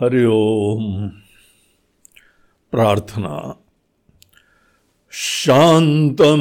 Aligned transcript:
हरि 0.00 0.24
ओम। 0.24 1.10
प्रार्थना। 2.72 3.56
शान्तं 5.10 6.40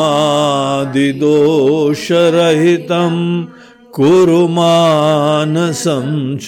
कुरु 3.97 4.41
मानसं 4.57 6.09
च 6.43 6.45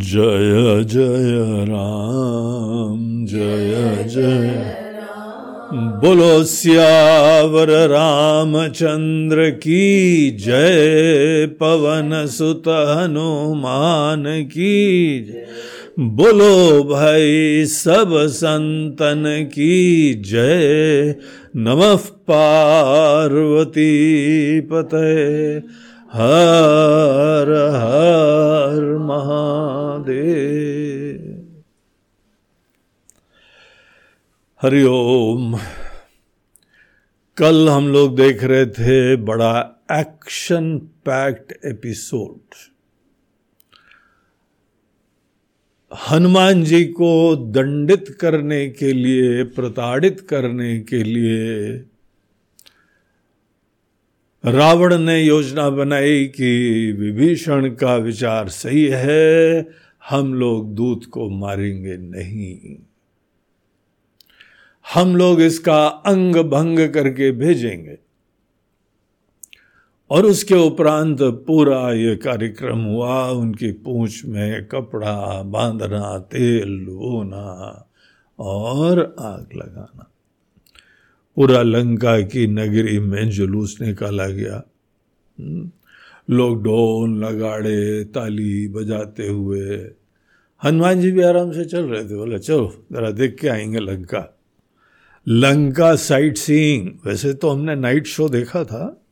जय 0.03 0.83
जय 0.83 1.65
राम। 1.65 3.25
जय 3.25 4.09
जय 4.09 4.81
बोलो 5.75 6.43
सियावर 6.43 7.69
रामचंद्र 7.87 9.49
की 9.49 10.31
जय 10.31 11.45
पवन 11.45 12.27
सुत 12.27 12.67
हनुमान 12.67 14.23
की 14.27 15.19
जय। 15.19 15.45
बोलो 15.99 16.83
भाई 16.83 17.65
सब 17.65 18.27
संतन 18.27 19.23
की 19.53 20.13
जय। 20.13 21.15
नमः 21.55 21.95
पार्वती 21.95 23.89
पते 24.61 25.53
हर 26.13 27.51
हर 27.75 28.97
महादेव। 28.97 30.01
हरिओम 34.61 35.57
कल 37.37 37.69
हम 37.69 37.87
लोग 37.87 38.15
देख 38.15 38.43
रहे 38.43 38.65
थे 38.65 39.15
बड़ा 39.15 39.83
action 39.91 40.77
packed 40.77 41.53
episode. 41.65 42.74
Hanuman 45.95 46.63
ji 46.63 46.85
को 46.85 47.35
दंडित 47.35 48.17
करने 48.21 48.69
के 48.69 48.93
लिए, 48.93 49.43
प्रताड़ित 49.43 50.19
करने 50.19 50.79
के 50.79 51.03
लिए 51.03 51.71
रावण 54.45 54.97
ने 54.97 55.23
योजना 55.23 55.69
बनाई 55.69 56.25
कि 56.25 56.91
विभीषण 56.91 57.69
का 57.69 57.95
विचार 57.95 58.49
सही 58.49 58.85
है, 58.85 59.67
हम 60.09 60.33
लोग 60.33 60.75
दूत 60.75 61.05
को 61.05 61.29
मारेंगे 61.29 61.97
नहीं। 61.97 62.75
हम 64.93 65.15
लोग 65.15 65.41
इसका 65.41 65.85
अंग 65.85 66.35
भंग 66.35 66.89
करके 66.89 67.31
भेजेंगे। 67.31 68.04
और 70.09 70.25
उसके 70.25 70.55
उपरांत 70.55 71.17
पूरा 71.21 71.93
ये 71.93 72.15
कार्यक्रम 72.15 72.77
हुआ 72.77 73.29
उनकी 73.29 73.71
पूंछ 73.71 74.25
में 74.25 74.65
कपड़ा 74.65 75.43
बांधना 75.43 76.17
तेल 76.19 76.85
बोना 76.85 77.87
और 78.39 79.15
आग 79.19 79.47
लगाना। 79.55 80.11
पूरा 81.35 81.61
लंका 81.61 82.21
की 82.21 82.47
नगरी 82.47 82.99
में 82.99 83.29
जुलूस 83.29 83.77
निकाला 83.81 84.27
गया। 84.27 84.63
हम्म, 85.39 85.71
लोग 86.29 86.63
ढोल 86.63 87.25
लगाड़े 87.25 88.03
ताली 88.03 88.67
बजाते 88.67 89.27
हुए। 89.27 89.77
हनुमान 90.63 91.01
जी 91.01 91.11
भी 91.11 91.21
आराम 91.21 91.51
से 91.51 91.65
चल 91.65 91.81
रहे 91.81 92.03
थे 92.03 92.15
बोले 92.15 92.39
चलो 92.39 92.85
जरा 92.91 93.11
देख 93.11 93.35
के 93.35 93.47
आएँगे 93.47 93.79
लंका। 93.79 94.39
Lanka 95.27 95.95
sight 95.95 96.37
seeing. 96.37 96.91
वैसे 97.05 97.33
तो 97.33 97.49
हमने 97.49 97.75
नाइट 97.75 98.07
शो 98.07 98.29
देखा 98.29 98.63
था। 98.63 99.04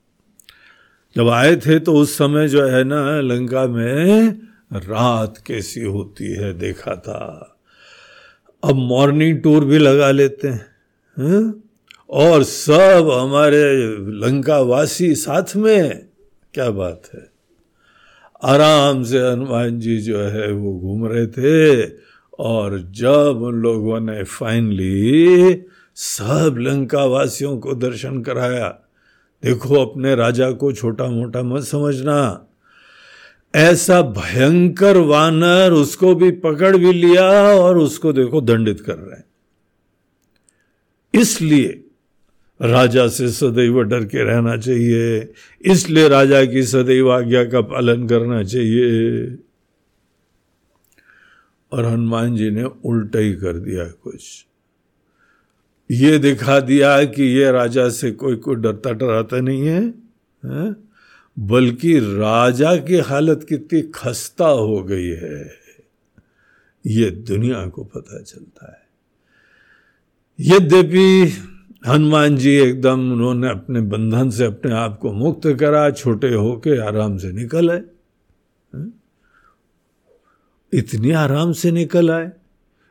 जब 1.16 1.30
आए 1.30 1.56
थे 1.56 1.80
तो 1.80 1.94
उस 1.94 2.18
समय 2.18 2.48
जो 2.48 2.66
है 2.68 2.84
ना, 2.84 3.22
लंका 3.22 3.68
में 3.68 4.30
रात 4.74 5.38
कैसी 5.38 5.82
होती 5.82 6.32
है 6.34 6.54
देखा 6.54 6.96
था 6.96 7.58
अब 8.64 8.76
मॉर्निंग 8.76 9.42
टूर 9.42 9.66
भी 9.66 9.78
लगा 9.78 10.12
लेते 10.12 10.48
हैं, 10.48 10.66
है? 11.18 11.54
और 12.10 12.44
सब 12.44 13.10
हमारे 13.20 13.64
लंका 14.26 14.60
वासी 14.60 15.14
साथ 15.16 15.56
में, 15.56 16.08
क्या 16.54 16.70
बात 16.70 17.10
है 17.14 17.32
आराम 18.44 19.04
से 19.04 19.20
हनुमान 19.20 19.80
जी 19.80 19.98
जो 19.98 20.20
है 20.20 20.52
वो 20.52 20.74
घूम 20.80 21.06
रहे 21.08 21.28
थे, 21.28 21.86
और 22.40 22.80
जब 22.92 23.42
उन 23.42 23.56
लोगों 23.56 24.00
ने 24.00 24.24
फाइनली 24.24 25.64
सब 25.96 26.56
लंका 26.60 27.06
वासियों 27.06 27.58
को 27.58 27.74
दर्शन 27.74 28.22
कराया 28.22 28.68
देखो 29.44 29.86
अपने 29.86 30.16
राजा 30.16 30.52
को 30.52 30.72
छोटा 30.72 31.08
मोटा 31.08 31.44
मत 31.44 31.64
समझना। 31.64 32.48
ऐसा 33.56 34.02
भयंकर 34.02 34.98
वानर 34.98 35.72
उसको 35.72 36.16
भी 36.16 36.32
पकड़ 36.32 36.78
भी 36.78 36.94
लिया 36.94 37.32
और 37.56 37.78
उसको 37.78 38.14
देखो 38.14 38.42
दंडित 38.42 38.82
कर 38.82 38.96
रहे 38.96 39.16
हैं। 39.16 39.26
इसलिए 41.22 41.84
राजा 42.62 43.08
से 43.08 43.30
सदैव 43.32 43.82
डर 43.82 44.06
के 44.06 44.24
रहना 44.24 44.58
चाहिए। 44.58 45.34
इसलिए 45.62 46.08
राजा 46.08 46.46
की 46.46 46.64
सदैव 46.64 47.12
आज्ञा 47.12 47.46
का 47.46 47.62
पालन 47.62 48.08
करना 48.08 48.44
चाहिए। 48.44 49.26
और 51.72 51.86
हनुमान 51.86 52.36
जी 52.36 52.50
ने 52.50 52.64
उल्टा 52.64 53.20
ही 53.20 53.34
कर 53.34 53.54
दिया 53.54 53.84
कुछ। 53.84 54.46
ये 55.92 56.20
दिखा 56.20 56.60
दिया 56.60 57.04
कि 57.04 57.24
ये 57.24 57.52
राजा 57.52 57.90
से 57.90 58.12
कोई 58.12 58.36
कोई 58.36 58.56
डरता 58.56 58.92
डराता 58.92 59.40
नहीं 59.40 59.68
है, 59.68 59.94
है? 60.46 60.76
बल्कि 61.40 62.00
राजा 62.00 62.76
की 62.76 62.98
हालत 62.98 63.46
कितनी 63.50 63.82
खस्ता 63.82 64.48
हो 64.48 64.84
गई 64.84 65.08
है। 65.08 65.56
ये 66.88 67.12
दुनिया 67.12 67.68
को 67.68 67.84
पता 67.84 68.22
चलता 68.22 68.72
है। 68.72 68.84
यद्यपि 70.40 71.34
हनुमान 71.88 72.38
जी 72.38 72.50
एकदम 72.50 73.12
उन्होंने 73.12 73.50
अपने 73.50 73.82
बंधन 73.82 74.30
से 74.30 74.46
अपने 74.46 74.72
आप 74.72 74.98
को 74.98 75.14
मुक्त 75.14 75.48
करा 75.60 75.92
छोटे 75.92 76.34
होके 76.34 76.82
आराम 76.88 77.18
से 77.18 77.32
निकल 77.32 77.72
आए 77.72 77.82
इतनी 80.74 81.12
आराम 81.12 81.52
से 81.52 81.72
निकल 81.72 82.12
आए। 82.12 82.32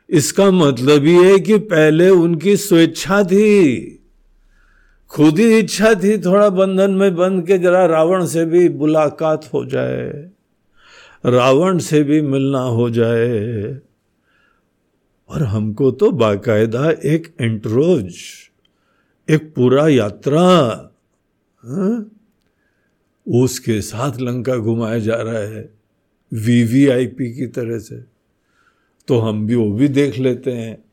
इसका 0.09 0.49
मतलब 0.51 1.05
ये 1.05 1.31
है 1.31 1.39
कि 1.39 1.57
पहले 1.57 2.09
उनकी 2.09 2.55
स्वेच्छा 2.57 3.23
थी। 3.23 3.99
खुद 5.11 5.39
ही 5.39 5.57
इच्छा 5.59 5.93
थी 5.93 6.17
थोड़ा 6.17 6.49
बंधन 6.49 6.91
में 6.91 7.15
बंध 7.15 7.45
के 7.47 7.57
जरा 7.57 7.85
रावण 7.85 8.25
से 8.25 8.45
भी 8.45 8.67
मुलाकात 8.69 9.49
हो 9.53 9.65
जाए, 9.65 10.07
रावण 11.23 11.77
से 11.79 12.03
भी 12.03 12.21
मिलना 12.21 12.61
हो 12.61 12.89
जाए। 12.89 13.79
और 15.29 15.43
हमको 15.43 15.91
तो 15.91 16.11
बाकायदा 16.11 16.89
एक 17.05 17.33
एंट्रोज 17.41 18.15
एक 19.27 19.53
पूरा 19.55 19.87
यात्रा 19.87 20.41
हाँ? 21.63 22.09
उसके 23.27 23.79
साथ 23.81 24.19
लंका 24.19 24.55
घुमाया 24.57 24.99
जा 24.99 25.15
रहा 25.15 25.43
है 25.49 25.69
वीवीआईपी 26.31 27.33
की 27.33 27.47
तरह 27.47 27.79
से। 27.79 28.12
तो 29.07 29.19
हम 29.19 29.47
भी 29.47 29.55
वो 29.55 29.71
भी 29.71 29.87
देख 29.87 30.19
लेते 30.19 30.51
हैं। 30.51 30.83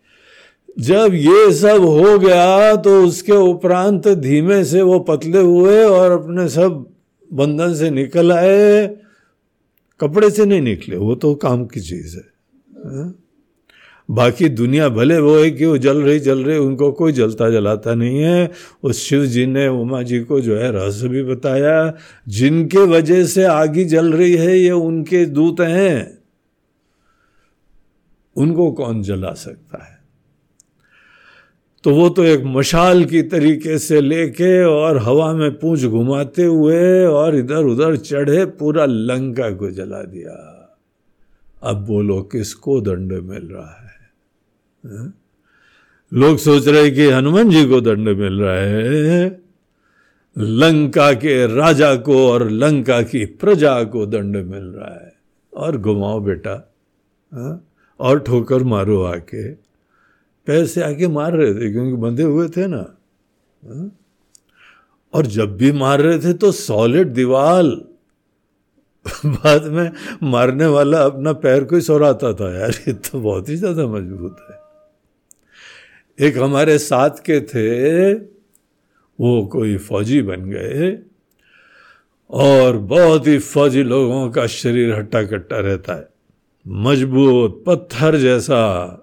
जब 0.79 1.11
ये 1.15 1.53
सब 1.53 1.85
हो 1.85 2.19
गया 2.19 2.77
तो 2.77 3.05
उसके 3.05 3.33
उपरांत 3.33 4.09
धीमे 4.09 4.65
से 4.65 4.83
वो 4.83 4.99
पतले 4.99 5.41
हुए 5.41 5.85
और 5.85 6.11
अपने 6.11 6.49
सब 6.49 6.87
बंधन 7.33 7.75
से 7.75 7.91
निकल 7.91 8.33
आए। 8.33 8.97
कपड़े 10.01 10.31
से 10.31 10.47
नहीं 10.47 10.61
निकले, 10.61 10.97
वो 10.97 11.15
तो 11.15 11.35
काम 11.35 11.65
की 11.65 11.81
चीज़ 11.81 12.17
है। 12.17 13.13
बाकी 14.11 14.49
दुनिया 14.49 14.89
भले 14.89 15.19
वो 15.19 15.39
है 15.39 15.51
कि 15.51 15.65
वो 15.65 15.79
जल 15.79 16.03
रही 16.03 16.19
जल 16.19 16.39
रही, 16.39 16.59
उनको 16.59 16.93
कोई 16.93 17.13
जलता 17.13 17.51
जलाता 17.51 17.95
नहीं 17.95 18.19
है। 18.19 18.51
उस 18.83 19.05
शिव 19.05 19.27
जी 19.27 19.47
ने, 19.47 19.69
उमा 19.69 20.03
जी 20.03 20.21
को 20.21 20.41
जो 20.41 20.57
है 20.57 20.73
रहस्य 20.73 21.09
भी 21.09 21.23
बताया, 21.23 21.95
जिनके 22.29 22.79
वजह 22.79 23.25
से 23.25 23.45
आगे 23.45 23.85
जल 23.85 24.13
रही 24.13 24.35
है, 24.35 24.59
ये 24.59 24.71
उनके 24.71 25.27
दूत 25.27 25.61
हैं। 25.61 26.20
उनको 28.37 28.73
कौन 28.73 29.03
जला 29.03 29.33
सकता 29.33 29.85
है? 29.85 30.01
तो 31.85 31.95
वो 31.95 32.09
तो 32.09 32.25
एक 32.25 32.43
मशाल 32.45 33.05
की 33.05 33.23
तरीके 33.23 33.79
से 33.79 34.01
लेके 34.01 34.65
और 34.65 34.99
हवा 34.99 35.33
में 35.33 35.59
पूंछ 35.59 35.85
घुमाते 35.85 36.45
हुए 36.45 37.05
और 37.05 37.37
इधर 37.37 37.65
उधर 37.65 37.97
चढ़े, 37.97 38.47
पूरा 38.47 38.87
लंका 38.87 39.51
को 39.51 39.71
जला 39.71 40.03
दिया। 40.03 40.57
अब 41.63 41.87
बोलो, 41.87 42.23
किसको 42.23 42.81
दंड 42.81 43.13
मिल 43.13 43.43
रहा 43.43 43.83
है? 43.83 44.11
हाँ? 44.87 45.15
लोग 46.15 46.39
सोच 46.39 46.69
रहे 46.69 46.91
कि 46.91 47.07
हनुमान 47.11 47.51
जी 47.51 47.65
को 47.65 47.81
दंड 47.81 48.09
मिल 48.09 48.41
रहा 48.41 48.57
है। 48.57 49.41
लंका 50.39 51.13
के 51.13 51.55
राजा 51.57 51.97
को 51.97 52.29
और 52.29 52.51
लंका 52.51 53.03
की 53.03 53.25
प्रजा 53.25 53.85
को 53.85 54.07
दंड 54.07 54.37
मिल 54.37 54.65
रहा 54.65 55.05
है। 55.05 55.13
और 55.57 55.77
घुमाओ 55.77 56.21
बेटा। 56.21 56.73
हा? 57.35 57.65
और 58.01 58.21
ठोकर 58.21 58.63
मारो 58.65 59.03
आके। 59.03 59.53
पैर 60.47 60.67
से 60.67 60.83
आके 60.83 61.09
मार 61.09 61.33
रहे 61.33 61.55
थे, 61.55 61.73
क्योंकि 61.73 61.97
बंधे 61.97 62.23
हुए 62.23 62.49
थे 62.49 62.67
ना। 62.67 62.97
और 65.15 65.27
जब 65.27 65.57
भी 65.57 65.73
मार 65.73 66.01
रहे 66.01 66.19
थे 66.19 66.33
तो 66.33 66.53
सॉलिड 66.53 67.09
दीवाल। 67.09 67.85
बाद 69.27 69.65
में 69.65 69.91
मारने 70.23 70.67
वाला 70.67 71.03
अपना 71.03 71.33
पैर 71.33 71.65
को 71.65 71.77
ही 71.77 71.83
सौराता 71.83 72.33
था, 72.33 72.59
यार, 72.59 72.71
ये 72.71 72.93
तो 72.93 73.21
बहुत 73.21 73.49
ही 73.49 73.57
ज़्यादा 73.57 73.87
मज़बूत 73.87 74.37
है। 74.51 74.59
एक 76.27 76.39
हमारे 76.39 76.79
साथ 76.79 77.11
के 77.11 77.41
थे, 77.41 78.13
वो 79.21 79.47
कोई 79.47 79.77
फौजी 79.77 80.23
बन 80.23 80.51
गए। 80.51 80.99
और 82.31 82.77
बहुत 82.77 83.27
ही 83.27 83.39
फौजी 83.39 83.83
लोगों 83.83 84.31
का 84.31 84.47
शरीर 84.47 84.95
हट्टा 84.95 85.23
कट्टा 85.23 85.61
रहता 85.61 85.95
है। 85.95 86.09
मज़बूत, 86.69 87.65
पत्थर 87.67 88.17
जैसा। 88.17 88.97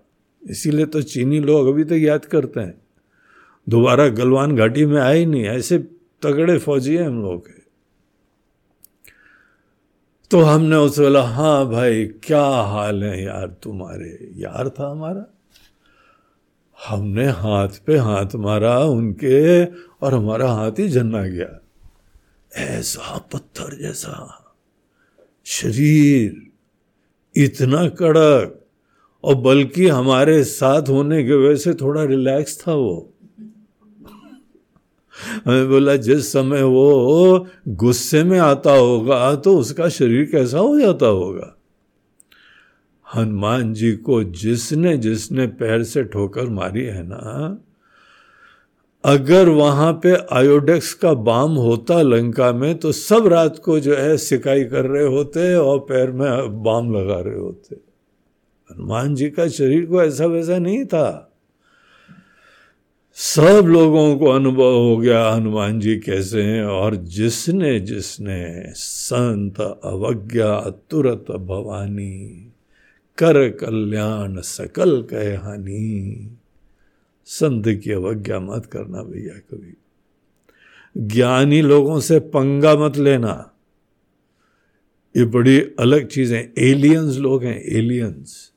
इसीलिए 0.49 0.85
तो 0.85 1.01
चीनी 1.01 1.39
लोग 1.39 1.67
अभी 1.67 1.83
तक 1.83 1.93
याद 1.93 2.25
करते 2.25 2.59
हैं। 2.59 2.81
दोबारा 3.69 4.07
गलवान 4.07 4.55
घाटी 4.55 4.85
में 4.85 5.01
आए 5.01 5.25
नहीं, 5.25 5.45
ऐसे 5.45 5.77
तगड़े 6.21 6.57
फौजी 6.57 6.95
हैं 6.95 7.07
हम 7.07 7.21
लोग। 7.21 7.47
के 7.47 7.57
तो 10.31 10.41
हमने 10.41 10.75
उसे 10.75 11.01
बोला 11.01 11.21
हाँ 11.21 11.69
भाई, 11.69 12.05
क्या 12.05 12.45
हाल 12.45 13.03
है 13.03 13.23
यार 13.23 13.47
तुम्हारे? 13.63 14.31
यार 14.35 14.69
था 14.69 14.91
हमारा? 14.91 15.25
हमने 16.87 17.27
हाथ 17.27 17.69
पे 17.85 17.97
हाथ 17.97 18.35
मारा 18.35 18.79
उनके 18.79 19.65
और 19.65 20.13
हमारा 20.13 20.51
हाथ 20.51 20.71
ही 20.71 20.89
झन्ना 20.89 21.27
गया। 21.27 21.61
ऐसा 22.55 23.17
पत्थर 23.33 23.77
जैसा। 23.81 24.43
शरीर। 25.45 26.46
इतना 27.43 27.87
कड़क 27.89 28.53
और 29.23 29.35
बल्कि 29.35 29.87
हमारे 29.87 30.43
साथ 30.43 30.89
होने 30.89 31.23
के 31.23 31.33
वजह 31.33 31.55
से 31.55 31.73
थोड़ा 31.73 32.03
रिलैक्स 32.03 32.57
था 32.67 32.73
वो। 32.73 33.13
हमें 35.45 35.69
बोला, 35.69 35.95
जिस 35.95 36.31
समय 36.31 36.63
वो 36.63 37.47
गुस्से 37.67 38.23
में 38.23 38.39
आता 38.39 38.71
होगा 38.71 39.35
तो 39.35 39.57
उसका 39.57 39.89
शरीर 39.89 40.25
कैसा 40.25 40.59
हो 40.59 40.79
जाता 40.79 41.05
होगा? 41.05 41.53
हनुमान 43.15 43.73
जी 43.73 43.91
को 43.91 44.23
जिसने 44.23 44.97
जिसने 44.97 45.47
पैर 45.47 45.83
से 45.83 46.03
ठोकर 46.03 46.49
मारी 46.49 46.83
है 46.83 47.03
ना 47.03 47.63
अगर 49.03 49.49
वहाँ 49.49 49.93
पे 49.93 50.15
आयोडेक्स 50.31 50.93
का 50.93 51.13
बाम 51.13 51.51
होता 51.51 52.01
लंका 52.01 52.51
में 52.51 52.77
तो 52.77 52.91
सब 52.91 53.27
रात 53.27 53.61
को 53.65 53.79
जो 53.79 53.95
है 53.95 54.17
सिकाई 54.17 54.63
कर 54.63 54.85
रहे 54.85 55.05
होते 55.05 55.55
और 55.55 55.79
पैर 55.79 56.11
में 56.11 56.63
बाम 56.63 56.95
लगा 56.95 57.19
रहे 57.19 57.39
होते। 57.39 57.75
हनुमान 58.71 59.15
जी 59.15 59.29
का 59.29 59.47
शरीर 59.47 59.85
को 59.85 60.03
ऐसा 60.03 60.25
वैसा 60.25 60.57
नहीं 60.57 60.85
था। 60.85 61.23
सब 63.13 63.63
लोगों 63.67 64.17
को 64.17 64.25
अनुभव 64.25 64.73
हो 64.73 64.97
गया, 64.97 65.29
हनुमान 65.29 65.79
जी 65.79 65.95
कैसे 65.95 66.43
हैं? 66.43 66.65
और 66.65 66.95
जिसने 66.95 67.79
जिसने 67.79 68.73
संत 68.73 69.61
अवज्ञा, 69.83 70.59
तुरत 70.89 71.25
भवानी, 71.31 72.51
कर 73.17 73.49
कल्याण 73.49 74.41
सकल 74.41 75.01
कह 75.01 75.39
हानि। 75.39 76.37
संत 77.29 77.63
की 77.67 77.91
अवज्ञा 77.91 78.39
मत 78.39 78.65
करना 78.65 79.03
भैया 79.03 79.33
कभी। 79.33 79.77
ज्ञानी 80.97 81.61
लोगों 81.61 81.99
से 81.99 82.19
पंगा 82.19 82.75
मत 82.75 82.97
लेना। 82.97 83.51
ये 85.17 85.25
बड़ी 85.25 85.61
अलग 85.61 86.07
चीज़ 86.07 86.33
है। 86.33 86.53
एलियंस 86.57 87.17
लोग 87.17 87.43
हैं, 87.43 87.63
एलियंस। 87.63 88.51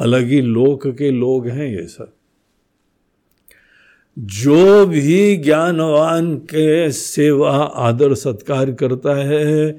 अलग 0.00 0.24
ही 0.24 0.40
लोक 0.40 0.86
के 0.86 1.10
लोग 1.10 1.48
हैं 1.48 1.80
ये 1.80 1.86
सब। 1.86 2.12
जो 4.18 4.86
भी 4.86 5.36
ज्ञानवान 5.36 6.36
के 6.36 6.92
सेवा, 6.92 7.50
आदर, 7.56 8.14
सत्कार 8.14 8.72
करता 8.72 9.14
है 9.14 9.78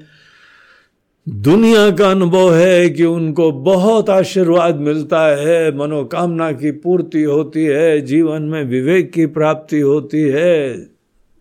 दुनिया 1.28 1.90
का 1.90 2.10
अनुभव 2.10 2.54
है 2.54 2.90
कि 2.90 3.04
उनको 3.04 3.52
बहुत 3.52 4.10
आशीर्वाद 4.10 4.76
मिलता 4.76 5.26
है, 5.26 5.78
मनोकामना 5.78 6.52
की 6.52 6.70
पूर्ति 6.70 7.22
होती 7.22 7.64
है, 7.64 8.00
जीवन 8.00 8.42
में 8.42 8.64
विवेक 8.64 9.12
की 9.12 9.26
प्राप्ति 9.26 9.80
होती 9.80 10.20
है। 10.20 10.86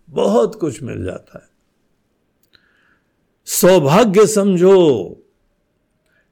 बहुत 0.09 0.55
कुछ 0.55 0.83
मिल 0.83 1.03
जाता 1.03 1.39
है। 1.39 1.49
सौभाग्य 3.45 4.27
समझो, 4.27 5.05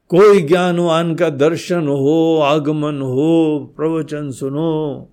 कोई 0.07 0.41
ज्ञानवान 0.41 1.15
का 1.15 1.29
दर्शन 1.29 1.87
हो, 1.87 2.39
आगमन 2.43 3.01
हो, 3.01 3.59
प्रवचन 3.77 4.31
सुनो। 4.31 5.09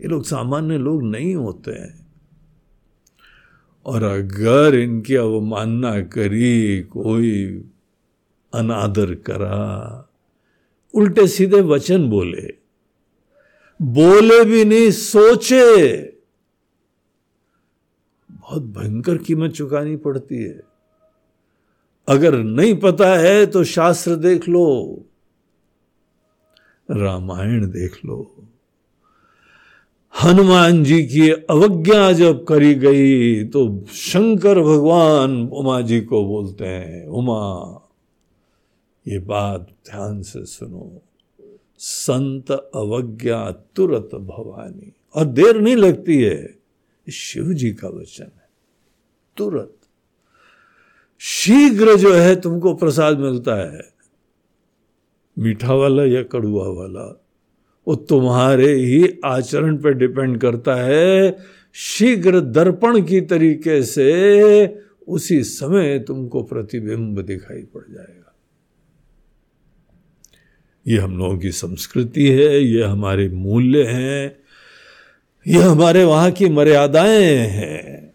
ये 0.00 0.08
लोग 0.08 0.24
सामान्य 0.24 0.78
लोग 0.78 1.02
नहीं 1.02 1.34
होते 1.34 1.70
हैं। 1.70 2.09
और 3.86 4.02
अगर 4.02 4.74
इनकी 4.74 5.14
अवमानना 5.14 6.00
करी, 6.00 6.82
कोई 6.82 7.64
अनादर 8.54 9.14
करा। 9.14 10.08
उल्टे 10.94 11.26
सीधे 11.26 11.60
वचन 11.60 12.10
बोले। 12.10 12.54
बोले 13.82 14.44
भी 14.44 14.64
नहीं, 14.64 14.90
सोचे। 14.90 15.96
बहुत 18.30 18.62
भयंकर 18.62 19.18
कीमत 19.18 19.50
चुकानी 19.50 19.96
पड़ती 19.96 20.42
है। 20.42 20.60
अगर 22.08 22.38
नहीं 22.38 22.76
पता 22.76 23.16
है 23.16 23.46
तो 23.46 23.64
शास्त्र 23.64 24.16
देख 24.16 24.48
लो। 24.48 24.96
रामायण 26.90 27.70
देख 27.70 28.04
लो। 28.04 28.49
हनुमान 30.22 30.84
जी 30.84 31.06
की 31.06 31.30
अवज्ञा 31.30 32.12
जब 32.12 32.44
करी 32.44 32.74
गई 32.74 33.44
तो 33.44 33.84
शंकर 33.92 34.60
भगवान 34.60 35.48
उमा 35.48 35.80
जी 35.80 36.00
को 36.00 36.26
बोलते 36.26 36.64
हैं, 36.64 37.06
उमा, 37.06 37.80
ये 39.08 39.18
बात 39.18 39.60
ध्यान 39.60 40.22
से 40.22 40.44
सुनो। 40.44 41.02
संत 41.78 42.50
अवज्ञा 42.50 43.50
तुरत 43.50 44.08
भवानी, 44.14 44.92
और 45.14 45.24
देर 45.24 45.60
नहीं 45.60 45.76
लगती 45.76 46.22
है। 46.22 46.58
शिव 47.12 47.52
जी 47.52 47.70
का 47.70 47.88
वचन 47.88 48.24
है। 48.24 48.48
तुरंत। 49.36 49.76
शीघ्र 51.18 51.96
जो 51.96 52.14
है 52.14 52.40
तुमको 52.40 52.74
प्रसाद 52.74 53.18
मिलता 53.18 53.54
है। 53.54 53.94
मीठा 55.38 55.74
वाला 55.74 56.04
या 56.04 56.22
कड़ुआ 56.22 56.68
वाला? 56.68 57.19
वो 57.88 57.94
तुम्हारे 57.94 58.72
ही 58.72 59.18
आचरण 59.24 59.76
पर 59.76 59.92
डिपेंड 59.92 60.40
करता 60.40 60.74
है। 60.74 61.36
शीघ्र 61.74 62.40
दर्पण 62.40 63.02
की 63.02 63.20
तरीके 63.20 63.82
से 63.82 64.78
उसी 65.08 65.44
समय 65.44 65.98
तुमको 65.98 66.42
प्रतिबिंब 66.42 67.20
दिखाई 67.20 67.62
पड़ 67.62 67.94
जाएगा। 67.94 68.34
ये 70.88 70.98
हम 70.98 71.18
लोगों 71.18 71.38
की 71.38 71.50
संस्कृति 71.50 72.26
है, 72.30 72.64
ये 72.64 72.82
हमारे 72.82 73.28
मूल्य 73.28 73.82
हैं, 73.84 74.36
ये 75.46 75.62
हमारे 75.62 76.04
वहाँ 76.04 76.30
की 76.30 76.48
मर्यादाएँ 76.48 77.34
हैं। 77.34 78.14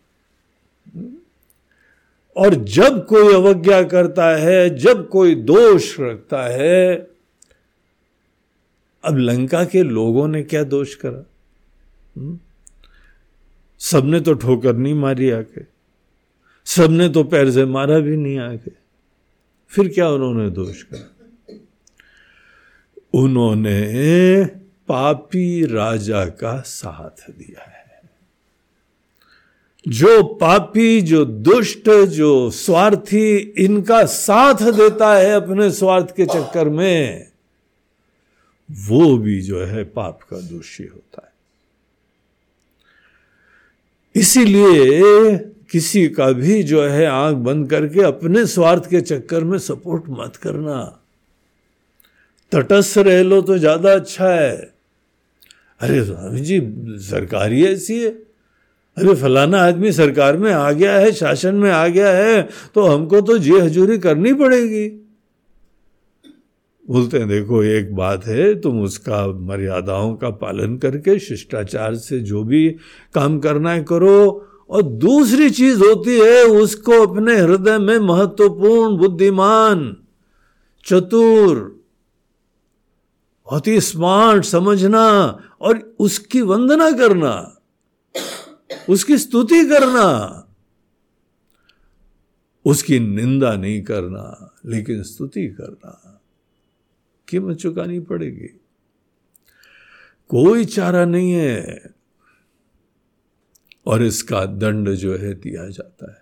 और 2.35 2.55
जब 2.55 3.05
कोई 3.05 3.33
अवज्ञा 3.33 3.83
करता 3.83 4.35
है, 4.35 4.77
जब 4.77 5.09
कोई 5.09 5.35
दोष 5.35 5.99
रखता 5.99 6.43
है 6.43 7.14
अब 9.05 9.17
लंका 9.17 9.65
के 9.65 9.83
लोगों 9.83 10.27
ने 10.27 10.43
क्या 10.43 10.63
दोष 10.63 10.95
करा? 10.95 11.29
हम्म? 12.17 12.39
सबने 13.79 14.19
तो 14.19 14.33
ठोकर 14.33 14.75
नहीं 14.75 14.93
मारी 14.93 15.29
आके। 15.31 15.61
सबने 16.65 17.09
तो 17.09 17.23
पैर 17.23 17.51
से 17.51 17.65
मारा 17.65 17.99
भी 17.99 18.17
नहीं 18.17 18.39
आके। 18.39 18.71
फिर 19.67 19.87
क्या 19.87 20.09
उन्होंने 20.09 20.49
दोष 20.49 20.83
करा? 20.83 21.11
उन्होंने 23.13 24.45
पापी 24.87 25.65
राजा 25.65 26.25
का 26.25 26.61
साथ 26.61 27.31
दिया 27.31 27.61
है। 27.61 27.75
जो 29.87 30.23
पापी, 30.23 31.01
जो 31.01 31.25
दुष्ट, 31.25 32.05
जो 32.05 32.49
स्वार्थी, 32.49 33.37
इनका 33.37 34.05
साथ 34.05 34.53
देता 34.53 35.15
है 35.15 35.31
अपने 35.31 35.71
स्वार्थ 35.71 36.15
के 36.15 36.25
चक्कर 36.25 36.69
में। 36.69 37.27
वो 38.69 39.17
भी 39.17 39.41
जो 39.41 39.63
है 39.65 39.83
पाप 39.85 40.19
का 40.29 40.39
दोषी 40.41 40.83
होता 40.83 41.21
है। 41.23 41.33
इसीलिए 44.15 45.37
किसी 45.71 46.07
का 46.09 46.31
भी 46.31 46.61
जो 46.63 46.83
है 46.83 47.05
आँख 47.05 47.35
बंद 47.37 47.69
करके 47.69 48.01
अपने 48.03 48.45
स्वार्थ 48.47 48.89
के 48.89 49.01
चक्कर 49.01 49.43
में 49.43 49.57
सपोर्ट 49.59 50.03
मत 50.09 50.35
करना। 50.35 50.83
तटस्थ 52.51 52.97
रह 52.97 53.21
लो 53.23 53.41
तो 53.41 53.57
ज़्यादा 53.57 53.93
अच्छा 53.93 54.29
है। 54.29 54.55
अरे 55.81 56.03
स्वामी 56.05 56.39
जी, 56.39 56.59
सरकारी 57.01 57.65
ऐसी 57.65 57.99
है। 58.03 58.09
अरे 58.97 59.15
फलाना 59.15 59.61
आदमी 59.61 59.91
सरकार 59.91 60.37
में 60.37 60.51
आ 60.51 60.71
गया 60.71 60.93
है, 60.95 61.11
शासन 61.11 61.55
में 61.55 61.71
आ 61.71 61.87
गया 61.87 62.09
है 62.09 62.41
तो 62.75 62.85
हमको 62.85 63.21
तो 63.21 63.37
जी 63.37 63.59
हजूरी 63.59 63.97
करनी 63.97 64.33
पड़ेगी। 64.33 64.87
बोलते 66.89 67.17
हैं, 67.17 67.27
देखो, 67.27 67.63
एक 67.63 67.95
बात 67.95 68.25
है, 68.25 68.61
तुम 68.61 68.81
उसका 68.81 69.27
मर्यादाओं 69.27 70.15
का 70.15 70.29
पालन 70.29 70.77
करके 70.77 71.19
शिष्टाचार 71.19 71.95
से 71.95 72.19
जो 72.19 72.43
भी 72.43 72.69
काम 73.13 73.39
करना 73.39 73.71
है 73.71 73.83
करो। 73.83 74.47
और 74.69 74.81
दूसरी 74.81 75.49
चीज़ 75.49 75.79
होती 75.79 76.19
है, 76.19 76.43
उसको 76.43 76.91
अपने 77.07 77.37
हृदय 77.37 77.77
में 77.77 77.97
महत्वपूर्ण, 77.97 78.97
बुद्धिमान, 78.97 79.97
चतुर, 80.85 81.83
बहुत 83.45 83.67
ही 83.67 83.81
स्मार्ट 83.81 84.45
समझना 84.45 85.39
और 85.61 85.95
उसकी 85.99 86.41
वंदना 86.41 86.91
करना, 86.91 87.61
उसकी 88.89 89.17
स्तुति 89.17 89.65
करना, 89.65 90.41
उसकी 92.65 92.99
निंदा 92.99 93.55
नहीं 93.55 93.83
करना, 93.83 94.55
लेकिन 94.65 95.03
स्तुति 95.03 95.47
करना। 95.47 96.14
कीमत 97.29 97.57
चुकानी 97.57 97.99
पड़ेगी? 97.99 98.47
कोई 100.29 100.65
चारा 100.65 101.05
नहीं 101.05 101.31
है 101.31 101.83
और 103.85 104.03
इसका 104.03 104.45
दंड 104.45 104.89
जो 104.89 105.17
है 105.17 105.33
दिया 105.33 105.67
जाता 105.69 106.11
है। 106.11 106.21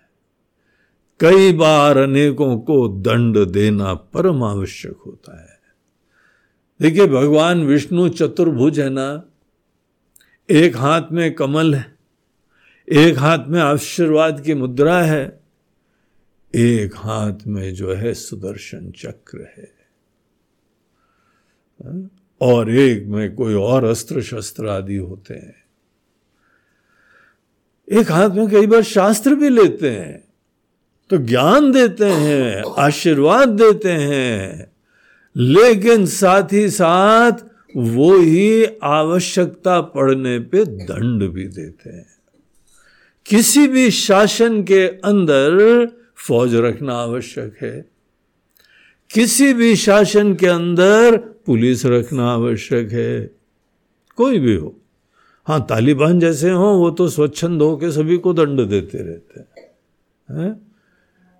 कई 1.20 1.52
बार 1.52 1.98
अनेकों 1.98 2.58
को 2.58 2.88
दंड 2.88 3.38
देना 3.46 3.94
परम 3.94 4.42
आवश्यक 4.42 4.96
होता 5.06 5.40
है। 5.42 5.58
देखिए, 6.80 7.06
भगवान 7.06 7.64
विष्णु 7.64 8.08
चतुर्भुज 8.08 8.80
है 8.80 8.90
ना? 8.90 9.24
एक 10.50 10.76
हाथ 10.76 11.02
में 11.12 11.34
कमल 11.34 11.74
है, 11.74 11.98
एक 12.88 13.18
हाथ 13.18 13.46
में 13.48 13.60
आशीर्वाद 13.60 14.40
की 14.40 14.54
मुद्रा 14.54 15.02
है, 15.02 15.40
एक 16.54 16.96
हाथ 16.96 17.46
में 17.46 17.74
जो 17.74 17.94
है 17.94 18.14
सुदर्शन 18.14 18.90
चक्र 18.90 19.54
है। 19.58 19.73
और 22.40 22.70
एक 22.70 23.06
में 23.06 23.34
कोई 23.34 23.54
और 23.54 23.84
अस्त्र 23.84 24.22
शस्त्र 24.22 24.68
आदि 24.68 24.96
होते 24.96 25.34
हैं। 25.34 25.64
एक 27.88 28.10
हाथ 28.12 28.30
में 28.30 28.48
कई 28.48 28.66
बार 28.66 28.82
शास्त्र 28.82 29.34
भी 29.34 29.48
लेते 29.48 29.90
हैं 29.90 30.22
तो 31.10 31.16
ज्ञान 31.18 31.72
देते 31.72 32.04
हैं, 32.04 32.62
आशीर्वाद 32.78 33.48
देते 33.48 33.92
हैं, 33.92 34.70
लेकिन 35.36 36.06
साथ 36.06 36.52
ही 36.52 36.68
साथ 36.70 37.32
वो 37.76 38.16
ही 38.18 38.64
आवश्यकता 38.82 39.80
पड़ने 39.80 40.38
पे 40.38 40.64
दंड 40.64 41.28
भी 41.28 41.44
देते 41.44 41.90
हैं। 41.90 42.06
किसी 43.26 43.66
भी 43.68 43.90
शासन 43.90 44.62
के 44.62 44.86
अंदर 44.86 45.86
फौज 46.16 46.54
रखना 46.54 46.94
आवश्यक 46.94 47.56
है। 47.62 47.93
किसी 49.14 49.52
भी 49.52 49.76
शासन 49.76 50.34
के 50.34 50.46
अंदर 50.46 51.16
पुलिस 51.16 51.86
रखना 51.86 52.30
आवश्यक 52.30 52.92
है। 52.92 53.34
कोई 54.16 54.38
भी 54.38 54.54
हो। 54.54 54.76
हाँ 55.46 55.66
तालिबान 55.68 56.20
जैसे 56.20 56.50
हों, 56.50 56.78
वो 56.78 56.90
तो 56.90 57.08
स्वच्छंद 57.08 57.62
होकर 57.62 57.90
सभी 57.90 58.18
को 58.18 58.32
दंड 58.32 58.60
देते 58.60 58.98
रहते 58.98 59.40
हैं। 59.40 59.46
है? 60.40 60.60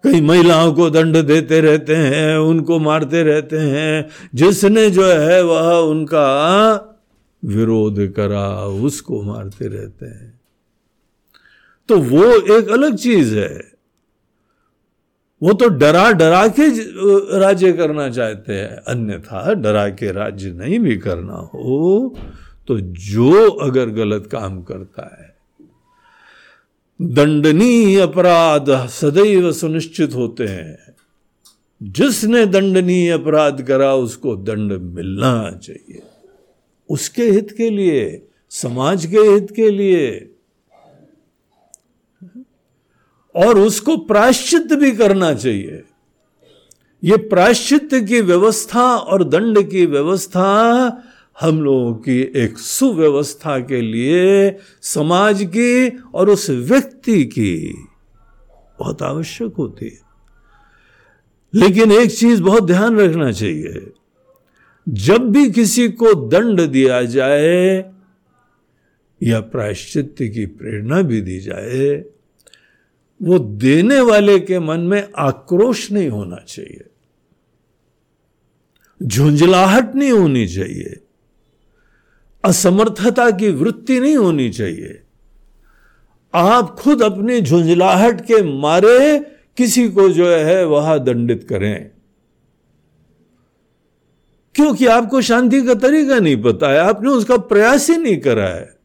कई 0.04 0.20
महिलाओं 0.20 0.72
को 0.72 0.90
दंड 0.90 1.16
देते 1.16 1.60
रहते 1.60 1.96
हैं, 1.96 2.38
उनको 2.38 2.78
मारते 2.78 3.22
रहते 3.22 3.58
हैं। 3.58 4.08
जिसने 4.34 4.90
जो 4.90 5.06
है, 5.06 5.44
वह 5.44 5.72
उनका 5.72 6.74
विरोध 7.44 8.12
करा, 8.12 8.66
उसको 8.66 9.22
मारते 9.22 9.66
रहते 9.66 10.06
हैं। 10.06 10.40
तो 11.88 11.98
वो 11.98 12.58
एक 12.58 12.68
अलग 12.68 12.96
चीज़ 12.96 13.36
है। 13.36 13.73
वो 15.42 15.52
तो 15.52 15.68
डरा 15.68 16.10
डरा 16.12 16.46
के 16.48 16.68
राज्य 17.38 17.72
करना 17.72 18.08
चाहते 18.10 18.52
हैं। 18.52 18.76
अन्यथा 18.88 19.54
डरा 19.54 19.88
के 19.90 20.12
राज्य 20.12 20.50
नहीं 20.50 20.78
भी 20.78 20.96
करना 20.96 21.36
हो 21.54 22.16
तो 22.68 22.78
जो 22.80 23.48
अगर 23.50 23.90
गलत 23.90 24.28
काम 24.32 24.62
करता 24.62 25.02
है, 25.12 25.34
दंडनीय 27.00 28.00
अपराध 28.00 28.70
सदैव 28.90 29.50
सुनिश्चित 29.52 30.14
होते 30.14 30.44
हैं। 30.44 30.78
जिसने 31.80 32.44
दंडनीय 32.46 33.10
अपराध 33.10 33.62
करा, 33.62 33.94
उसको 33.94 34.34
दंड 34.36 34.72
मिलना 34.72 35.50
चाहिए। 35.62 36.02
उसके 36.90 37.22
हित 37.22 37.50
के 37.56 37.70
लिए, 37.70 38.26
समाज 38.50 39.06
के 39.06 39.18
हित 39.18 39.50
के 39.50 39.70
लिए 39.70 40.33
और 43.34 43.58
उसको 43.58 43.96
प्राश्चित 43.96 44.72
भी 44.72 44.90
करना 44.92 45.34
चाहिए। 45.34 45.82
ये 47.04 47.16
प्राश्चित 47.16 47.88
की 47.94 48.20
व्यवस्था 48.20 48.96
और 48.96 49.24
दंड 49.24 49.70
की 49.70 49.86
व्यवस्था 49.86 50.46
हम 51.40 51.62
लोगों 51.62 51.94
की 51.94 52.20
एक 52.36 52.58
सुव्यवस्था 52.58 53.58
के 53.58 53.80
लिए 53.80 54.56
समाज 54.82 55.42
की 55.42 55.88
और 56.14 56.30
उस 56.30 56.50
व्यक्ति 56.50 57.24
की 57.24 57.74
बहुत 58.78 59.02
आवश्यक 59.02 59.54
होती 59.58 59.86
है। 59.86 60.00
लेकिन 61.54 61.92
एक 61.92 62.10
चीज़ 62.10 62.42
बहुत 62.42 62.66
ध्यान 62.66 62.96
रखना 62.96 63.32
चाहिए, 63.32 63.92
जब 64.88 65.30
भी 65.30 65.50
किसी 65.50 65.88
को 65.88 66.14
दंड 66.28 66.60
दिया 66.60 67.02
जाए 67.02 67.90
या 69.22 69.40
प्रायश्चित 69.40 70.16
की 70.20 70.46
प्रेरणा 70.46 71.02
भी 71.02 71.20
दी 71.20 71.38
जाए 71.40 72.04
वो 73.22 73.38
देने 73.38 74.00
वाले 74.00 74.40
के 74.40 74.58
मन 74.58 74.80
में 74.80 75.08
आक्रोश 75.16 75.92
नहीं 75.92 76.08
होना 76.08 76.36
चाहिए। 76.36 76.84
झुंझलाहट 79.02 79.94
नहीं 79.94 80.10
होनी 80.10 80.48
चाहिए। 80.48 81.00
असमर्थता 82.44 83.30
की 83.30 83.50
वृत्ति 83.50 84.00
नहीं 84.00 84.16
होनी 84.16 84.50
चाहिए। 84.50 85.02
आप 86.34 86.76
खुद 86.80 87.02
अपनी 87.02 87.40
झुंझलाहट 87.40 88.20
के 88.20 88.42
मारे 88.58 89.18
किसी 89.56 89.88
को 89.88 90.08
जो 90.08 90.26
है 90.26 90.66
वह 90.66 90.98
दंडित 90.98 91.46
करें। 91.48 91.90
क्योंकि 94.54 94.86
आपको 94.86 95.20
शांति 95.20 95.62
का 95.62 95.74
तरीका 95.74 96.18
नहीं 96.18 96.42
पता 96.42 96.72
है, 96.72 96.78
आपने 96.78 97.08
उसका 97.08 97.36
प्रयास 97.36 97.90
ही 97.90 97.96
नहीं 97.96 98.20
करा 98.20 98.48
है, 98.48 98.76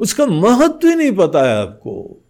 उसका 0.00 0.26
महत्व 0.26 0.88
ही 0.88 0.94
नहीं 0.94 1.12
पता 1.12 1.42
है 1.42 1.56
आपको। 1.56 2.24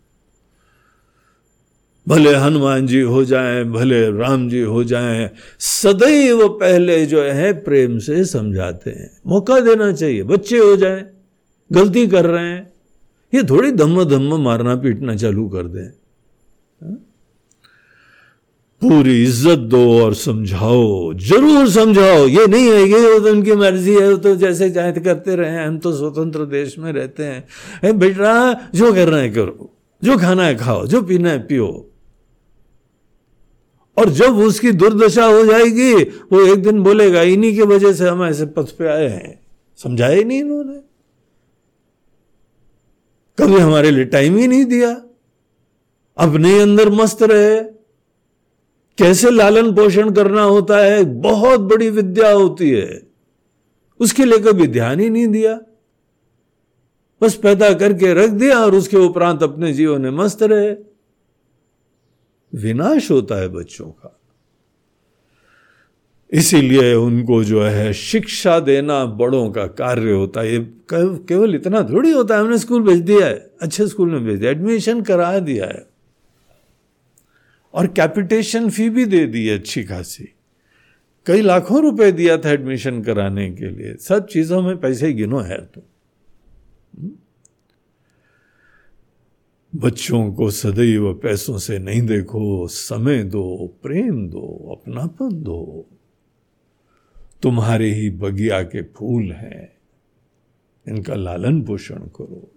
भले 2.09 2.35
हनुमान 2.35 2.87
जी 2.87 3.01
हो 3.03 3.25
जाएँ, 3.25 3.65
भले 3.65 4.01
राम 4.11 4.49
जी 4.49 4.61
हो 4.63 4.83
जाएँ, 4.85 5.29
सदैव 5.61 6.47
पहले 6.51 7.05
जो 7.07 7.23
है 7.23 7.53
प्रेम 7.63 7.99
से 7.99 8.25
समझाते 8.25 8.91
हैं। 8.91 9.11
मौका 9.27 9.59
देना 9.61 9.91
चाहिए, 9.93 10.23
बच्चे 10.25 10.59
हो 10.59 10.77
जाएँ, 10.77 11.05
गलती 11.71 12.07
कर 12.07 12.27
रहे 12.27 12.45
हैं, 12.45 12.71
ये 13.33 13.43
थोड़ी 13.43 13.73
धम्म 13.73 14.05
धम्म 14.05 14.41
मारना 14.43 14.75
पीटना 14.77 15.17
चालू 15.17 15.49
कर 15.49 15.67
दें। 15.67 15.85
हाँ? 15.85 16.97
पूरी 18.83 19.23
इज़्ज़त 19.23 19.59
दो 19.69 19.81
और 20.03 20.15
समझाओ, 20.15 21.15
ज़रूर 21.15 21.69
समझाओ, 21.71 22.27
ये 22.27 22.47
नहीं 22.47 22.67
है, 22.67 22.83
ये 22.83 23.19
तो 23.19 23.31
उनकी 23.31 23.53
मर्ज़ी 23.55 23.95
है, 23.95 24.09
वो 24.11 24.17
तो 24.17 24.35
जैसे 24.37 24.71
चाहे 24.71 24.93
करते 24.93 25.37
रहे 25.37 25.65
हम 25.65 25.79
तो 25.79 25.93
स्वतंत्र 25.93 26.45
देश 26.47 26.79
में 26.79 26.93
रहते 26.93 27.25
हैं। 27.25 27.99
बेटा, 27.99 28.53
जो 28.75 28.93
करना 28.93 29.17
है 29.17 29.31
करो, 29.31 29.71
जो 30.03 30.17
खाना 30.19 30.45
है 30.45 30.57
खाओ, 30.57 30.87
जो 30.87 31.03
पीना 31.03 31.31
है 31.31 31.39
पियो। 31.47 31.69
और 33.99 34.11
जब 34.11 34.37
उसकी 34.37 34.73
दुर्दशा 34.73 35.25
हो 35.25 35.45
जाएगी, 35.45 35.95
वो 36.05 36.53
एक 36.53 36.63
दिन 36.63 36.83
बोलेगा, 36.83 37.23
इन्हीं 37.23 37.55
की 37.55 37.63
वजह 37.63 37.93
से 37.93 38.09
हम 38.09 38.25
ऐसे 38.25 38.47
पथ 38.47 38.71
पे 38.71 38.89
आए 38.89 39.09
हैं। 39.09 39.41
समझाया 39.77 40.23
नहीं 40.23 40.39
इन्होंने। 40.39 40.81
कभी 43.39 43.59
हमारे 43.59 43.91
लिए 43.91 44.05
टाइम 44.05 44.37
ही 44.37 44.49
नहीं 44.49 44.65
दिया। 44.65 45.03
अपने 46.17 46.61
अंदर 46.61 46.91
मस्त 46.91 47.23
रहे। 47.23 47.61
कैसे 48.99 49.31
लालन 49.31 49.75
पोषण 49.75 50.11
करना 50.11 50.43
होता 50.43 50.79
है? 50.79 51.05
बहुत 51.05 51.61
बड़ी 51.61 51.91
विद्या 51.91 52.31
होती 52.31 52.71
है। 52.71 53.03
उसके 54.01 54.25
लिए 54.25 54.39
कभी 54.39 54.67
ध्यान 54.67 55.01
ही 55.01 55.11
नहीं 55.11 55.29
दिया। 55.29 55.61
बस 57.23 57.35
पैदा 57.35 57.73
करके 57.73 58.15
रख 58.15 58.31
दिया 58.31 58.59
और 58.59 58.75
उसके 58.75 58.97
उपरांत 58.97 59.43
अपने 59.43 59.73
जीवन 59.73 60.01
में 60.01 60.11
मस्त 60.11 60.43
रहे। 60.43 60.88
विनाश 62.55 63.11
होता 63.11 63.35
है 63.35 63.49
बच्चों 63.49 63.87
का। 63.87 64.21
इसीलिए 66.33 66.95
उनको 66.95 67.45
जो 67.45 67.63
है 67.63 67.93
शिक्षा 67.93 68.61
देना 68.61 69.05
बड़ों 69.05 69.51
का 69.51 69.67
कार्य 69.67 70.13
होता 70.13 70.41
है। 70.41 70.53
ये 70.53 70.73
केवल 70.93 71.55
इतना 71.55 71.83
थोड़ी 71.83 72.11
होता 72.11 72.35
है, 72.35 72.41
हमने 72.41 72.59
स्कूल 72.59 72.83
भेज 72.83 73.01
दिया 73.01 73.27
है। 73.27 73.51
अच्छे 73.63 73.89
स्कूल 73.89 74.11
में 74.11 74.25
भेज 74.25 74.39
दिया 74.39 74.51
एडमिशन 74.51 75.03
करा 75.03 75.39
दिया 75.39 75.67
है। 75.67 75.87
और 77.75 77.87
कैपिटेशन 77.87 78.71
फ़ी 78.71 78.91
भी 78.91 79.05
दे 79.05 79.27
दी 79.27 79.47
है 79.47 79.59
अच्छी 79.59 79.85
खासी। 79.85 80.35
कई 81.27 81.43
लाखों 81.43 81.83
रुपए 81.83 82.13
दिया 82.13 82.39
था 82.39 82.51
एडमिशन 82.51 83.03
कराने 83.03 83.51
के 83.51 83.69
लिए। 83.69 83.97
सब 83.97 84.27
चीज़ों 84.27 84.63
में 84.63 84.81
पैसे 84.81 85.13
गिनो 85.13 85.39
है 85.39 85.61
तो। 85.65 85.83
बच्चों 89.79 90.33
को 90.33 90.51
सदैव 90.51 91.15
पैसों 91.15 91.59
से 91.59 91.79
नहीं 91.79 92.03
देखो, 92.03 92.67
समय 92.67 93.23
दो, 93.23 93.75
प्रेम 93.83 94.29
दो, 94.29 94.79
अपनापन 94.79 95.29
दो। 95.33 95.87
तुम्हारे 97.43 97.95
ही 97.95 98.11
बगिया 98.11 98.63
के 98.63 98.83
फूल 98.83 99.33
हैं, 99.33 99.73
इनका 100.89 101.15
लालन 101.15 101.63
पोषण 101.63 101.95
करो। 101.95 102.53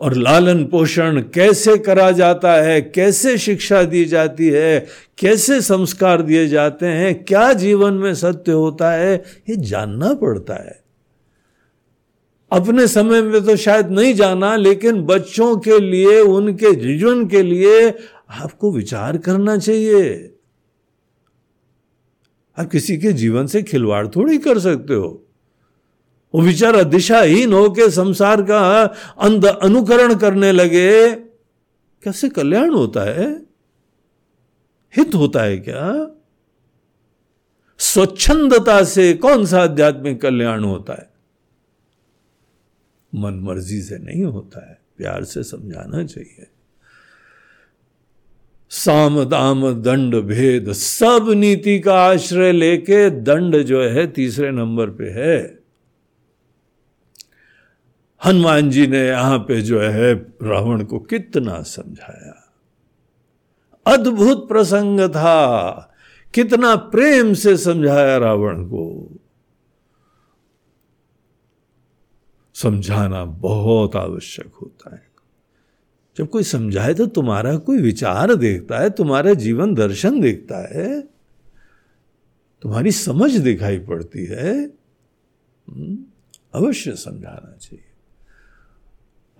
और 0.00 0.14
लालन 0.14 0.64
पोषण 0.64 1.20
कैसे 1.20 1.78
करा 1.78 2.10
जाता 2.10 2.52
है, 2.52 2.80
कैसे 2.82 3.38
शिक्षा 3.38 3.82
दी 3.82 4.04
जाती 4.04 4.48
है, 4.48 4.86
कैसे 5.18 5.60
संस्कार 5.60 6.22
दिए 6.22 6.48
जाते 6.48 6.86
हैं, 6.86 7.24
क्या 7.24 7.52
जीवन 7.52 7.94
में 7.94 8.14
सत्य 8.14 8.52
होता 8.52 8.92
है, 8.92 9.24
ये 9.48 9.56
जानना 9.56 10.14
पड़ता 10.14 10.54
है। 10.54 10.83
अपने 12.52 12.88
समय 12.88 13.22
में 13.22 13.44
तो 13.44 13.56
शायद 13.56 13.90
नहीं 13.90 14.14
जाना, 14.14 14.56
लेकिन 14.56 15.02
बच्चों 15.02 15.56
के 15.56 15.78
लिए, 15.78 16.20
उनके 16.20 16.74
जीवन 16.74 17.26
के 17.26 17.42
लिए 17.42 17.94
आपको 18.30 18.72
विचार 18.72 19.18
करना 19.18 19.56
चाहिए। 19.56 20.34
आप 22.58 22.70
किसी 22.70 22.98
के 22.98 23.12
जीवन 23.12 23.46
से 23.46 23.62
खिलवाड़ 23.62 24.08
थोड़ी 24.08 24.38
कर 24.38 24.58
सकते 24.58 24.94
हो। 24.94 25.26
वो 26.34 26.42
बेचारा 26.42 26.82
दिशाहीन 26.82 27.52
होके 27.52 27.90
संसार 27.90 28.42
का 28.42 28.84
अंध 29.18 29.46
अनुकरण 29.46 30.14
करने 30.14 30.52
लगे। 30.52 31.14
कैसे 32.04 32.28
कल्याण 32.28 32.70
होता 32.70 33.00
है? 33.00 33.42
हित 34.96 35.14
होता 35.14 35.42
है 35.42 35.58
क्या? 35.58 36.16
स्वच्छंदता 37.78 38.84
से 38.84 39.14
कौन 39.14 39.46
सा 39.46 39.62
आध्यात्मिक 39.62 40.22
कल्याण 40.22 40.64
होता 40.64 40.92
है? 40.92 41.13
मन 43.14 43.34
मर्ज़ी 43.34 43.82
से 43.82 43.98
नहीं 43.98 44.24
होता 44.24 44.70
है। 44.70 44.78
प्यार 44.96 45.24
से 45.24 45.42
समझाना 45.42 46.04
चाहिए। 46.04 46.46
साम 48.70 49.24
दाम 49.24 49.82
दंड 49.82 50.14
भेद, 50.14 50.72
सब 50.72 51.26
नीति 51.30 51.80
का 51.80 51.94
आश्रय 51.94 52.52
लेके 52.52 53.10
दंड 53.10 53.62
जो 53.62 53.82
है 53.82 54.06
तीसरे 54.06 54.50
नंबर 54.50 54.90
पे 54.90 55.04
है। 55.04 55.58
हनुमान 58.24 58.70
जी 58.70 58.86
ने 58.86 59.06
यहाँ 59.06 59.38
पे 59.38 59.62
जो 59.62 59.80
है 59.80 60.14
रावण 60.14 60.84
को 60.84 60.98
कितना 60.98 61.62
समझाया। 61.62 62.52
अद्भुत 63.86 64.48
प्रसंग 64.48 65.00
था। 65.10 65.72
कितना 66.34 66.76
प्रेम 66.76 67.34
से 67.34 67.56
समझाया 67.56 68.16
रावण 68.16 68.64
को। 68.64 69.16
समझाना 72.54 73.24
बहुत 73.24 73.96
आवश्यक 73.96 74.52
होता 74.62 74.94
है। 74.94 75.02
जब 76.18 76.28
कोई 76.28 76.42
समझाए 76.42 76.94
तो 76.94 77.06
तुम्हारा 77.06 77.56
कोई 77.56 77.78
विचार 77.78 78.34
देखता 78.34 78.78
है 78.78 78.90
तुम्हारा 78.90 79.34
जीवन 79.34 79.74
दर्शन 79.74 80.20
देखता 80.20 80.78
है 80.78 81.00
तुम्हारी 82.62 82.90
समझ 82.90 83.36
दिखाई 83.36 83.78
पड़ती 83.78 84.24
है 84.26 84.64
हम्म, 85.68 85.98
अवश्य 86.54 86.92
समझाना 86.92 87.56
चाहिए। 87.56 87.84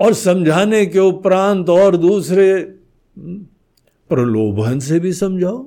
और 0.01 0.15
समझाने 0.15 0.87
के 0.87 0.99
उपरांत 0.99 1.69
और 1.69 1.97
दूसरे 1.97 2.53
हम्म, 2.53 3.47
प्रलोभन 4.09 4.79
से 4.79 5.01
भी 5.01 5.13
समझाओ। 5.13 5.63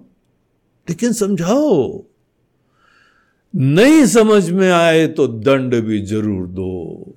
लेकिन 0.89 1.13
समझाओ। 1.13 2.03
नहीं 3.55 4.05
समझ 4.05 4.49
में 4.51 4.71
आए 4.71 5.07
तो 5.07 5.27
दंड 5.27 5.75
भी 5.75 6.01
ज़रूर 6.01 6.47
दो। 6.47 7.16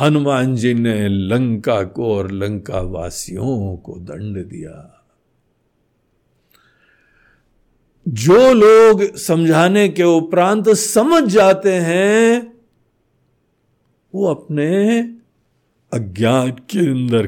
हनुमान 0.00 0.56
जी 0.56 0.74
ने 0.74 1.08
लंका 1.08 1.82
को 1.82 2.16
और 2.16 2.30
लंका 2.30 2.80
वासियों 2.80 3.76
को 3.76 3.92
दंड 3.92 4.44
दिया। 4.44 5.04
जो 8.08 8.52
लोग 8.52 9.16
समझाने 9.16 9.88
के 9.88 10.02
उपरांत 10.02 10.68
समझ 10.68 11.24
जाते 11.24 11.72
हैं, 11.72 12.52
वो 14.14 14.26
अपने 14.26 15.00
अज्ञान 15.92 16.50
के 16.50 16.78
अंदर 16.78 17.26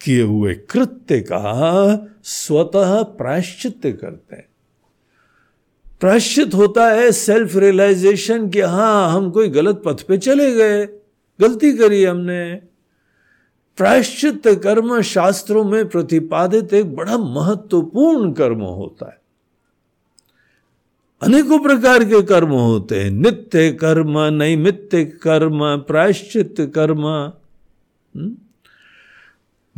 किए 0.00 0.22
हुए 0.22 0.54
कृत्य 0.54 1.20
का 1.20 2.08
स्वतः 2.24 3.02
प्रायश्चित 3.02 3.80
करते 3.84 4.36
हैं। 4.36 4.48
प्रायश्चित 6.00 6.54
होता 6.54 6.88
है 6.88 7.12
सेल्फ 7.12 7.56
रियलाइजेशन 7.56 8.50
कि 8.50 8.60
हाँ, 8.60 9.12
हम 9.12 9.30
कोई 9.30 9.48
गलत 9.48 9.82
पथ 9.84 10.02
पे 10.02 10.18
चले 10.18 10.54
गए। 10.54 11.01
गलती 11.40 11.72
करी 11.72 12.04
हमने। 12.04 12.54
प्रायश्चित 13.76 14.42
कर्म 14.46 15.00
शास्त्रों 15.00 15.64
में 15.64 15.88
प्रतिपादित 15.88 16.74
एक 16.74 16.94
बड़ा 16.94 17.18
महत्वपूर्ण 17.18 18.32
कर्म 18.32 18.60
होता 18.60 19.06
है। 19.06 19.22
अनेकों 21.22 21.58
प्रकार 21.58 22.04
के 22.04 22.22
कर्म 22.22 22.48
होते 22.48 23.00
हैं। 23.00 23.10
नित्य 23.10 23.72
कर्म 23.72 24.20
नैमित्य 24.20 25.04
कर्म, 25.04 25.76
प्रायश्चित 25.78 26.54
कर्म 26.60 27.06
हम्म? 28.16 28.36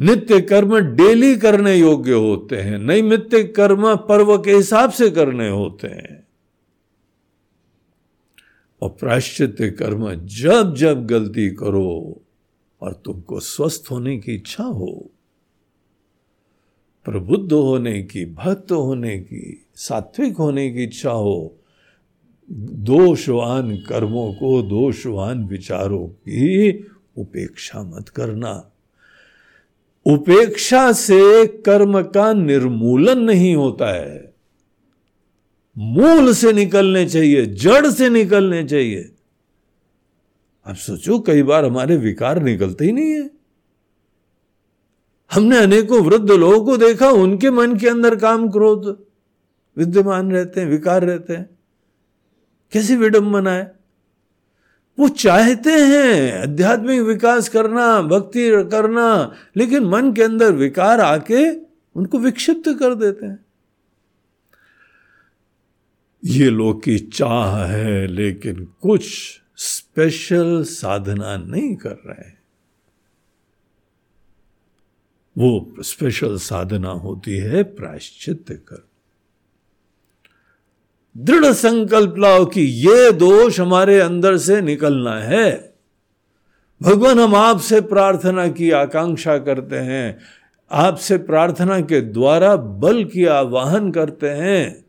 नित्य 0.00 0.40
कर्म 0.40 0.78
डेली 0.78 1.36
करने 1.36 1.76
योग्य 1.76 2.12
होते 2.12 2.56
हैं। 2.56 2.78
नैमित्य 2.78 3.44
कर्म 3.44 3.96
पर्व 3.96 4.38
के 4.38 4.52
हिसाब 4.52 4.90
से 4.90 5.10
करने 5.10 5.48
होते 5.48 5.88
हैं। 5.88 6.23
और 8.84 8.90
प्रायश्चित 8.90 9.56
कर्म 9.60 10.14
जब 10.14 10.74
जब 10.74 11.06
गलती 11.06 11.50
करो 11.50 12.20
और 12.82 12.92
तुमको 13.04 13.40
स्वस्थ 13.40 13.84
होने 13.90 14.18
की 14.18 14.34
इच्छा 14.34 14.64
हो, 14.64 15.10
प्रबुद्ध 17.04 17.52
होने 17.52 18.02
की, 18.02 18.24
भक्त 18.24 18.72
होने 18.72 19.18
की, 19.18 19.66
सात्विक 19.74 20.36
होने 20.36 20.70
की 20.70 20.84
इच्छा 20.84 21.10
हो, 21.10 21.54
दोषवान 22.52 23.76
कर्मों 23.76 24.32
को, 24.32 24.62
दोषवान 24.62 25.44
विचारों 25.44 26.06
की 26.06 26.72
उपेक्षा 27.18 27.82
मत 27.82 28.08
करना। 28.08 28.70
उपेक्षा 30.06 30.92
से 30.92 31.46
कर्म 31.46 32.02
का 32.02 32.32
निर्मूलन 32.32 33.18
नहीं 33.18 33.56
होता 33.56 33.94
है। 33.94 34.33
मूल 35.78 36.32
से 36.32 36.52
निकलने 36.52 37.06
चाहिए, 37.06 37.46
जड़ 37.46 37.86
से 37.86 38.08
निकलने 38.08 38.64
चाहिए। 38.64 39.14
आप 40.66 40.76
सोचो, 40.76 41.18
कई 41.18 41.42
बार 41.42 41.64
हमारे 41.64 41.96
विकार 41.96 42.42
निकलते 42.42 42.84
ही 42.84 42.92
नहीं 42.92 43.10
है। 43.10 43.30
हमने 45.32 45.58
अनेकों 45.58 46.00
वृद्ध 46.00 46.30
लोगों 46.30 46.64
को 46.64 46.76
देखा, 46.76 47.10
उनके 47.10 47.50
मन 47.50 47.76
के 47.76 47.88
अंदर 47.88 48.16
काम 48.16 48.50
क्रोध, 48.50 49.06
विद्यमान 49.76 50.32
रहते 50.32 50.60
हैं, 50.60 50.68
विकार 50.68 51.04
रहते 51.04 51.32
हैं। 51.32 51.58
कैसी 52.72 52.96
विडंबना 52.96 53.50
है? 53.50 53.78
वो 54.98 55.08
चाहते 55.08 55.70
हैं 55.70 56.42
आध्यात्मिक 56.42 57.00
विकास 57.00 57.48
करना, 57.48 58.02
भक्ति 58.02 58.50
करना, 58.50 59.32
लेकिन 59.56 59.84
मन 59.84 60.12
के 60.12 60.22
अंदर 60.22 60.52
विकार 60.52 61.00
आके 61.00 61.50
उनको 61.94 62.18
विक्षिप्त 62.18 62.76
कर 62.80 62.94
देते 62.94 63.26
हैं। 63.26 63.43
ये 66.24 66.50
लोग 66.50 66.84
की 66.84 66.98
चाह 66.98 67.64
है, 67.64 68.06
लेकिन 68.06 68.68
कुछ 68.82 69.04
स्पेशल 69.56 70.64
साधना 70.64 71.36
नहीं 71.36 71.76
कर 71.76 72.02
रहे 72.06 72.28
हैं। 72.28 72.42
वो 75.38 75.74
स्पेशल 75.80 76.38
साधना 76.38 76.90
होती 76.90 77.36
है 77.36 77.62
प्रायश्चित 77.62 78.44
कर। 78.50 78.88
दृढ़ 81.16 81.44
संकल्प 81.44 82.14
लाओ 82.18 82.44
कि 82.44 82.60
ये 82.60 83.12
दोष 83.12 83.60
हमारे 83.60 84.00
अंदर 84.00 84.36
से 84.36 84.60
निकलना 84.60 85.20
है। 85.20 85.74
भगवान, 86.82 87.18
हम 87.18 87.34
आपसे 87.34 87.80
प्रार्थना 87.80 88.48
की 88.48 88.70
आकांक्षा 88.70 89.38
करते 89.38 89.76
हैं। 89.76 90.18
आपसे 90.70 91.18
प्रार्थना 91.18 91.80
के 91.80 92.00
द्वारा 92.00 92.56
बल 92.56 93.04
की 93.04 93.24
आवाहन 93.24 93.92
करते 93.92 94.28
हैं। 94.28 94.83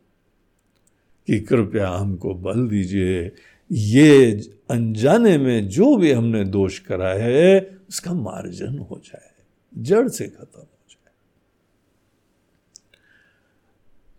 कि 1.26 1.40
कृपया 1.40 1.88
हमको 1.88 2.34
बल 2.34 2.68
दीजिए। 2.68 3.32
ये 3.72 4.40
अनजाने 4.70 5.38
में 5.38 5.68
जो 5.68 5.96
भी 5.96 6.12
हमने 6.12 6.44
दोष 6.44 6.78
करा 6.78 7.08
है 7.08 7.78
उसका 7.88 8.12
मार्जन 8.14 8.78
हो 8.78 9.00
जाए 9.04 9.30
जड़ 9.78 10.08
से 10.08 10.26
खत्म 10.26 10.58
हो 10.58 10.78
जाए। 10.90 11.12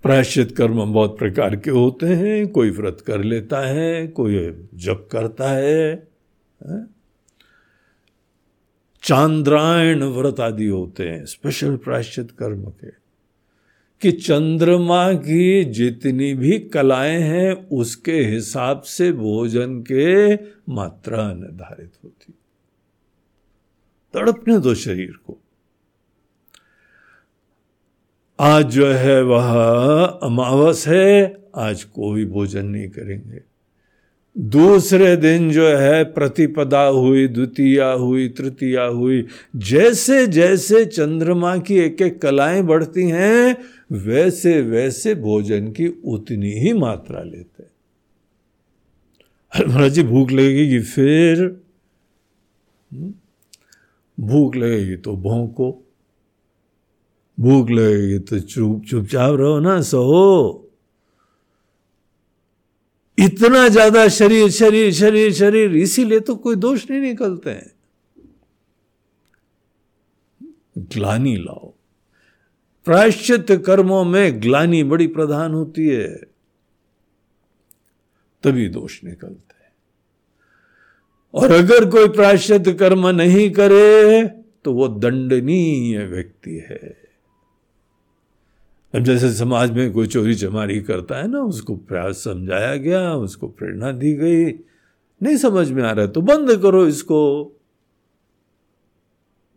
प्रायश्चित 0.04 0.52
कर्म 0.58 0.93
बहुत 0.93 1.17
प्रकार 1.20 1.56
के 1.56 1.72
होते 1.72 2.06
हैं 2.06 2.48
कोई 2.48 2.70
व्रत 2.70 3.04
कर 3.08 3.24
लेता 3.24 3.60
है 3.67 4.08
कोई 4.08 4.67
जप 4.74 5.10
करता 5.12 5.52
है, 5.52 6.08
है? 6.67 6.98
चांद्रायण 9.04 10.04
व्रत 10.04 10.39
आदि 10.39 10.65
होते 10.65 11.10
हैं 11.10 11.26
स्पेशल 11.26 11.76
प्रायश्चित 11.78 12.32
कर्म 12.32 12.63
के। 12.63 13.07
कि 14.02 14.12
चंद्रमा 14.12 15.14
की 15.14 15.66
जितनी 15.66 16.34
भी 16.34 16.60
कलाएँ 16.60 17.20
हैं, 17.20 17.70
उसके 17.70 18.18
हिसाब 18.18 18.82
से 18.82 19.12
भोजन 19.12 19.82
के 19.82 20.36
मात्रा 20.74 21.34
निर्धारित 21.34 21.92
होती। 22.04 22.34
तड़पने 24.14 24.60
दो 24.60 24.74
शरीर 24.74 25.12
को। 25.12 25.38
आज 28.40 28.66
जो 28.66 28.88
है 28.88 29.24
वह 29.24 29.54
अमावस 30.04 30.88
है, 30.88 31.38
आज 31.56 31.84
कोई 31.84 32.26
भोजन 32.26 32.66
नहीं 32.66 32.90
करेंगे। 32.90 33.57
दूसरे 34.39 35.15
दिन 35.15 35.52
जो 35.52 35.67
है 35.67 36.04
प्रतिपदा 36.04 36.84
हुई, 36.84 37.28
द्वितीया 37.28 37.88
हुई, 37.88 38.30
तृतीया 38.30 38.84
हुई। 38.84 39.28
जैसे 39.56 40.28
जैसे 40.28 40.86
चंद्रमा 40.86 41.58
की 41.58 41.76
एक 41.76 42.02
एक 42.02 42.21
कलाएँ 42.21 42.62
बढ़ती 42.62 43.04
हैं, 43.04 43.58
वैसे 43.91 44.62
वैसे 44.62 45.15
भोजन 45.15 45.67
की 45.67 46.02
उतनी 46.06 46.52
ही 46.52 46.73
मात्रा 46.73 47.23
लेते 47.23 47.63
हैं। 47.63 47.71
महाराज 49.67 49.91
जी, 49.91 50.04
भूख 50.04 50.32
लगेगी 50.32 50.80
फिर? 50.80 51.62
हम्म? 52.93 53.13
भूख 54.19 54.56
लगेगी 54.56 54.95
तो 54.95 55.15
भोंको। 55.15 55.91
भूख 57.39 57.69
लगेगी 57.69 58.19
तो 58.19 58.39
चुप 58.39 58.84
चुपचाप 58.89 59.39
रहो 59.39 59.60
ना, 59.60 59.82
सहो। 59.82 60.63
इतना 63.18 63.68
ज़्यादा 63.68 64.08
शरीर 64.10 64.50
शरीर 64.52 64.92
शरीर 64.94 65.32
शरीर, 65.34 65.76
इसीलिए 65.76 66.20
तो 66.20 66.36
कोई 66.36 66.56
दोष 66.58 66.90
नहीं 66.90 67.02
निकलते 67.02 67.50
हैं। 67.50 67.72
ग्लानी 70.94 71.36
लाओ। 71.38 71.74
प्रायश्चित 72.86 73.52
कर्मों 73.66 74.04
में 74.06 74.42
ग्लानी 74.42 74.84
बड़ी 74.84 75.08
प्रधान 75.10 75.54
होती 75.54 75.88
है। 75.88 76.08
तभी 78.44 78.68
दोष 78.70 79.04
निकलते 79.04 79.54
हैं। 79.56 79.72
और 81.34 81.52
अगर 81.52 81.90
कोई 81.90 82.08
प्रायश्चित 82.10 82.70
कर्म 82.80 83.08
नहीं 83.08 83.50
करे 83.52 84.28
तो 84.66 84.74
वो 84.74 84.88
दंडनीय 84.88 86.06
व्यक्ति 86.06 86.56
है। 86.70 87.07
अब 88.98 89.04
जैसे 89.04 89.32
समाज 89.34 89.72
में 89.72 89.92
कोई 89.94 90.08
चोरी 90.08 90.36
चमारी 90.36 90.80
करता 90.82 91.16
है 91.16 91.28
ना, 91.28 91.40
उसको 91.40 91.76
प्रयास 91.76 92.16
समझाया 92.16 92.76
गया, 92.76 93.14
उसको 93.14 93.48
प्रेरणा 93.48 93.92
दी 93.92 94.14
गई। 94.14 94.46
नहीं 95.22 95.38
समझ 95.38 95.70
में 95.72 95.84
आ 95.84 95.92
रहा 95.92 96.06
तो 96.06 96.22
बंद 96.22 96.56
करो 96.62 96.86
इसको। 96.88 97.20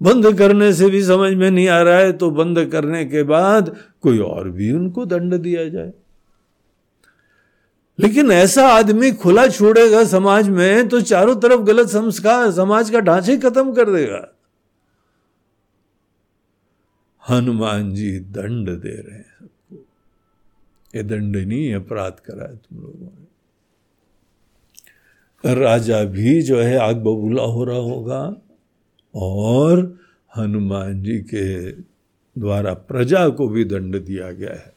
बंद 0.02 0.38
करने 0.38 0.72
से 0.72 0.88
भी 0.90 1.02
समझ 1.02 1.32
में 1.32 1.50
नहीं 1.50 1.68
आ 1.68 1.80
रहा 1.82 1.98
है 1.98 2.12
तो 2.12 2.30
बंद 2.30 2.64
करने 2.66 3.04
के 3.04 3.22
बाद 3.22 3.74
कोई 4.02 4.18
और 4.18 4.50
भी 4.50 4.72
उनको 4.72 5.04
दंड 5.06 5.34
दिया 5.34 5.68
जाए। 5.68 5.92
लेकिन 7.98 8.30
ऐसा 8.30 8.66
आदमी 8.68 9.10
खुला 9.12 9.46
छोड़ेगा 9.46 10.04
समाज 10.04 10.48
में 10.48 10.88
तो 10.88 11.00
चारों 11.00 11.36
तरफ़ 11.36 11.60
गलत 11.60 11.88
संस्कार, 11.88 12.50
समाज 12.50 12.90
का 12.90 13.00
ढांचे 13.00 13.36
खत्म 13.36 13.72
कर 13.72 13.90
देगा। 13.90 14.26
हनुमान 17.30 17.94
जी 17.94 18.18
दंड 18.18 18.70
दे 18.70 18.94
रहे 18.96 19.16
हैं 19.16 19.24
सबको। 19.40 19.86
ये 20.96 21.02
दंडनीय 21.02 21.74
अपराध 21.74 22.12
करा 22.12 22.48
है 22.48 22.56
तुम 22.56 22.78
लोगों 22.78 23.06
ने। 23.06 23.26
राजा 25.54 26.04
भी 26.04 26.42
जो 26.42 26.60
है 26.60 26.76
आग 26.76 26.96
बबूला 26.96 27.42
हो 27.42 27.64
रहा 27.64 27.76
होगा 27.76 28.42
और 29.14 29.98
हनुमान 30.36 31.02
जी 31.02 31.18
के 31.18 31.70
द्वारा 32.40 32.74
प्रजा 32.74 33.28
को 33.28 33.48
भी 33.48 33.64
दंड 33.64 34.04
दिया 34.04 34.32
गया 34.32 34.50
है। 34.50 34.72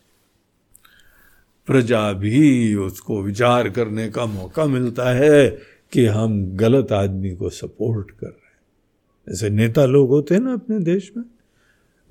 प्रजा 1.65 2.13
भी 2.13 2.75
उसको 2.75 3.21
विचार 3.21 3.69
करने 3.69 4.09
का 4.09 4.25
मौका 4.25 4.65
मिलता 4.65 5.09
है 5.09 5.49
कि 5.91 6.05
हम 6.05 6.55
गलत 6.55 6.91
आदमी 6.91 7.35
को 7.35 7.49
सपोर्ट 7.49 8.11
कर 8.11 8.27
रहे 8.27 8.33
हैं। 8.33 9.33
ऐसे 9.33 9.49
नेता 9.49 9.85
लोग 9.85 10.09
होते 10.09 10.35
हैं 10.35 10.41
ना 10.41 10.53
अपने 10.53 10.79
देश 10.79 11.11
में 11.17 11.23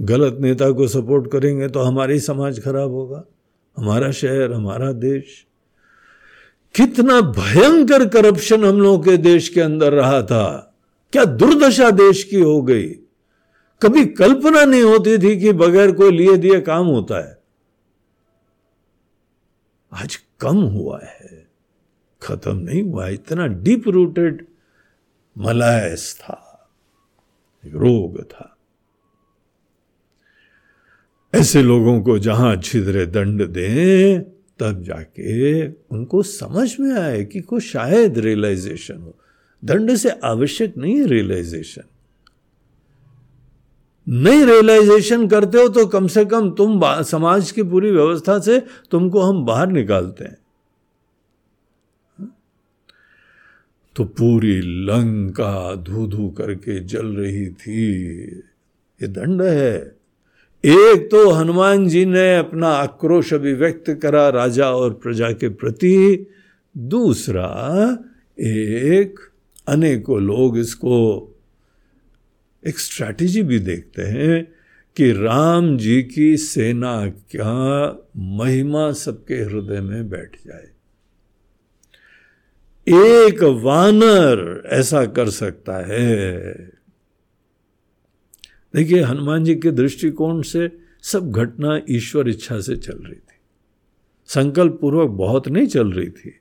गलत 0.03 0.39
नेता 0.41 0.71
को 0.71 0.89
सपोर्ट 0.89 1.31
करेंगे 1.31 1.69
तो 1.69 1.81
हमारी 1.81 2.21
समाज 2.21 2.65
खराब 2.65 2.91
होगा, 2.91 3.25
हमारा 3.77 4.11
शहर, 4.11 4.53
हमारा 4.53 4.93
देश। 4.93 5.47
कितना 6.75 7.21
भयंकर 7.21 8.09
करप्शन 8.09 8.65
हम 8.65 8.81
लोगों 8.81 8.99
के 8.99 9.17
देश 9.17 9.49
के 9.49 9.61
अंदर 9.61 9.93
रहा 9.93 10.23
था। 10.23 10.75
क्या 11.13 11.25
दुर्दशा 11.25 11.91
देश 11.91 12.25
की 12.25 12.41
हो 12.41 12.63
गई। 12.63 12.89
कभी 13.83 14.07
कल्पना 14.07 14.65
नहीं 14.65 14.83
होती 14.83 15.19
थी 15.19 15.41
कि 15.41 15.53
बगैर 15.53 15.93
कोई 15.93 16.11
लिए 16.11 16.37
दिए 16.37 16.61
काम 16.61 16.87
होता 16.87 17.29
है। 17.29 17.39
आज 19.93 20.17
कम 20.41 20.57
हुआ 20.57 21.01
है। 21.03 21.49
खत्म 22.23 22.57
नहीं 22.57 22.83
हुआ, 22.83 23.09
इतना 23.09 23.47
डीप 23.47 23.89
रूटेड 23.89 24.47
मलायस 25.39 26.17
था। 26.21 26.71
रोग 27.67 28.23
था। 28.23 28.52
ऐसे 31.33 31.63
लोगों 31.63 32.01
को 32.03 32.19
जहाँ 32.19 32.57
अच्छी 32.57 32.81
तरह 32.81 33.05
दंड 33.05 33.47
दें, 33.47 34.21
तब 34.59 34.83
जाके 34.83 35.69
उनको 35.69 36.23
समझ 36.23 36.69
में 36.81 36.93
आए 36.93 37.25
कि 37.25 37.41
को 37.41 37.61
शायद 37.61 38.19
रियलाइजेशन 38.19 38.97
हो। 38.97 39.15
दंड 39.63 39.95
से 39.95 40.11
आवश्यक 40.25 40.77
नहीं 40.77 40.99
है 41.01 41.07
रियलाइजेशन 41.07 41.83
नहीं 44.07 44.45
रियलाइजेशन 44.45 45.27
करते 45.29 45.59
हो 45.59 45.69
तो 45.69 45.87
कम 45.87 46.07
से 46.07 46.25
कम 46.25 46.51
तुम 46.51 46.81
समाज 47.03 47.51
की 47.53 47.63
पूरी 47.63 47.91
व्यवस्था 47.91 48.39
से 48.39 48.59
तुमको 48.91 49.21
हम 49.21 49.45
बाहर 49.45 49.69
निकालते 49.69 50.25
हैं। 50.25 50.37
तो 53.97 54.05
पूरी 54.05 54.61
लंका 54.61 55.75
धू 55.75 56.07
धू 56.07 56.29
करके 56.31 56.79
जल 56.81 57.07
रही 57.07 57.47
थी। 57.47 57.83
ये 59.01 59.09
दंड 59.09 59.43
है। 59.43 60.02
एक 60.65 61.09
तो 61.11 61.31
हनुमान 61.31 61.89
जी 61.89 62.05
ने 62.05 62.37
अपना 62.37 62.69
आक्रोश 62.69 63.35
अभिव्यक्त 63.35 63.99
करा 64.03 64.29
राजा 64.29 64.71
और 64.71 64.95
प्रजा 64.95 65.33
के 65.33 65.49
प्रति। 65.49 66.27
दूसरा, 66.79 67.99
एक, 68.41 69.15
अनेकों 69.69 70.21
लोग 70.21 70.59
इसको 70.59 71.29
एक 72.67 72.79
स्ट्रैटेजी 72.79 73.43
भी 73.43 73.59
देखते 73.59 74.03
हैं 74.03 74.55
कि 74.97 75.13
राम 75.13 75.79
जी 75.79 76.03
की 76.03 76.37
सेना 76.37 77.09
क्या 77.09 77.97
महिमा 78.17 78.93
सबके 78.93 79.35
हृदय 79.35 79.81
में 79.81 80.11
बैठ 80.11 80.37
जाए। 80.47 80.69
एक 82.89 83.43
वानर 83.43 84.63
ऐसा 84.67 85.07
कर 85.07 85.29
सकता 85.29 85.87
है। 85.87 86.82
देखिए, 88.75 89.03
हनुमान 89.03 89.45
जी 89.45 89.55
के 89.55 89.71
दृष्टिकोण 89.71 90.43
से 90.43 90.79
सब 91.03 91.31
घटना 91.31 91.81
ईश्वर 91.91 92.29
इच्छा 92.29 92.61
से 92.61 92.77
चल 92.77 92.99
रही 92.99 93.15
थी। 93.15 93.37
संकल्प 94.27 94.79
पूर्वक 94.81 95.09
बहुत 95.09 95.49
नहीं 95.49 95.67
चल 95.67 95.93
रही 95.93 96.11
थी। 96.11 96.33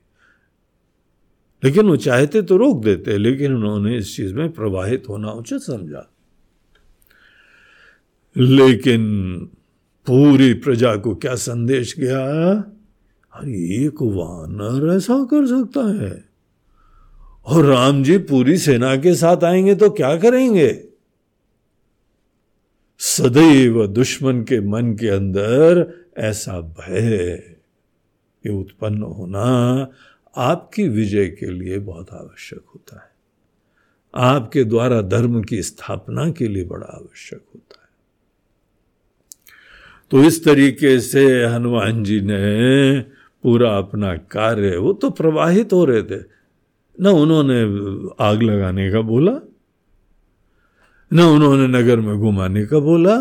लेकिन 1.64 1.86
वो 1.86 1.96
चाहते 1.96 2.42
तो 2.42 2.56
रोक 2.56 2.84
देते, 2.84 3.18
लेकिन 3.18 3.54
उन्होंने 3.54 3.96
इस 3.96 4.16
चीज़ 4.16 4.34
में 4.34 4.52
प्रवाहित 4.52 5.04
होना 5.08 5.30
उचित 5.30 5.60
समझा। 5.60 6.10
लेकिन 8.36 9.34
पूरी 10.06 10.54
प्रजा 10.54 10.96
को 10.96 11.14
क्या 11.14 11.34
संदेश 11.34 11.98
गया? 11.98 12.52
अरे 13.32 13.84
एक 13.86 14.02
वानर 14.02 14.96
ऐसा 14.96 15.24
कर 15.24 15.46
सकता 15.46 16.04
है। 16.04 16.24
और 17.44 17.64
राम 17.64 18.02
जी 18.02 18.18
पूरी 18.18 18.58
सेना 18.58 18.96
के 18.96 19.14
साथ 19.14 19.44
आएँगे 19.44 19.74
तो 19.74 19.90
क्या 19.90 20.16
करेंगे? 20.16 20.91
सदैव 23.04 23.86
दुश्मन 23.86 24.42
के 24.42 24.60
मन 24.60 24.92
के 24.92 25.08
अंदर 25.08 25.94
ऐसा 26.18 26.60
भय 26.60 27.06
ये 28.46 28.52
उत्पन्न 28.52 29.02
होना 29.02 29.46
आपकी 30.36 30.88
विजय 30.88 31.26
के 31.26 31.46
लिए 31.46 31.78
बहुत 31.78 32.10
आवश्यक 32.10 32.60
होता 32.74 32.96
है। 32.96 33.12
आपके 34.14 34.64
द्वारा 34.64 35.02
धर्म 35.02 35.42
की 35.42 35.62
स्थापना 35.62 36.30
के 36.30 36.48
लिए 36.48 36.64
बड़ा 36.64 36.86
आवश्यक 36.86 37.40
होता 37.54 37.82
है। 37.82 37.88
तो 40.10 40.22
इस 40.22 40.44
तरीके 40.44 41.00
से 41.00 41.44
हनुमान 41.44 42.04
जी 42.04 42.20
ने 42.20 43.00
पूरा 43.42 43.78
अपना 43.78 44.16
कार्य, 44.16 44.76
वो 44.76 44.92
तो 44.92 45.10
प्रवाहित 45.10 45.72
हो 45.72 45.84
रहे 45.84 46.02
थे। 46.02 46.24
न 47.00 47.06
उन्होंने 47.06 47.62
आग 48.24 48.42
लगाने 48.42 48.90
का 48.90 49.00
बोला 49.00 49.32
न 51.12 51.20
उन्होंने 51.20 51.66
नगर 51.66 52.00
में 52.00 52.16
घुमाने 52.18 52.64
का 52.66 52.78
बोला, 52.78 53.16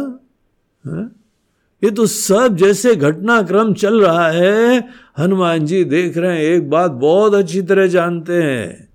है? 0.86 1.04
ये 1.84 1.92
तो 1.92 2.06
सब 2.08 2.56
जैसे 2.56 2.96
घटनाक्रम 2.96 3.74
चल 3.74 4.02
रहा 4.02 4.30
है, 4.30 4.90
हनुमान 5.18 5.66
जी 5.66 5.84
देख 5.84 6.18
रहे 6.18 6.36
हैं, 6.36 6.44
एक 6.44 6.70
बात 6.70 6.92
बहुत 6.92 7.34
अच्छी 7.34 7.62
तरह 7.62 7.88
जानते 7.88 8.44
हैं 8.44 8.90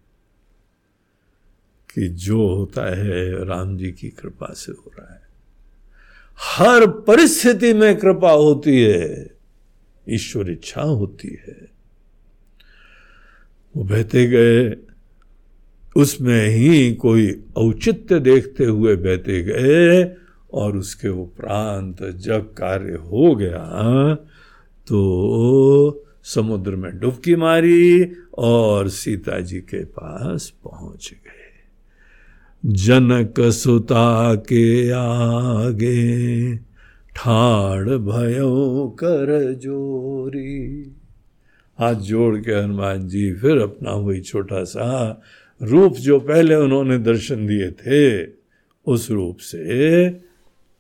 कि 1.94 2.08
जो 2.08 2.46
होता 2.48 2.82
है, 2.96 3.44
राम 3.44 3.76
जी 3.76 3.92
की 3.92 4.08
कृपा 4.08 4.52
से 4.54 4.72
हो 4.72 4.92
रहा 4.98 5.12
है 5.14 5.24
हर 6.38 6.86
परिस्थिति 6.86 7.72
में 7.72 7.96
कृपा 7.98 8.30
होती 8.30 8.82
है, 8.82 9.30
ईश्वर 10.08 10.50
इच्छा 10.50 10.82
होती 10.82 11.28
है 11.28 11.68
वो 13.74 13.84
बहते 13.84 14.26
गए 14.26 14.68
उसमें 15.96 16.48
ही 16.48 16.94
कोई 16.94 17.30
औचित्य 17.56 18.18
देखते 18.20 18.64
हुए 18.64 18.96
बहते 18.96 19.42
गए 19.42 20.16
और 20.52 20.76
उसके 20.76 21.08
उपरांत 21.08 22.02
जब 22.16 22.52
कार्य 22.54 22.94
हो 22.94 23.34
गया 23.34 24.14
तो 24.88 26.04
समुद्र 26.24 26.76
में 26.76 26.98
डुबकी 27.00 27.36
मारी 27.36 28.12
और 28.38 28.88
सीता 28.88 29.40
जी 29.40 29.60
के 29.60 29.84
पास 29.84 30.52
पहुँच 30.64 31.10
गए। 31.12 31.32
जनक 32.66 33.40
सुता 33.40 34.34
के 34.34 34.90
आगे 34.90 36.56
ठाड़ 37.16 37.88
भयो 37.88 38.88
कर 38.88 39.52
जोरी। 39.54 40.92
हाथ 41.78 41.94
जोड़ 41.94 42.36
के 42.36 42.52
हनुमान 42.52 43.06
जी 43.08 43.32
फिर 43.34 43.58
अपना 43.58 43.92
वही 43.92 44.20
छोटा 44.20 44.64
सा 44.64 45.22
रूप 45.62 45.94
जो 45.94 46.20
पहले 46.20 46.54
उन्होंने 46.54 46.98
दर्शन 46.98 47.46
दिए 47.46 47.70
थे, 47.70 48.32
उस 48.86 49.10
रूप 49.10 49.36
से 49.38 50.10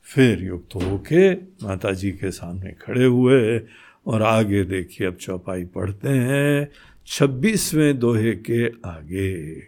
फिर 0.04 0.42
युक्त 0.42 0.74
होके 0.74 1.34
माता 1.34 1.92
जी 1.92 2.10
के 2.10 2.30
सामने 2.30 2.72
खड़े 2.72 3.04
हुए 3.04 3.60
और 4.06 4.22
आगे 4.22 4.64
देखिए, 4.64 5.06
अब 5.06 5.14
चौपाई 5.14 5.64
पढ़ते 5.64 6.08
हैं, 6.08 6.68
छब्बीसवें 7.06 7.98
दोहे 7.98 8.32
के 8.32 8.66
आगे। 8.66 9.62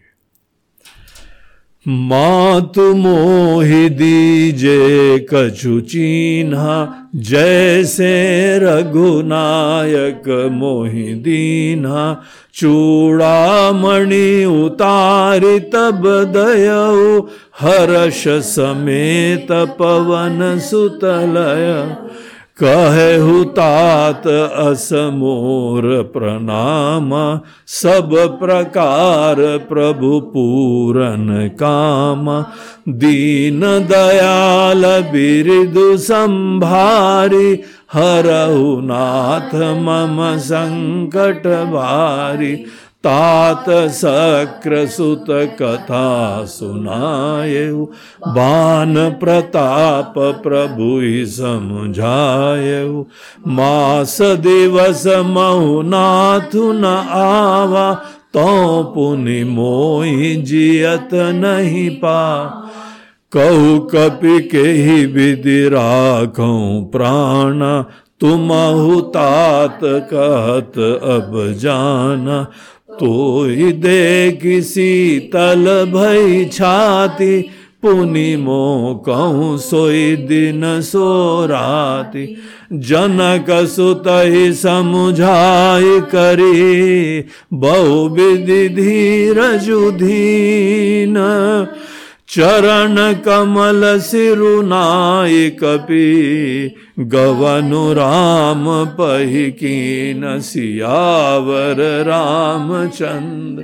मातु 1.88 2.94
मोहि 2.94 3.88
दीजे 3.88 5.18
कछु 5.35 5.81
चीन्हा, 5.81 6.94
जैसे 7.16 8.12
रघुनायक 8.59 10.51
मोहि 10.53 11.14
दीन्हा। 11.14 12.22
चूड़ामणि 12.55 14.44
उतारि 14.44 15.59
तब 15.61 16.03
दय 16.37 16.68
हर्ष 17.61 18.29
समेत 18.29 19.46
पवन 19.53 20.59
सुतलय। 20.59 21.96
कहु 22.62 23.44
तात 23.44 24.27
असमोर 24.27 25.85
प्रणाम, 26.14 27.11
सब 27.66 28.14
प्रकार 28.40 29.37
प्रभु 29.68 30.21
पूरन 30.21 31.29
काम। 31.62 32.31
दीन 32.88 33.61
दयाल 33.61 34.85
बिरदु 35.12 35.97
संभारी, 35.97 37.53
हरहु 37.92 38.81
नाथ 38.81 39.55
मम 39.55 40.18
संकट 40.38 41.47
भारी 41.73 42.55
तात 43.05 43.65
सक्र 43.95 44.87
सुत 44.87 45.27
कथा 45.61 46.45
सुनाए 46.45 47.67
बान 48.29 48.95
प्रताप 49.21 50.15
प्रभु 50.43 50.99
समझाए 51.27 52.83
मास 53.49 54.17
दिवस 54.41 55.05
महु 55.27 55.83
नाथु 55.83 56.73
न 56.73 56.85
आवा 57.15 57.93
तो 58.35 58.83
पुनि 58.95 59.43
मोहि 59.45 60.35
जियत 60.47 61.15
नहीं 61.35 61.91
पा। 62.01 62.21
कहु 63.33 63.79
कपि 63.93 64.41
के 64.49 64.63
ही 64.63 65.05
विधि 65.07 65.63
राखो 65.69 66.51
प्राण 66.93 67.61
तुम 68.21 68.49
तात 69.15 69.79
कहत 70.13 70.79
अब 71.09 71.33
जाना। 71.59 72.47
तो 73.01 73.45
दे 73.73 74.31
किसी 74.43 75.19
तल 75.35 75.65
भई 75.95 76.45
छाती 76.45 77.41
पुनिमो 77.83 78.95
कहूँ 79.07 79.59
सोई 79.59 80.17
दिन 80.29 80.81
सो 80.81 81.47
राती 81.47 82.25
जनक 82.73 83.47
सुत 83.51 84.03
ही 84.09 84.53
समुझाई 84.53 86.01
करी, 86.15 87.25
बहु 87.53 88.09
विधि 88.09 88.69
धीर 88.69 89.41
जुधीन 89.57 91.15
चरण 92.31 93.12
कमल 93.12 93.99
सिरुनाय 93.99 95.51
कपि 95.51 96.75
गवनु 96.99 97.93
राम 97.93 98.64
पही 98.87 99.51
की 99.51 100.14
सियावर 100.41 102.05
रामचंद्र 102.07 103.62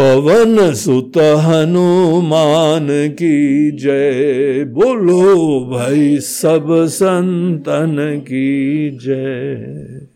पवन 0.00 0.72
सुत 0.72 1.18
हनुमान 1.18 2.88
की 2.90 3.70
जय। 3.70 4.64
बोलो 4.64 5.60
भाई 5.72 6.18
सब 6.18 6.86
संतन 6.86 7.96
की 8.22 8.90
जय। 8.90 10.13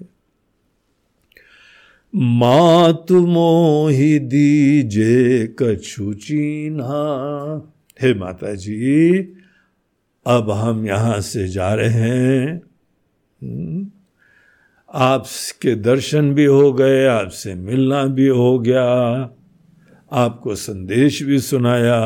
मात 2.18 3.12
मोहि 3.12 4.18
दीजे 4.18 5.54
कछु 5.58 6.14
चीन्हा। 6.14 7.02
हे 8.02 8.14
माता 8.14 8.54
जी 8.54 9.18
अब 10.26 10.50
हम 10.50 10.86
यहाँ 10.86 11.20
से 11.20 11.48
जा 11.48 11.74
रहे 11.74 11.88
हैं। 11.88 12.62
हम्म, 13.42 13.90
आपके 14.94 15.74
दर्शन 15.74 16.34
भी 16.34 16.44
हो 16.44 16.72
गए 16.72 17.06
आपसे 17.06 17.54
मिलना 17.54 18.04
भी 18.04 18.26
हो 18.26 18.58
गया 18.58 18.84
आपको 20.12 20.54
संदेश 20.54 21.22
भी 21.22 21.38
सुनाया 21.38 21.98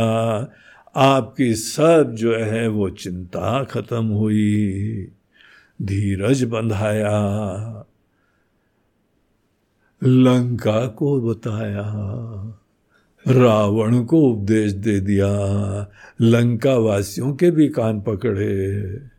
आपकी 0.96 1.54
सब 1.54 2.14
जो 2.14 2.36
है 2.36 2.68
वो 2.68 2.90
चिंता 2.90 3.64
खत्म 3.64 4.04
हुई 4.04 5.08
धीरज 5.82 6.44
बंधाया। 6.44 7.18
लंका 10.02 10.86
को 10.86 11.20
बताया, 11.20 11.82
रावण 13.26 14.04
को 14.04 14.20
उपदेश 14.20 14.72
दे 14.72 15.00
दिया 15.00 15.28
लंका 16.20 16.74
वासियों 16.74 17.32
के 17.34 17.50
भी 17.50 17.68
कान 17.68 18.00
पकड़े। 18.00 19.10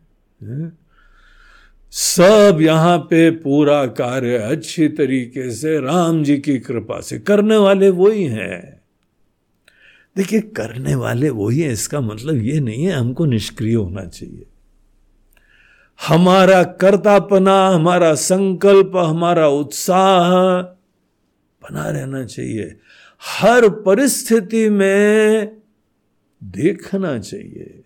सब 1.92 2.58
यहाँ 2.60 2.98
पे 2.98 3.30
पूरा 3.30 3.86
कार्य 3.86 4.36
अच्छी 4.36 4.88
तरीके 4.88 5.50
से 5.50 5.80
राम 5.80 6.22
जी 6.24 6.36
की 6.38 6.58
कृपा 6.58 7.00
से 7.00 7.18
करने 7.18 7.56
वाले 7.56 7.88
वही 7.88 8.24
हैं। 8.24 8.80
देखिए, 10.16 10.40
करने 10.40 10.94
वाले 10.94 11.30
वही 11.30 11.60
हैं, 11.60 11.72
इसका 11.72 12.00
मतलब 12.00 12.36
ये 12.36 12.60
नहीं 12.60 12.84
है 12.84 12.92
हमको 12.92 13.24
निष्क्रिय 13.24 13.74
होना 13.74 14.04
चाहिए। 14.04 14.46
हमारा 16.08 16.62
कर्तापना, 16.62 17.68
हमारा 17.68 18.14
संकल्प, 18.14 18.96
हमारा 18.96 19.48
उत्साह 19.48 20.73
बना 21.64 21.90
रहना 21.90 22.24
चाहिए। 22.24 22.76
हर 23.22 23.68
परिस्थिति 23.68 24.68
में 24.68 25.62
देखना 26.44 27.18
चाहिए 27.18 27.84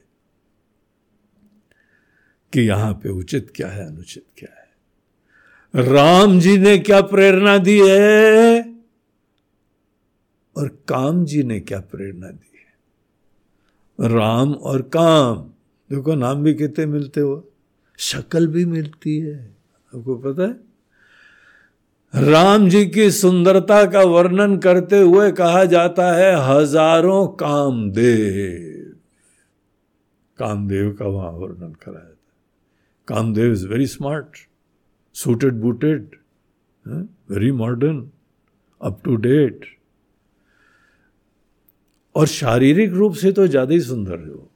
कि 2.52 2.60
यहाँ 2.60 2.92
पे 2.92 3.08
उचित 3.08 3.52
क्या 3.54 3.68
है, 3.68 3.86
अनुचित 3.86 4.24
क्या 4.38 4.50
है। 4.52 4.68
राम 5.92 6.40
जी 6.40 6.58
ने 6.58 6.78
क्या 6.78 7.00
प्रेरणा 7.00 7.58
दी 7.58 7.78
है 7.88 8.60
और 10.56 10.68
काम 10.88 11.24
जी 11.24 11.42
ने 11.42 11.60
क्या 11.60 11.80
प्रेरणा 11.80 12.30
दी 12.30 12.50
है? 12.54 14.08
राम 14.10 14.52
और 14.52 14.82
काम, 14.82 15.36
देखो 15.90 16.14
नाम 16.14 16.42
भी 16.42 16.54
कितने 16.54 16.86
मिलते 16.86 17.20
हो, 17.20 17.52
शक्ल 17.98 18.46
भी 18.46 18.64
मिलती 18.64 19.18
है, 19.18 19.56
आपको 19.94 20.16
पता 20.16 20.42
है? 20.42 20.67
राम 22.14 22.68
जी 22.68 22.84
की 22.86 23.10
सुंदरता 23.10 23.84
का 23.86 24.02
वर्णन 24.02 24.56
करते 24.58 24.98
हुए 24.98 25.30
कहा 25.32 25.64
जाता 25.64 26.10
है, 26.12 26.34
हज़ारों 26.44 27.26
कामदेव। 27.36 28.94
कामदेव 30.38 30.90
का 30.98 31.06
वहाँ 31.06 31.30
वर्णन 31.32 31.72
करा 31.74 31.92
जाता 31.92 32.04
है 32.04 32.16
Kamdev 33.08 33.52
is 33.52 33.66
very 33.68 33.86
smart 33.86 34.36
suited 35.16 35.60
booted 35.60 36.16
very 36.86 37.50
modern 37.52 38.00
up 38.80 39.00
to 39.04 39.16
date 39.18 39.66
और 42.14 42.26
शारीरिक 42.28 42.92
रूप 42.92 43.14
से 43.14 43.32
तो 43.32 43.46
ज़्यादा 43.46 43.74
ही 43.74 43.80
सुंदर 43.80 44.18
है 44.18 44.30
वो। 44.30 44.48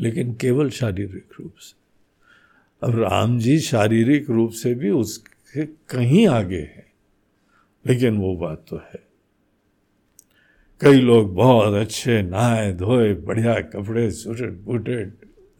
लेकिन 0.00 0.34
केवल 0.40 0.70
शारीरिक 0.72 1.40
रूप 1.40 1.54
से। 1.58 1.78
अब 2.82 2.98
राम 2.98 3.38
जी 3.38 3.58
शारीरिक 3.60 4.30
रूप 4.30 4.50
से 4.52 4.74
भी 4.74 4.90
उसके 5.50 5.66
कहीं 5.66 6.28
आगे 6.28 6.58
है। 6.58 6.92
लेकिन 7.86 8.18
वो 8.18 8.36
बात 8.36 8.64
तो 8.68 8.76
है। 8.76 9.08
कई 10.80 11.00
लोग 11.00 11.34
बहुत 11.34 11.74
अच्छे 11.74 12.22
नहाए 12.22 12.72
धोए, 12.72 13.14
बढ़िया 13.14 13.60
कपड़े, 13.60 14.10
सूटेड 14.10 14.60
बूटेड, 14.60 15.12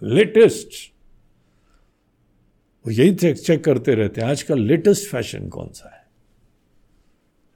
लेटेस्ट। 0.03 0.95
वो 2.87 2.91
यही 2.91 3.15
चेक 3.15 3.37
चेक 3.39 3.65
करते 3.65 3.95
रहते 3.95 4.21
हैं, 4.21 4.29
आजकल 4.29 4.59
लेटेस्ट 4.59 5.11
फ़ैशन 5.11 5.49
कौन 5.49 5.69
सा 5.69 5.97
है? 5.97 6.07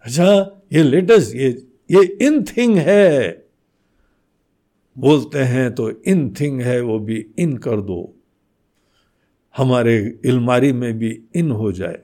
अच्छा 0.03 0.61
ये 0.73 0.83
लेटेस्ट, 0.83 1.35
ये 1.35 1.67
ये 1.91 2.05
इन 2.05 2.45
थिंग 2.45 2.77
है। 2.77 3.47
बोलते 4.99 5.39
हैं 5.39 5.75
तो 5.75 5.91
इन 5.91 6.35
थिंग 6.41 6.61
है, 6.61 6.81
वो 6.81 6.99
भी 6.99 7.27
इन 7.39 7.57
कर 7.57 7.81
दो। 7.81 8.17
हमारे 9.57 10.19
इलमारी 10.25 10.73
में 10.73 10.99
भी 10.99 11.25
इन 11.35 11.51
हो 11.51 11.73
जाए? 11.73 11.99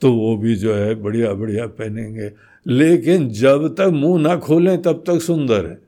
तो 0.00 0.12
वो 0.12 0.36
भी 0.36 0.56
जो 0.56 0.74
है 0.74 0.94
बढ़िया 0.94 1.32
बढ़िया 1.32 1.66
पहनेंगे। 1.66 2.32
लेकिन 2.66 3.28
जब 3.28 3.74
तक 3.74 3.84
मुँह 3.84 4.22
ना 4.22 4.36
खोलें, 4.36 4.82
तब 4.82 5.04
तक 5.06 5.20
सुंदर 5.22 5.66
है। 5.66 5.82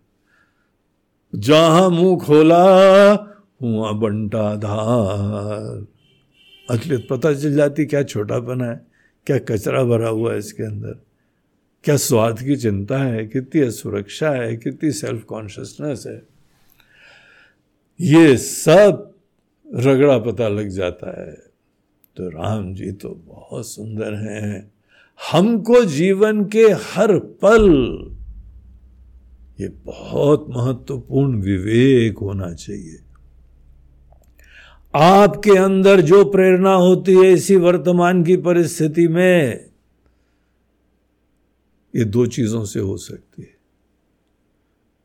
जहाँ 1.34 1.90
मुँह 1.90 2.18
खोला, 2.18 3.12
हुआ 3.62 3.92
बंटा 3.92 4.56
धार। 4.56 5.86
असलियत 6.70 7.06
पता 7.10 7.34
चल 7.34 7.54
जाती 7.54 7.84
क्या 7.84 8.02
छोटापना 8.02 8.64
है? 8.64 8.86
क्या 9.26 9.38
कचरा 9.38 9.84
भरा 9.84 10.08
हुआ 10.08 10.32
है 10.32 10.38
इसके 10.38 10.62
अंदर? 10.62 11.02
क्या 11.84 11.96
स्वार्थ 11.96 12.38
की 12.38 12.56
चिंता 12.56 12.98
है? 12.98 13.26
कितनी 13.26 13.70
सुरक्षा 13.70 14.30
है? 14.30 14.56
कितनी 14.56 14.90
सेल्फ 14.90 15.24
कॉन्शियसनेस 15.24 16.04
है? 16.06 16.22
ये 18.00 18.36
सब 18.36 19.14
रगड़ा 19.74 20.18
पता 20.18 20.48
लग 20.48 20.68
जाता 20.68 21.22
है। 21.22 21.51
तो 22.16 22.28
राम 22.28 22.74
जी 22.74 22.90
तो 22.92 23.08
बहुत 23.08 23.66
सुंदर 23.66 24.14
हैं। 24.14 24.72
हमको 25.32 25.84
जीवन 25.84 26.44
के 26.44 26.62
हर 26.62 27.18
पल 27.18 27.64
ये 29.60 29.68
बहुत 29.68 30.46
महत्वपूर्ण 30.50 31.40
विवेक 31.40 32.18
होना 32.18 32.52
चाहिए। 32.54 32.98
आपके 34.94 35.58
अंदर 35.58 36.00
जो 36.00 36.24
प्रेरणा 36.24 36.74
होती 36.74 37.14
है 37.14 37.32
इसी 37.32 37.56
वर्तमान 37.56 38.24
की 38.24 38.36
परिस्थिति 38.36 39.08
में 39.08 39.70
ये 41.94 42.04
दो 42.04 42.26
चीज़ों 42.26 42.64
से 42.64 42.80
हो 42.80 42.96
सकती 42.96 43.42
है। 43.42 43.56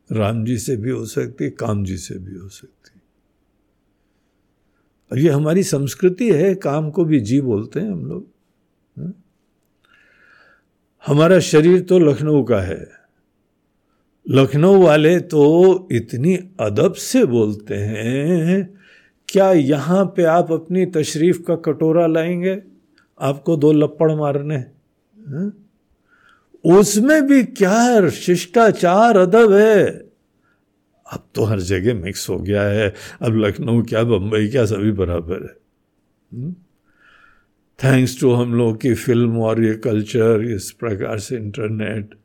राम 0.10 0.46
जी 0.46 0.58
से 0.58 0.78
भी 0.78 0.90
हो 0.90 1.06
सकती 1.06 1.44
है, 1.44 1.50
काम 1.50 1.84
जी 1.86 1.98
से 1.98 2.20
भी 2.20 2.36
हो 2.36 2.50
सकती 2.50 2.92
है। 2.96 2.97
ये 5.16 5.30
हमारी 5.30 5.64
संस्कृति 5.64 6.32
है, 6.32 6.56
काम 6.56 6.90
को 6.92 7.06
भी 7.06 7.20
जी 7.20 7.42
बोलते 7.42 7.80
हैं 7.80 7.92
हम 7.92 8.06
लोग। 8.06 8.28
हाँ? 8.98 9.14
हमारा 11.08 11.40
शरीर 11.40 11.82
तो 11.82 12.00
लखनऊ 12.00 12.44
का 12.44 12.60
है। 12.62 12.88
लखनऊ 14.30 14.82
वाले 14.84 15.20
तो 15.20 15.88
इतनी 15.92 16.36
अदब 16.60 16.94
से 16.94 17.26
बोलते 17.26 17.76
हैं, 17.76 18.80
क्या 19.30 19.52
यहाँ 19.52 20.06
पे 20.06 20.24
आप 20.24 20.52
अपनी 20.52 20.86
तशरीफ़ 20.86 21.42
का 21.42 21.56
कटोरा 21.56 22.08
लाएँगे? 22.08 22.62
आपको 23.20 23.58
दो 23.58 23.72
लपड़ 23.72 24.12
मारने 24.12 24.56
हाँ? 24.56 25.52
उसमें 26.66 27.28
भी 27.28 27.44
क्या 27.44 28.10
शिष्टाचार 28.10 29.18
अदब 29.18 29.54
है। 29.54 30.07
अब 31.14 31.28
तो 31.36 31.44
हर 31.44 31.60
जगह 31.60 31.94
मिक्स 31.94 32.30
हो 32.30 32.40
गया 32.40 32.64
है। 32.64 32.94
अब 33.22 33.36
लखनऊ, 33.36 33.84
क्या 33.84 34.04
बम्बई 34.04 34.48
क्या 34.48 34.66
सभी 34.66 34.92
बराबर 34.92 35.44
है। 35.44 35.56
हम्म? 36.34 36.56
थैंक्स 37.84 38.20
टू 38.20 38.34
हम 38.34 38.54
लोग 38.54 38.82
की 38.82 38.94
फ़िल्म 38.94 39.38
और 39.38 39.64
ये 39.64 39.76
कल्चर 39.76 40.42
इस 40.42 40.72
प्रकार 40.72 41.20
से 41.20 41.36
इंटरनेट 41.36 42.16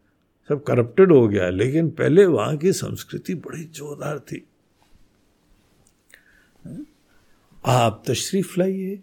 सब 0.48 0.64
करप्टेड 0.64 1.12
हो 1.12 1.28
गया 1.28 1.44
है। 1.44 1.50
लेकिन 1.50 1.90
पहले 1.90 2.26
वहाँ 2.26 2.56
की 2.56 2.72
संस्कृति 2.72 3.34
बड़ी 3.34 3.64
जोरदार 3.64 4.18
थी। 4.18 4.46
आप 7.66 8.04
तशरीफ़ 8.08 8.54
लाइए। 8.58 9.00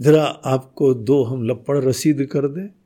जरा 0.00 0.24
आपको 0.24 0.94
दो 0.94 1.24
हम 1.24 1.44
लपड़ 1.44 1.78
रसीद 1.78 2.28
कर 2.32 2.48
दें। 2.48 2.77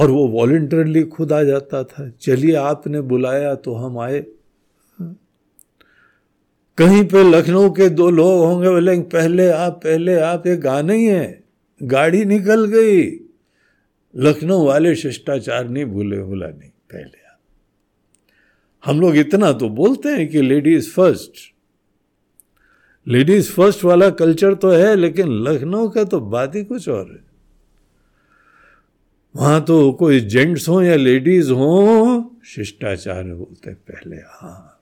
और 0.00 0.10
वो 0.10 0.28
वॉल्टरली 0.28 1.02
खुद 1.02 1.32
आ 1.32 1.42
जाता 1.42 1.84
था। 1.84 2.10
चलिए 2.20 2.54
आपने 2.54 3.00
बुलाया 3.00 3.54
तो 3.54 3.74
हम 3.74 3.98
आए। 3.98 4.26
कहीं 6.78 7.04
पे 7.04 7.30
लखनऊ 7.30 7.70
के 7.70 7.88
दो 7.88 8.10
लोग 8.10 8.44
होंगे 8.44 8.70
बोले 8.70 9.00
पहले 9.00 9.50
आप 9.50 9.80
पहले 9.84 10.14
आप, 10.14 10.46
ये 10.46 10.56
गाना 10.56 10.92
ही 10.92 11.04
है। 11.04 11.44
गाड़ी 11.82 12.24
निकल 12.24 12.64
गई। 12.64 13.10
लखनऊ 14.16 14.64
वाले 14.64 14.94
शिष्टाचार 14.94 15.68
नहीं 15.68 15.84
भूले, 15.84 16.22
बोला, 16.22 16.46
नहीं, 16.46 16.70
पहले 16.70 17.26
आप। 17.26 17.38
हम 18.84 19.00
लोग 19.00 19.16
इतना 19.16 19.52
तो 19.52 19.68
बोलते 19.68 20.08
हैं 20.08 20.28
कि 20.28 20.42
लेडीज़ 20.42 20.90
फ़र्स्ट 20.90 21.32
लेडीज़ 23.08 23.50
फ़र्स्ट 23.50 23.84
वाला 23.84 24.10
कल्चर 24.10 24.54
तो 24.54 24.70
है, 24.70 24.96
लेकिन 24.96 25.28
लखनऊ 25.28 25.88
का 25.88 26.04
तो 26.04 26.20
बात 26.20 26.54
ही 26.54 26.64
कुछ 26.64 26.88
और 26.88 27.10
है। 27.10 27.29
वहाँ 29.36 29.64
तो 29.64 29.92
कोई 29.92 30.20
जेंट्स 30.20 30.68
हो 30.68 30.82
या 30.82 30.96
लेडीज़ 30.96 31.52
हो, 31.52 32.36
शिष्टाचार 32.44 33.24
बोलते 33.24 33.74
पहले 33.74 34.16
हाँ। 34.16 34.76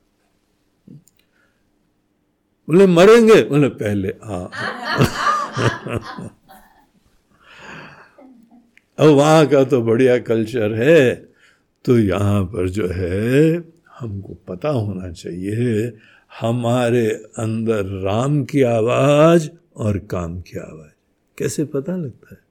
बोले, 2.68 2.86
मरेंगे? 2.86 3.42
बोले, 3.42 3.68
पहले 3.68 4.08
हाँ। 4.08 4.50
अब 8.98 9.06
वहाँ 9.06 9.46
का 9.46 9.64
तो 9.64 9.82
बढ़िया 9.82 10.18
कल्चर 10.18 10.74
है 10.74 11.14
तो 11.84 11.98
यहाँ 11.98 12.44
पर 12.44 12.68
जो 12.68 12.88
है, 12.88 13.56
हमको 14.00 14.34
पता 14.48 14.68
होना 14.68 15.12
चाहिए, 15.12 15.92
हमारे 16.40 17.06
अंदर 17.38 17.84
राम 17.84 18.44
की 18.44 18.62
आवाज़ 18.62 19.48
और 19.76 19.98
काम 19.98 20.40
की 20.40 20.58
आवाज़। 20.58 20.92
कैसे 21.38 21.64
पता 21.64 21.96
लगता 21.96 22.34
है? 22.34 22.47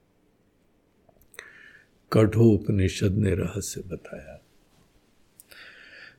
कठोपनिषद 2.12 3.14
ने 3.14 3.34
रहस्य 3.34 3.80
बताया। 3.80 4.42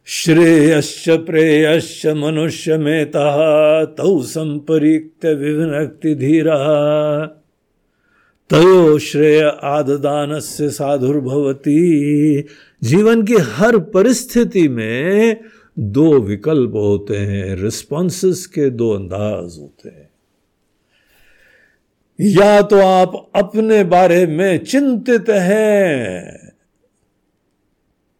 श्रेयश्च 0.05 1.09
प्रेयश्च 1.09 2.05
मनुष्य 2.07 2.77
में 2.77 3.11
तौ 3.11 4.21
संपरीक्त 4.21 5.25
विभक्ति 5.25 6.15
धीरा 6.15 6.57
तयो 8.49 8.97
श्रेय 8.99 9.41
आददान 9.63 10.39
से 10.39 10.69
साधुर्भवती। 10.69 12.41
जीवन 12.83 13.23
की 13.23 13.33
हर 13.33 13.77
परिस्थिति 13.77 14.67
में 14.67 15.41
दो 15.79 16.19
विकल्प 16.19 16.71
होते 16.75 17.17
हैं 17.17 17.55
रिस्पॉन्सेस 17.55 18.45
के 18.45 18.69
दो 18.69 18.91
अंदाज 18.91 19.57
होते 19.59 19.89
हैं। 19.89 20.08
या 22.21 22.61
तो 22.61 22.79
आप 22.79 23.31
अपने 23.35 23.83
बारे 23.83 24.27
में 24.27 24.63
चिंतित 24.63 25.25
हैं। 25.29 26.39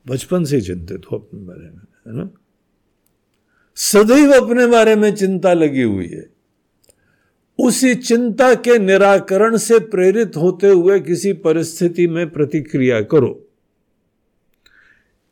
बचपन 0.07 0.43
से 0.43 0.61
चिंतित 0.61 1.01
हो 1.11 1.17
अपने 1.17 1.39
बारे 1.39 1.63
में, 1.63 1.69
है 1.69 2.23
ना? 2.23 2.29
सदैव 3.75 4.31
अपने 4.31 4.67
बारे 4.67 4.95
में 4.95 5.15
चिंता 5.15 5.53
लगी 5.53 5.81
हुई 5.81 6.07
है। 6.07 6.29
उसी 7.59 7.95
चिंता 7.95 8.53
के 8.53 8.79
निराकरण 8.79 9.57
से 9.57 9.79
प्रेरित 9.79 10.37
होते 10.37 10.67
हुए 10.67 10.99
किसी 10.99 11.33
परिस्थिति 11.33 12.07
में 12.07 12.29
प्रतिक्रिया 12.29 13.01
करो। 13.01 13.47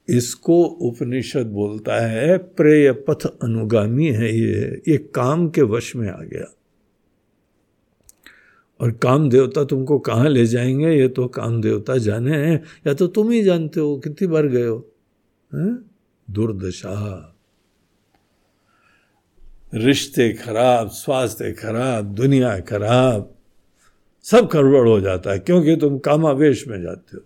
इसको 0.09 0.63
उपनिषद 0.63 1.47
बोलता 1.47 2.07
है, 2.07 2.37
प्रेय 2.37 2.91
पथ 2.91 3.25
अनुगामी 3.43 4.07
है 4.07 4.39
ये। 4.39 4.81
ये 4.87 4.97
काम 4.97 5.49
के 5.49 5.61
वश 5.61 5.95
में 5.95 6.09
आ 6.09 6.21
गया। 6.21 6.56
और 8.79 8.91
काम 8.91 9.29
देवता 9.29 9.63
तुमको 9.63 9.99
कहाँ 9.99 10.29
ले 10.29 10.45
जाएँगे? 10.45 10.95
ये 10.95 11.07
तो 11.07 11.27
काम 11.27 11.61
देवता 11.61 11.97
जाने 11.97 12.37
हैं। 12.37 12.63
या 12.87 12.93
तो 12.93 13.07
तुम 13.07 13.31
ही 13.31 13.43
जानते 13.43 13.79
हो, 13.79 13.97
कितनी 13.97 14.27
बार 14.27 14.47
गए 14.47 14.67
हो? 14.67 14.93
दुर्दशा। 16.27 17.33
रिश्ते 19.73 20.33
खराब, 20.33 20.89
स्वास्थ्य 20.89 21.51
खराब, 21.51 22.05
दुनिया 22.05 22.59
खराब, 22.59 23.33
सब 24.23 24.49
गड़बड़ 24.53 24.87
हो 24.87 24.99
जाता 25.01 25.31
है, 25.31 25.39
क्योंकि 25.39 25.75
तुम 25.75 25.97
कामावेश 25.99 26.67
में 26.67 26.81
जाते 26.81 27.17
हो। 27.17 27.23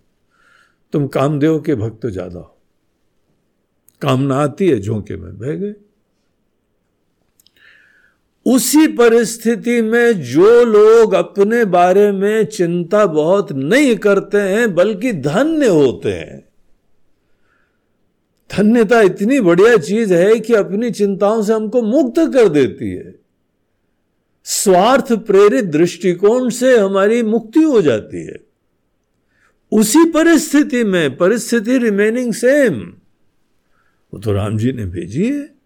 तुम 0.94 1.08
कामदेव 1.08 1.60
के 1.60 1.76
भक्त 1.76 2.06
ज़्यादा 2.06 2.40
हो। 2.40 2.58
कामना 4.02 4.36
आती 4.36 4.70
है, 4.70 4.80
झोंके 4.80 5.16
में 5.18 5.38
बह 5.38 5.56
गए। 5.56 5.76
उसी 8.46 8.88
परिस्थिति 8.88 9.82
में 9.82 10.22
जो 10.22 10.66
लोग 10.66 11.14
अपने 11.14 11.66
बारे 11.66 12.12
में 12.12 12.46
चिंता 12.46 13.06
बहुत 13.06 13.52
नहीं 13.52 13.96
करते 13.96 14.38
हैं, 14.38 14.76
बल्कि 14.76 15.14
धन्य 15.14 15.68
होते 15.68 16.10
हैं। 16.10 16.52
धन्यता 18.58 19.02
इतनी 19.02 19.40
बढ़िया 19.40 19.78
चीज़ 19.78 20.14
है 20.14 20.40
कि 20.40 20.54
अपनी 20.54 20.92
चिंताओं 20.92 21.42
से 21.44 21.54
हमको 21.54 21.82
मुक्त 21.82 22.34
कर 22.34 22.50
देती 22.50 22.92
है। 22.92 23.16
स्वार्थ 24.44 25.14
प्रेरित 25.14 25.66
दृष्टिकोण 25.66 26.50
से 26.50 26.78
हमारी 26.78 27.24
मुक्ति 27.24 27.60
हो 27.60 27.82
जाती 27.82 28.26
है। 28.26 28.40
उसी 29.72 30.12
परिस्थिति 30.12 30.84
में, 30.84 31.18
परिस्थिति 31.18 31.78
रिमेनिंग 31.78 32.34
सेम 32.34 32.94
वो 34.14 34.20
तो 34.20 34.32
राम 34.32 34.58
जी 34.58 34.72
ने 34.72 34.86
भेजी 34.86 35.30
है। 35.30 35.61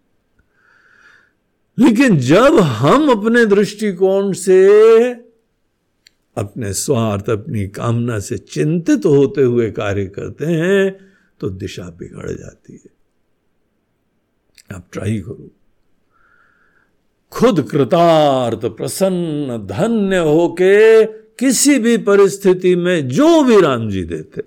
लेकिन 1.77 2.17
जब 2.17 2.59
हम 2.59 3.09
अपने 3.09 3.45
दृष्टिकोण 3.45 4.31
से 4.33 4.59
अपने 6.37 6.73
स्वार्थ, 6.73 7.29
अपनी 7.29 7.67
कामना 7.67 8.19
से 8.19 8.37
चिंतित 8.37 9.05
होते 9.05 9.41
हुए 9.41 9.71
कार्य 9.71 10.05
करते 10.05 10.45
हैं 10.45 11.11
तो 11.39 11.49
दिशा 11.49 11.83
बिगड़ 11.83 12.31
जाती 12.31 12.73
है। 12.73 12.93
आप 14.75 14.87
ट्राई 14.91 15.19
करो। 15.19 15.51
खुद 17.31 17.61
कृतार्थ, 17.71 18.65
प्रसन्न, 18.65 19.57
धन्य 19.67 20.17
होके 20.17 21.05
किसी 21.05 21.79
भी 21.79 21.97
परिस्थिति 21.97 22.75
में 22.75 23.07
जो 23.07 23.43
भी 23.43 23.59
राम 23.61 23.89
जी 23.89 24.03
देते, 24.03 24.41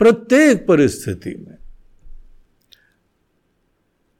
प्रत्येक 0.00 0.66
परिस्थिति 0.66 1.30
में 1.30 1.56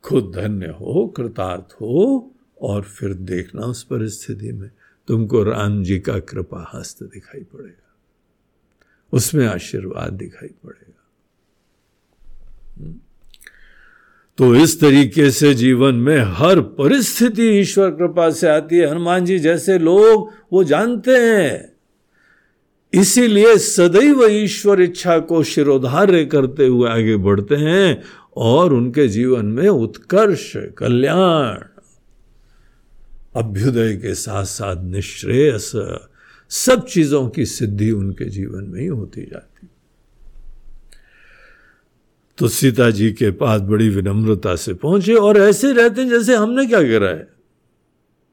खुद 0.08 0.32
धन्य 0.34 0.66
हो, 0.66 1.14
कृतार्थ 1.16 1.74
हो 1.80 2.30
और 2.62 2.82
फिर 2.82 3.14
देखना 3.14 3.62
उस 3.62 3.82
परिस्थिति 3.82 4.52
में। 4.52 4.70
तुमको 5.08 5.42
राम 5.42 5.82
जी 5.82 5.98
का 5.98 6.18
कृपा 6.18 6.70
हस्त 6.74 7.02
दिखाई 7.02 7.40
पड़ेगा। 7.40 7.96
उसमें 9.12 9.46
आशीर्वाद 9.46 10.12
दिखाई 10.12 10.48
पड़ेगा। 10.48 11.10
हम्म। 12.76 12.94
तो 14.38 14.54
इस 14.54 14.80
तरीके 14.80 15.30
से 15.30 15.54
जीवन 15.54 15.94
में 15.94 16.18
हर 16.18 16.60
परिस्थिति 16.60 17.42
ईश्वर 17.42 17.90
कृपा 17.90 18.30
से 18.30 18.48
आती 18.48 18.76
है। 18.76 18.90
हनुमान 18.90 19.24
जी 19.24 19.38
जैसे 19.38 19.78
लोग, 19.78 20.32
वो 20.52 20.64
जानते 20.64 21.10
हैं। 21.10 21.78
इसीलिए 22.94 23.56
सदैव 23.56 24.24
ईश्वर 24.24 24.80
इच्छा 24.80 25.18
को 25.18 25.42
शिरोधार्य 25.42 26.24
करते 26.24 26.66
हुए 26.66 26.88
आगे 26.88 27.16
बढ़ते 27.16 27.54
हैं 27.54 28.02
और 28.40 28.72
उनके 28.72 29.08
जीवन 29.08 29.46
में 29.46 29.68
उत्कर्ष, 29.68 30.52
कल्याण। 30.56 31.58
अभ्युदय 33.36 33.96
के 33.96 34.14
साथ 34.14 34.44
साथ 34.44 34.84
निश्रेयस, 34.84 35.72
सब 36.48 36.86
चीज़ों 36.86 37.28
की 37.28 37.46
सिद्धि 37.46 37.90
उनके 37.90 38.24
जीवन 38.24 38.64
में 38.64 38.80
ही 38.80 38.86
होती 38.86 39.22
जाती। 39.22 39.68
तो 42.38 42.48
सीता 42.48 42.90
जी 42.90 43.12
के 43.12 43.30
पास 43.30 43.60
बड़ी 43.60 43.88
विनम्रता 43.88 44.56
से 44.56 44.74
पहुँचे 44.74 45.14
और 45.14 45.36
ऐसे 45.36 45.72
रहते 45.72 46.04
जैसे 46.04 46.34
हमने 46.34 46.66
क्या 46.66 46.82
करा 46.82 47.08
है। 47.08 47.28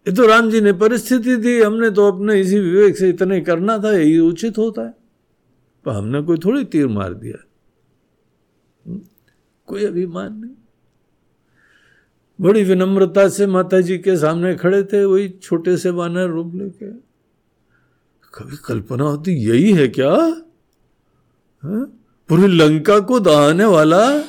ये 0.08 0.12
तो 0.12 0.28
राम 0.28 0.50
जी 0.50 0.62
ने 0.62 0.74
परिस्थिति 0.74 1.36
दी, 1.36 1.62
हमने 1.62 1.90
तो 1.90 2.12
अपने 2.12 2.42
इसी 2.42 2.60
विवेक 2.60 2.98
से 2.98 3.10
इतने 3.10 3.42
करना 3.42 3.78
था, 3.80 3.92
यही 3.92 4.20
उचित 4.20 4.58
होता 4.58 4.82
है। 4.82 4.94
पर 5.86 5.92
हमने 5.92 6.22
कोई 6.22 6.38
थोड़ी 6.38 6.64
तीर 6.64 6.88
मार 6.88 7.14
दिया। 7.14 7.44
कोई 9.68 9.86
अभिमान 9.86 10.34
नहीं। 10.34 10.52
बड़ी 12.42 12.64
विनम्रता 12.64 13.30
से 13.30 13.48
माता 13.48 13.82
जी 13.82 13.98
के 13.98 14.18
सामने 14.18 14.56
खड़े 14.56 14.84
थे, 14.84 15.06
वही 15.06 15.30
छोटे 15.30 15.78
से 15.78 15.92
बानर 15.92 16.28
रूप 16.28 16.56
लेके। 16.56 16.92
कभी 18.34 18.58
कल्पना 18.66 19.04
होती 19.04 19.32
यही 19.32 19.74
है 19.74 19.88
क्या? 19.88 20.12
हा? 21.64 21.86
पूरी 22.30 22.48
लंका 22.48 23.00
को 23.00 23.20
दहाने 23.20 23.66
वाला? 23.66 24.24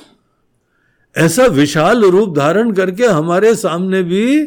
ऐसा 1.16 1.46
विशाल 1.46 2.04
रूप 2.04 2.36
धारण 2.36 2.72
करके 2.72 3.06
हमारे 3.06 3.54
सामने 3.54 4.02
भी 4.02 4.42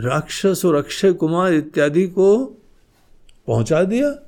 राक्षस 0.00 0.62
और 0.64 0.74
अक्षय 0.74 1.12
कुमार 1.12 1.52
इत्यादि 1.52 2.06
को 2.06 2.44
पहुँचा 3.46 3.82
दिया? 3.82 4.25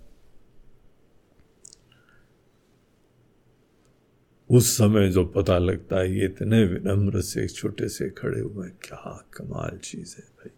उस 4.50 4.76
समय 4.76 5.08
जो 5.08 5.24
पता 5.24 5.58
लगता 5.58 5.98
है 6.00 6.18
ये 6.18 6.24
इतने 6.24 6.64
विनम्र 6.64 7.20
से, 7.20 7.46
छोटे 7.48 7.88
से 7.88 8.08
खड़े 8.10 8.40
हुए 8.40 8.68
क्या 8.68 9.28
कमाल 9.34 9.78
चीज़ 9.78 10.14
है 10.18 10.24
भाई। 10.24 10.50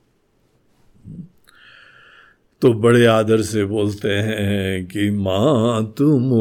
तो 2.62 2.72
बड़े 2.74 3.04
आदर 3.06 3.42
से 3.42 3.64
बोलते 3.64 4.08
हैं 4.08 4.86
कि 4.86 5.10
माँ 5.10 5.94
तुम 5.98 6.32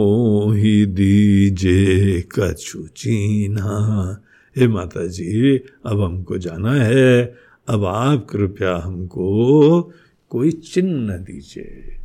ही 0.53 0.85
दीजे 0.85 2.21
कछु 2.21 2.87
चीना। 2.87 4.21
हे 4.55 4.67
माता 4.67 5.05
जी 5.07 5.57
अब 5.57 6.01
हमको 6.01 6.37
जाना 6.37 6.73
है, 6.73 7.35
अब 7.67 7.85
आप 7.85 8.27
कृपया 8.29 8.75
हमको 8.75 9.81
कोई 10.29 10.51
चिन्ह 10.51 11.17
दीजिए। 11.17 11.98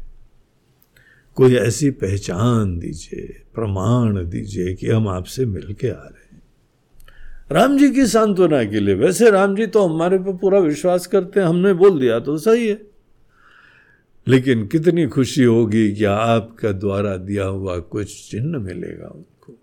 कोई 1.34 1.54
ऐसी 1.54 1.90
पहचान 1.90 2.78
दीजिए, 2.78 3.42
प्रमाण 3.54 4.24
दीजिए 4.24 4.74
कि 4.74 4.90
हम 4.90 5.08
आपसे 5.08 5.46
मिल 5.46 5.72
के 5.80 5.88
आ 5.88 6.02
रहे 6.02 6.36
हैं। 6.36 6.42
राम 7.52 7.78
जी 7.78 7.90
की 7.90 8.06
सांत्वना 8.06 8.64
के 8.64 8.80
लिए, 8.80 8.94
वैसे 8.94 9.30
राम 9.30 9.56
जी 9.56 9.66
तो 9.66 9.88
हमारे 9.88 10.18
पे 10.18 10.36
पूरा 10.36 10.58
विश्वास 10.58 11.06
करते 11.06 11.40
हैं, 11.40 11.46
हमने 11.46 11.72
बोल 11.72 12.00
दिया 12.00 12.20
तो 12.20 12.38
सही 12.38 12.68
है। 12.68 12.82
लेकिन 14.28 14.66
कितनी 14.66 15.06
खुशी 15.06 15.44
होगी 15.44 15.92
कि 15.92 16.04
आपका 16.04 16.72
द्वारा 16.72 17.16
दिया 17.16 17.44
हुआ 17.44 17.78
कुछ 17.78 18.30
चिन्ह 18.30 18.58
मिलेगा 18.58 19.08
उनको। 19.08 19.58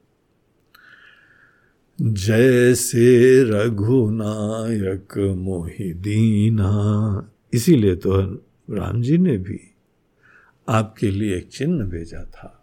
जैसे 2.01 3.43
रघुनायक 3.43 5.17
मोहिदीना 5.37 6.71
इसीलिए 7.53 7.95
तो 7.95 8.21
राम 8.69 9.01
जी 9.01 9.17
ने 9.17 9.37
भी 9.37 9.70
आपके 10.67 11.11
लिए 11.11 11.35
एक 11.37 11.47
चिन्ह 11.49 11.85
भेजा 11.85 12.23
था। 12.25 12.57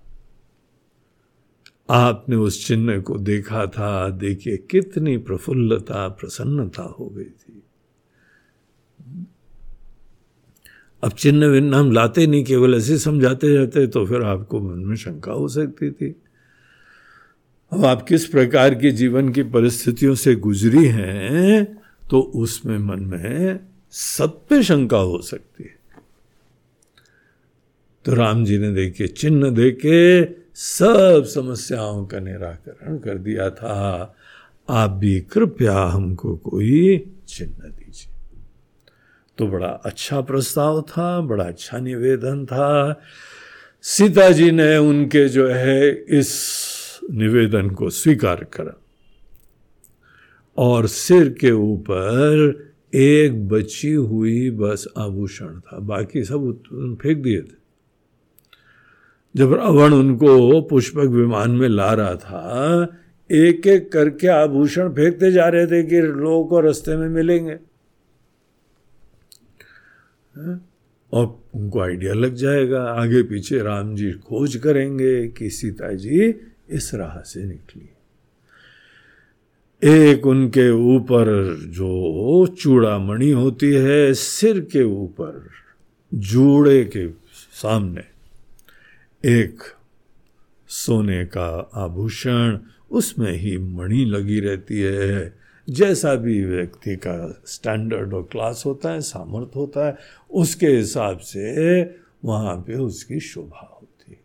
आपने 1.90 2.36
उस 2.36 2.66
चिन्ह 2.66 3.00
को 3.00 3.18
देखा 3.18 3.66
था, 3.66 4.08
देखिए 4.08 4.56
कितनी 4.70 5.16
प्रफुल्लता, 5.18 6.08
प्रसन्नता 6.08 6.82
हो 6.82 7.08
गई 7.08 7.24
थी। 7.24 7.62
अब 11.02 11.12
चिन्ह 11.12 11.46
विन्ह 11.46 11.76
हम 11.76 11.92
लाते 11.92 12.26
नहीं, 12.26 12.44
केवल 12.44 12.74
ऐसे 12.74 12.98
समझाते 12.98 13.52
जाते 13.52 13.86
तो 13.86 14.04
फिर 14.06 14.22
आपको 14.22 14.60
मन 14.60 14.78
में 14.78 14.96
शंका 14.96 15.32
हो 15.32 15.48
सकती 15.48 15.90
थी। 15.90 16.14
अब 17.72 17.84
आप 17.84 18.02
किस 18.08 18.26
प्रकार 18.26 18.74
की 18.74 18.90
जीवन 18.90 19.28
की 19.28 19.42
परिस्थितियों 19.42 20.14
से 20.14 20.34
गुजरी 20.36 20.84
हैं 20.86 21.64
तो 22.10 22.20
उसमें 22.20 22.78
मन 22.78 23.00
में 23.00 23.58
पे 24.20 24.62
शंका 24.62 24.98
हो 24.98 25.20
सकती 25.22 25.64
है। 25.64 25.77
तो 28.08 28.14
राम 28.14 28.44
जी 28.44 28.58
ने 28.58 28.72
देखिए, 28.72 29.06
चिन्ह 29.06 29.50
देके 29.50 30.24
सब 30.54 31.24
समस्याओं 31.24 32.06
का 32.06 32.20
निराकरण 32.20 32.98
कर 32.98 33.18
दिया 33.18 33.50
था। 33.50 34.14
आप 34.70 34.90
भी 34.90 35.20
कृपया 35.20 35.78
हमको 35.78 36.36
कोई 36.36 37.10
चिन्ह 37.28 37.52
दीजिए। 37.52 38.38
तो 39.38 39.46
बड़ा 39.46 39.68
अच्छा 39.68 40.20
प्रस्ताव 40.20 40.82
था, 40.82 41.20
बड़ा 41.20 41.44
अच्छा 41.44 41.78
निवेदन 41.78 42.46
था। 42.46 43.00
सीता 43.82 44.30
जी 44.30 44.50
ने 44.50 44.76
उनके 44.76 45.28
जो 45.28 45.48
है, 45.48 46.04
इस 46.08 46.50
निवेदन 47.10 47.70
को 47.70 47.90
स्वीकार 47.90 48.44
करा। 48.44 48.80
और 50.56 50.86
सिर 50.86 51.28
के 51.28 51.50
ऊपर 51.50 52.58
एक 52.94 53.48
बची 53.48 53.92
हुई 53.92 54.50
बस 54.50 54.88
आभूषण 54.98 55.60
था। 55.60 55.78
बाकी 55.78 56.24
सब 56.24 56.62
फेंक 57.02 57.18
दिए 57.18 57.42
थे। 57.42 57.57
जब 59.38 59.52
रावण 59.54 59.92
उनको 59.94 60.60
पुष्पक 60.60 61.08
विमान 61.08 61.50
में 61.50 61.68
ला 61.68 61.92
रहा 61.92 62.14
था 62.14 62.88
एक 63.30 63.66
एक 63.66 63.92
करके 63.92 64.26
आभूषण 64.26 64.88
फेंकते 64.88 65.30
जा 65.32 65.48
रहे 65.48 65.66
थे 65.66 65.82
कि 65.82 66.00
लोगों 66.00 66.44
को 66.44 66.60
रास्ते 66.60 66.96
में 66.96 67.08
मिलेंगे। 67.08 67.56
और 71.12 71.26
उनको 71.54 71.80
आइडिया 71.80 72.14
लग 72.14 72.34
जाएगा, 72.34 72.82
आगे 72.82 73.22
पीछे 73.22 73.58
राम 73.58 73.94
जी 73.94 74.10
खोज 74.12 74.56
करेंगे 74.56 75.28
कि 75.28 75.50
सीता 75.50 75.92
जी 75.94 76.34
इस 76.70 76.90
राह 76.94 77.20
से 77.22 77.44
निकली। 77.44 77.88
एक 79.82 80.26
उनके 80.26 80.70
ऊपर 80.96 81.26
जो 81.70 82.46
चूड़ामणि 82.46 83.30
होती 83.30 83.72
है, 83.72 84.14
सिर 84.14 84.60
के 84.60 84.82
ऊपर 84.82 85.48
जूड़े 86.14 86.84
के 86.84 87.08
सामने 87.52 88.17
एक 89.28 89.58
सोने 90.68 91.24
का 91.24 91.70
आभूषण 91.74 92.58
उसमें 92.90 93.32
ही 93.32 93.58
मणि 93.58 94.04
लगी 94.04 94.40
रहती 94.40 94.80
है। 94.80 95.38
जैसा 95.70 96.14
भी 96.14 96.44
व्यक्ति 96.44 96.96
का 96.96 97.42
स्टैंडर्ड 97.46 98.14
और 98.14 98.28
क्लास 98.32 98.62
होता 98.66 98.90
है, 98.90 99.00
सामर्थ 99.00 99.56
होता 99.56 99.86
है, 99.86 99.96
उसके 100.30 100.66
हिसाब 100.66 101.18
से 101.18 101.82
वहाँ 102.24 102.56
पे 102.56 102.74
उसकी 102.74 103.20
शोभा 103.20 103.78
होती 103.80 104.12
है। 104.12 104.20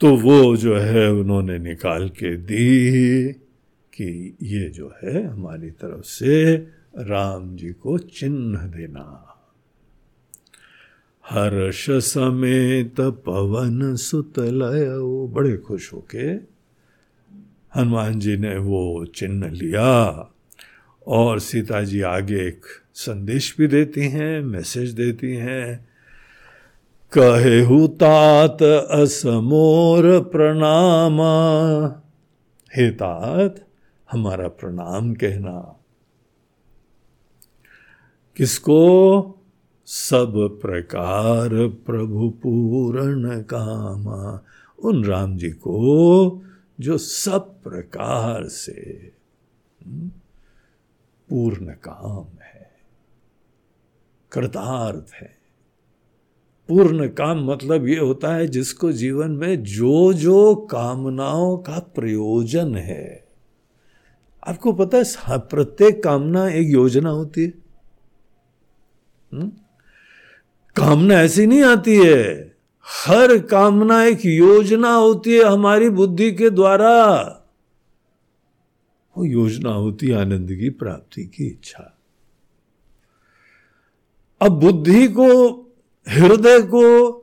तो 0.00 0.16
वो 0.16 0.56
जो 0.56 0.76
है, 0.76 1.12
उन्होंने 1.12 1.58
निकाल 1.58 2.08
के 2.08 2.36
दी 2.36 3.32
कि 3.94 4.36
ये 4.42 4.68
जो 4.68 4.94
है, 5.04 5.26
हमारी 5.26 5.70
तरफ़ 5.70 6.04
से 6.04 6.54
राम 6.98 7.56
जी 7.56 7.68
को 7.68 7.98
चिन्ह 7.98 8.58
देना। 8.58 9.34
हर्ष 11.30 11.90
समेत 11.90 13.00
पवन 13.00 13.96
सुतलय। 13.96 14.88
बड़े 15.34 15.56
खुश 15.56 15.92
होके 15.92 16.58
हनुमान 17.76 18.18
जी 18.18 18.36
ने 18.36 18.58
वो 18.58 19.06
चिन्ह 19.06 19.48
लिया 19.48 20.30
और 21.06 21.38
सीता 21.38 21.82
जी 21.82 22.00
आगे 22.00 22.48
एक 22.48 22.62
संदेश 22.94 23.56
भी 23.58 23.66
देती 23.66 24.00
हैं, 24.00 24.40
मैसेज 24.40 24.90
देती 24.90 25.34
हैं। 25.34 25.88
कहे 27.18 27.88
तात 27.88 28.62
असमोर 28.90 30.20
प्रणाम। 30.20 31.20
हे 32.76 32.90
तात, 32.90 33.66
हमारा 34.12 34.48
प्रणाम 34.48 35.14
कहना। 35.14 35.80
किसको 38.36 39.37
सब 39.90 40.58
प्रकार 40.62 41.68
प्रभु 41.68 42.30
पूर्ण 42.30 43.42
कामा। 43.42 44.44
उन 44.84 45.04
राम 45.04 45.36
जी 45.36 45.50
को 45.50 46.42
जो 46.80 46.98
सब 46.98 47.62
प्रकार 47.62 48.48
से 48.48 49.12
हम्म, 49.86 50.08
पूर्ण 51.28 51.66
काम 51.66 52.38
है 52.42 52.70
कृतार्थ 54.32 55.14
है। 55.14 55.38
पूर्ण 56.68 57.08
काम 57.08 57.50
मतलब 57.50 57.86
ये 57.86 57.98
होता 57.98 58.34
है 58.34 58.46
जिसको 58.46 58.92
जीवन 58.92 59.30
में 59.30 59.62
जो 59.62 60.12
जो 60.12 60.54
कामनाओं 60.54 61.58
का 61.58 61.78
प्रयोजन 61.78 62.76
है। 62.76 63.28
आपको 64.46 64.72
पता 64.72 64.98
है 64.98 65.04
प्रत्येक 65.30 66.02
कामना 66.02 66.48
एक 66.48 66.68
योजना 66.68 67.10
होती 67.10 67.42
है। 67.42 67.54
हुँ? 69.34 69.67
कामना 70.78 71.14
ऐसी 71.14 71.46
नहीं 71.46 71.62
आती 71.62 71.96
है। 71.96 72.56
हर 73.06 73.38
कामना 73.38 74.04
एक 74.04 74.26
योजना 74.26 74.94
होती 74.94 75.34
है 75.34 75.44
हमारी 75.44 75.88
बुद्धि 75.88 76.32
के 76.32 76.50
द्वारा। 76.50 77.14
वो 79.16 79.24
योजना 79.24 79.70
होती 79.70 80.06
है 80.06 80.20
आनंद 80.20 80.48
की, 80.52 80.70
प्राप्ति 80.70 81.24
की 81.24 81.46
इच्छा। 81.46 81.98
अब 84.40 84.52
बुद्धि 84.52 85.08
को, 85.08 85.52
हृदय 86.08 86.62
को 86.62 87.14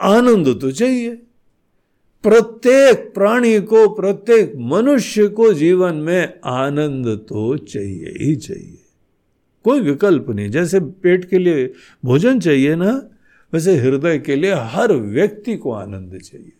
आनंद 0.00 0.60
तो 0.60 0.72
चाहिए। 0.72 1.16
प्रत्येक 2.22 3.14
प्राणी 3.14 3.60
को, 3.60 3.88
प्रत्येक 3.88 4.52
मनुष्य 4.56 5.28
को 5.28 5.52
जीवन 5.52 5.94
में 5.94 6.40
आनंद 6.44 7.08
तो 7.28 7.56
चाहिए 7.56 8.14
ही 8.20 8.36
चाहिए। 8.36 8.79
कोई 9.64 9.80
विकल्प 9.80 10.26
नहीं। 10.28 10.50
जैसे 10.50 10.80
पेट 10.80 11.24
के 11.24 11.38
लिए 11.38 11.74
भोजन 12.04 12.40
चाहिए 12.40 12.76
ना, 12.76 13.08
वैसे 13.52 13.76
हृदय 13.76 14.18
के 14.18 14.36
लिए 14.36 14.54
हर 14.54 14.92
व्यक्ति 14.92 15.56
को 15.56 15.72
आनंद 15.72 16.20
चाहिए। 16.20 16.52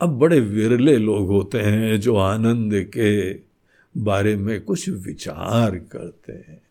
अब 0.00 0.18
बड़े 0.18 0.40
विरले 0.40 0.96
लोग 0.96 1.28
होते 1.28 1.58
हैं 1.58 2.00
जो 2.00 2.16
आनंद 2.16 2.72
के 2.74 3.32
बारे 3.96 4.36
में 4.36 4.60
कुछ 4.60 4.88
विचार 4.88 5.76
करते 5.76 6.32
हैं। 6.32 6.62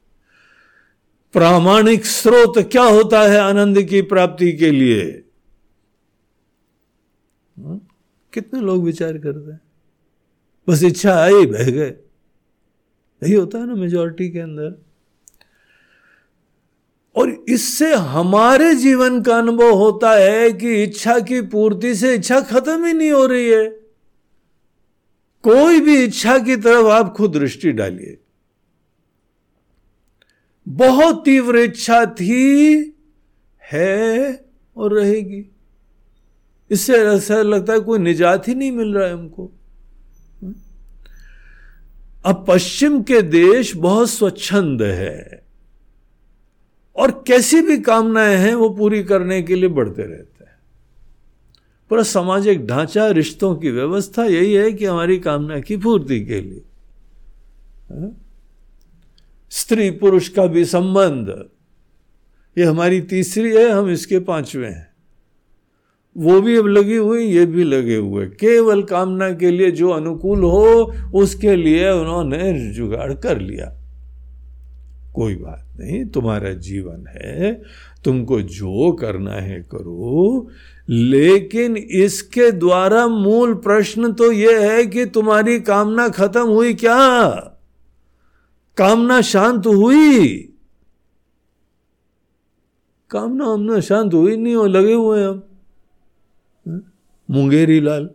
प्रामाणिक 1.34 2.06
स्रोत 2.06 2.70
क्या 2.72 2.84
होता 2.84 3.22
है 3.22 3.38
आनंद 3.38 3.84
की 3.84 4.02
प्राप्ति 4.02 4.54
के 4.54 4.72
लिए? 4.72 5.24
हम्म? 7.58 7.82
कितने 8.34 8.62
लोग 8.62 8.84
विचार 8.84 9.18
करते 9.18 9.52
हैं? 9.52 9.62
बस 10.70 10.84
इच्छा 10.84 11.14
आई, 11.14 11.46
बह 11.46 11.70
गए। 11.72 11.94
यही 13.24 13.34
होता 13.34 13.58
है 13.58 13.68
ना 13.68 13.76
मेजोरिटी 13.76 14.30
के 14.30 14.40
अंदर। 14.40 14.86
और 17.16 17.46
इससे 17.50 17.96
हमारे 17.96 18.76
जीवन 18.76 19.22
का 19.22 19.38
अनुभव 19.38 19.72
होता 19.72 20.12
है 20.12 20.52
कि 20.52 20.84
इच्छा 20.84 21.20
की 21.20 21.42
पूर्ति 21.42 21.96
से 21.96 22.16
इच्छा 22.16 22.42
खत्म 22.42 22.86
ही 22.86 22.94
नहीं 22.94 23.12
हो 23.12 23.26
रही 23.26 23.50
है। 23.50 23.70
कोई 25.44 25.80
भी 25.80 26.04
इच्छा 26.04 26.38
की 26.38 26.56
तरफ़ 26.56 26.88
आप 26.88 27.14
खुद 27.14 27.32
दृष्टि 27.32 27.72
डालिए। 27.72 28.18
बहुत 30.68 31.26
तीव्र 31.26 31.58
इच्छा 31.58 32.06
थी, 32.06 32.82
है 33.72 34.46
और 34.78 34.94
रहेगी। 34.94 35.52
इससे 36.72 36.94
ऐसा 36.94 37.42
लगता 37.42 37.74
है 37.74 37.80
कोई 37.80 38.00
निजात 38.00 38.48
ही 38.48 38.56
नहीं 38.56 38.72
मिल 38.72 38.94
रहा 38.94 39.08
है 39.08 39.14
हमको। 39.14 39.52
अब 42.26 42.46
पश्चिम 42.48 43.02
के 43.02 43.22
देश 43.22 43.76
बहुत 43.76 44.10
स्वच्छंद 44.10 44.82
है। 44.82 45.44
और 46.96 47.24
कैसी 47.28 47.62
भी 47.62 47.78
कामनाएँ 47.78 48.36
हैं, 48.36 48.56
वो 48.56 48.70
पूरी 48.70 49.04
करने 49.04 49.42
के 49.42 49.56
लिए 49.56 49.70
बढ़ते 49.70 50.02
रहते 50.02 50.44
हैं। 50.44 50.60
पूरा 51.90 52.04
सामाजिक 52.04 52.68
ढांचा, 52.68 53.08
रिश्तों 53.08 53.56
की 53.56 53.72
व्यवस्था 53.72 54.26
यही 54.26 54.54
है 54.54 54.72
कि 54.72 54.86
हमारी 54.86 55.20
कामना 55.20 55.60
की 55.60 55.78
पूर्ति 55.78 56.26
के 56.26 56.42
लिए। 56.42 56.62
हाँ? 57.90 58.26
स्त्री 59.50 59.92
पुरुष 59.92 60.30
का 60.30 60.46
भी 60.46 60.66
संबंध, 60.66 61.46
ये 62.58 62.64
हमारी 62.64 63.02
तीसरी 63.02 63.56
है, 63.56 63.70
हम 63.70 63.90
इसके 63.90 64.20
पाँचवें 64.20 64.72
हैं। 64.72 64.89
वो 66.18 66.42
भी 66.42 66.58
अब 66.58 66.68
लगी 66.68 66.96
हुई, 66.96 67.24
ये 67.24 67.46
भी 67.46 67.64
लगे 67.64 67.96
हुए। 67.96 68.26
केवल 68.26 68.84
कामना 68.84 69.32
के 69.32 69.52
लिए 69.52 69.72
जो 69.72 69.90
अनुकूल 69.90 70.40
हो, 70.40 70.94
उसके 71.16 71.56
लिए 71.56 71.92
उन्होंने 71.92 72.72
जुगाड़ 72.74 73.14
कर 73.14 73.40
लिया। 73.40 73.76
कोई 75.16 75.36
बात 75.36 75.78
नहीं, 75.80 76.06
तुम्हारा 76.06 76.54
जीवन 76.54 77.06
है, 77.08 77.62
तुमको 78.06 78.42
जो 78.42 78.92
करना 78.92 79.32
है 79.32 79.60
करो। 79.60 80.48
लेकिन 80.90 81.78
इसके 81.78 82.52
द्वारा 82.52 83.08
मूल 83.08 83.54
प्रश्न 83.54 84.14
तो 84.14 84.32
यह 84.32 84.72
है 84.72 84.86
कि 84.86 85.06
तुम्हारी 85.06 85.60
कामना 85.60 86.10
खत्म 86.10 86.42
हुई 86.42 86.74
क्या? 86.74 87.30
कामना 88.78 89.22
शांत 89.22 89.68
हुई? 89.68 90.38
कामना 93.10 93.46
हमने 93.46 93.82
शांत 93.82 94.14
हुई 94.14 94.38
नहीं 94.38 94.56
हो 94.56 94.66
लगे 94.66 94.94
हुए 94.94 95.24
हम? 95.24 95.44
मुंगेरी 97.30 97.82
लाल 97.82 98.10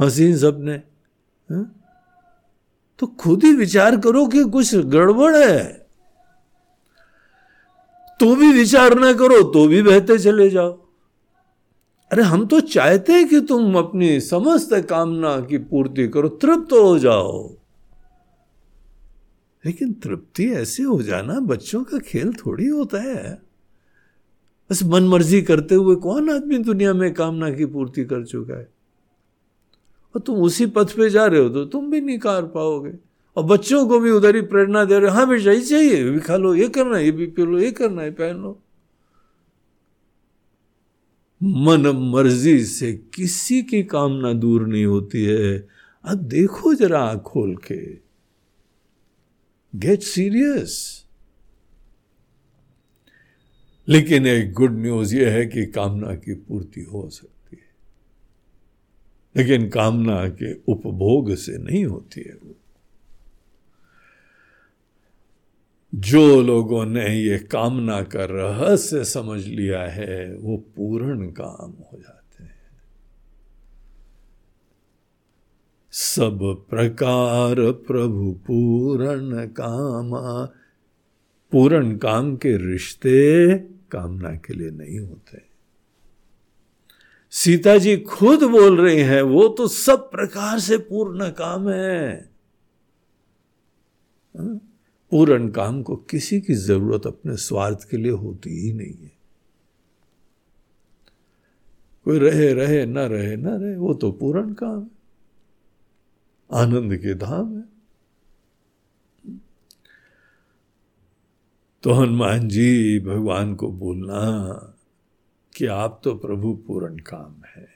हसीन 0.00 0.36
सपने 0.36 0.74
हाँ? 1.54 1.78
तो 2.98 3.06
खुद 3.06 3.44
ही 3.44 3.52
विचार 3.52 4.00
करो 4.00 4.26
कि 4.26 4.44
कुछ 4.44 4.74
गड़बड़ 4.74 5.36
है। 5.36 5.86
तो 8.20 8.36
भी 8.36 8.52
विचार 8.52 8.98
ना 8.98 9.12
करो 9.12 9.42
तो 9.42 9.68
भी 9.68 9.82
बहते 9.82 10.18
चले 10.18 10.50
जाओ। 10.50 10.72
अरे, 12.12 12.22
हम 12.22 12.46
तो 12.46 12.60
चाहते 12.60 13.12
हैं 13.12 13.28
कि 13.28 13.40
तुम 13.40 13.78
अपनी 13.78 14.20
समस्त 14.20 14.74
कामना 14.74 15.40
की 15.40 15.58
पूर्ति 15.58 16.08
करो, 16.08 16.28
तृप्त 16.28 16.72
हो 16.72 16.98
जाओ। 16.98 17.56
लेकिन 19.66 19.92
तृप्ति 19.92 20.52
ऐसे 20.52 20.82
हो 20.82 21.02
जाना, 21.02 21.40
बच्चों 21.40 21.84
का 21.84 21.98
खेल 21.98 22.32
थोड़ी 22.32 22.66
होता 22.66 22.98
है। 22.98 23.42
बस 24.72 24.82
मन 24.82 25.04
मर्ज़ी 25.04 25.42
करते 25.42 25.74
हुए 25.74 25.96
कौन 25.96 26.30
आदमी 26.30 26.58
दुनिया 26.58 26.94
में 26.94 27.14
कामना 27.14 27.50
की 27.50 27.66
पूर्ति 27.66 28.04
कर 28.04 28.24
चुका 28.24 28.58
है? 28.58 28.68
और 30.14 30.20
तुम 30.20 30.36
उसी 30.36 30.66
पथ 30.66 30.96
पे 30.96 31.10
जा 31.10 31.26
रहे 31.26 31.40
हो 31.40 31.48
तो 31.48 31.64
तुम 31.64 31.90
भी 31.90 32.00
नहीं 32.00 32.18
कर 32.18 32.42
पाओगे। 32.42 32.92
और 33.36 33.44
बच्चों 33.44 33.88
को 33.88 34.00
भी 34.00 34.10
उधर 34.10 34.36
ही 34.36 34.42
प्रेरणा 34.42 34.84
दे 34.84 34.98
रहे 34.98 35.10
हो 35.10 35.16
हाँ 35.16 35.28
बेटा 35.28 35.52
ये 35.52 35.60
चाहिए 35.60 36.10
भी 36.10 36.20
खा 36.20 36.36
लो, 36.36 36.54
ये 36.54 36.68
करना 36.68 36.96
है, 36.96 37.04
ये 37.04 37.10
भी 37.10 37.26
पी 37.26 37.42
लो, 37.42 37.58
ये 37.58 37.70
करना 37.70 38.02
है, 38.02 38.10
पहन 38.10 38.36
लो। 38.36 38.62
मन 41.42 41.86
मर्ज़ी 42.14 42.64
से 42.64 42.92
किसी 43.14 43.62
की 43.62 43.82
कामना 43.82 44.32
दूर 44.32 44.66
नहीं 44.66 44.84
होती 44.84 45.24
है। 45.24 45.68
अब 46.04 46.14
देखो 46.14 46.74
जरा 46.74 47.14
खोल 47.16 47.56
के। 47.56 47.98
गेट 49.74 50.02
सीरियस 50.02 51.01
लेकिन 53.88 54.26
एक 54.26 54.52
गुड 54.52 54.78
न्यूज़ 54.78 55.16
यह 55.16 55.30
है 55.30 55.46
कि 55.46 55.66
कामना 55.66 56.14
की 56.14 56.34
पूर्ति 56.34 56.80
हो 56.80 57.08
सकती 57.08 57.56
है। 57.56 57.72
लेकिन 59.36 59.70
कामना 59.70 60.28
के 60.28 60.54
उपभोग 60.54 61.34
से 61.34 61.58
नहीं 61.58 61.84
होती 61.84 62.20
है 62.20 62.34
वो। 62.44 62.54
जो 65.94 66.42
लोगों 66.42 66.86
ने 66.86 67.16
ये 67.16 67.38
कामना 67.38 68.02
का 68.02 68.24
रहस्य 68.24 69.04
समझ 69.04 69.46
लिया 69.46 69.82
है, 69.82 70.36
वो 70.36 70.56
पूर्ण 70.56 71.30
काम 71.30 71.70
हो 71.70 71.98
जाते 71.98 72.44
हैं। 72.44 72.58
सब 75.90 76.66
प्रकार 76.70 77.72
प्रभु 77.72 78.32
पूर्ण 78.32 79.46
कामा 79.46 80.52
पूर्ण 81.52 81.98
काम 81.98 82.36
के 82.36 82.72
रिश्ते 82.72 83.58
कामना 83.90 84.30
के 84.34 84.54
लिए 84.54 84.70
नहीं 84.70 84.98
होते। 84.98 85.42
सीता 87.30 87.78
जी 87.78 87.96
खुद 87.96 88.42
बोल 88.42 88.80
रही 88.80 89.00
हैं, 89.00 89.22
वो 89.22 89.48
तो 89.48 89.68
सब 89.68 90.10
प्रकार 90.10 90.58
से 90.58 90.76
पूर्ण 90.78 91.30
काम 91.30 91.68
है। 91.68 92.30
हाँ? 94.38 94.60
पूर्ण 95.10 95.50
काम 95.50 95.82
को 95.82 95.96
किसी 95.96 96.40
की 96.40 96.54
ज़रूरत 96.54 97.06
अपने 97.06 97.36
स्वार्थ 97.36 97.88
के 97.90 97.96
लिए 97.96 98.12
होती 98.12 98.50
ही 98.50 98.72
नहीं 98.72 98.94
है। 99.02 99.12
कोई 102.04 102.18
रहे 102.18 102.52
रहे, 102.52 102.86
ना 102.86 103.06
रहे 103.06 103.36
ना 103.36 103.56
रहे, 103.56 103.76
वो 103.76 103.94
तो 103.94 104.12
पूर्ण 104.12 104.54
काम 104.54 104.82
है। 104.82 104.90
आनंद 106.52 106.96
के 106.96 107.14
धाम 107.14 107.56
है। 107.56 107.71
तो 111.82 111.92
हनुमान 111.92 112.48
जी 112.48 113.00
भगवान 113.00 113.54
को 113.54 113.68
बोलना 113.68 114.48
कि 115.56 115.66
आप 115.66 116.00
तो 116.04 116.14
प्रभु 116.14 116.54
पूर्ण 116.66 116.96
काम 116.96 117.42
है। 117.56 117.68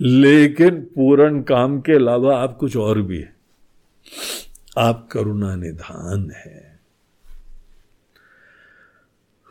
लेकिन 0.00 0.80
पूर्ण 0.80 1.42
काम 1.42 1.80
के 1.80 1.92
अलावा 1.92 2.38
आप 2.38 2.56
कुछ 2.56 2.76
और 2.76 3.02
भी 3.02 3.18
है। 3.18 3.36
आप 4.78 5.08
करुणा 5.12 5.56
निधान 5.56 6.30
है। 6.30 6.80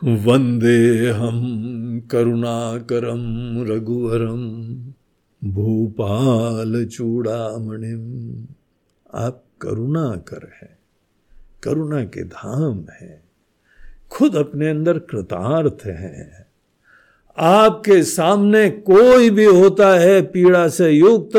वंदे 0.04 1.10
हम 1.10 2.08
करुणाकरम 2.12 3.64
रघुवरम, 3.64 4.76
भूपाल 5.52 6.86
चूड़ामणिम, 6.86 8.46
आप 9.14 9.44
करुणा 9.62 10.16
कर 10.16 10.52
है, 10.62 10.80
करुणा 11.64 12.04
के 12.04 12.24
धाम 12.24 12.86
है। 13.02 13.25
खुद 14.10 14.36
अपने 14.36 14.70
अंदर 14.70 15.00
कृतार्थ 15.00 15.78
हैं। 15.86 16.46
आपके 17.38 18.04
सामने 18.04 18.70
कोई 18.70 19.30
भी 19.30 19.46
होता 19.46 19.94
है 20.00 20.22
पीड़ा 20.22 20.68
से 20.68 20.92
युक्त, 20.92 21.36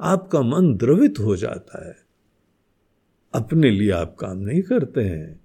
आपका 0.00 0.42
मन 0.42 0.74
द्रवित 0.74 1.14
हो 1.20 1.36
जाता 1.36 1.88
है। 1.88 1.96
अपने 3.34 3.70
लिए 3.70 3.90
आप 3.90 4.16
काम 4.20 4.38
नहीं 4.38 4.62
करते 4.62 5.00
हैं। 5.00 5.40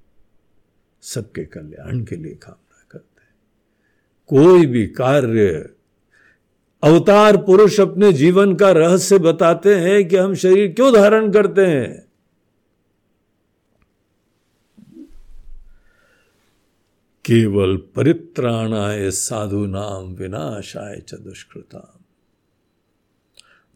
सबके 1.01 1.45
कल्याण 1.45 2.03
के 2.03 2.15
लिए 2.15 2.33
कामना 2.33 2.87
करते 2.91 3.21
हैं। 3.21 3.35
कोई 4.27 4.65
भी 4.65 4.87
कार्य, 4.87 5.69
अवतार 6.83 7.37
पुरुष 7.37 7.79
अपने 7.79 8.13
जीवन 8.13 8.55
का 8.55 8.71
रहस्य 8.71 9.19
बताते 9.19 9.75
हैं 9.75 10.07
कि 10.07 10.15
हम 10.15 10.33
शरीर 10.33 10.73
क्यों 10.73 10.93
धारण 10.93 11.31
करते 11.31 11.65
हैं? 11.65 12.08
केवल 17.29 17.77
परित्राणाय 17.77 19.11
साधु 19.11 19.65
नाम 19.65 20.13
विनाशाय 20.13 21.01
च 21.07 21.13
दुष्कृता 21.13 21.99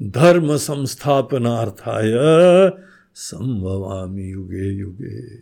धर्म 0.01 0.57
संस्थापनार्थाय 0.57 2.11
संभवामी 3.15 4.29
युगे 4.29 4.73
युगे। 4.73 5.35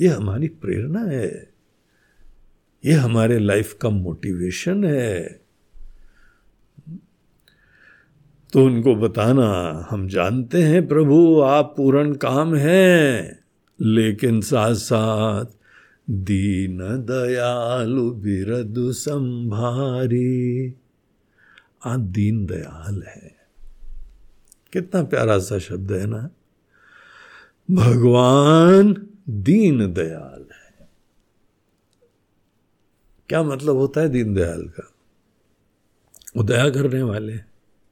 ये 0.00 0.08
हमारी 0.08 0.48
प्रेरणा 0.48 1.00
है। 1.00 1.50
ये 2.84 2.92
हमारे 2.92 3.38
लाइफ 3.38 3.74
का 3.74 3.88
मोटिवेशन 3.88 4.84
है। 4.84 5.40
तो 8.52 8.64
उनको 8.64 8.96
बताना, 8.96 9.86
हम 9.90 10.08
जानते 10.08 10.62
हैं 10.62 10.88
प्रभु, 10.88 11.40
आप 11.40 11.74
पूर्ण 11.76 12.14
काम 12.14 12.54
हैं, 12.54 13.38
लेकिन 13.80 14.40
साथ 14.40 14.74
साथ 14.74 15.55
दीन 16.10 16.78
दयालु 17.06 18.10
बिरदु 18.10 18.92
संभारी। 18.92 20.74
आप 21.86 22.00
दीन 22.00 22.46
दयाल 22.46 23.02
है। 23.02 23.36
कितना 24.72 25.02
प्यारा 25.02 25.38
सा 25.38 25.58
शब्द 25.58 25.92
है 25.92 26.06
ना? 26.06 26.30
भगवान 27.70 29.06
दीन 29.28 29.94
दयाल 29.94 30.46
है। 30.52 30.88
क्या 33.28 33.42
मतलब 33.42 33.76
होता 33.76 34.00
है 34.00 34.08
दीन 34.08 34.34
दयाल 34.34 34.62
का? 34.68 34.92
वो 36.36 36.42
दया 36.42 36.70
करने 36.70 37.02
वाले 37.02 37.34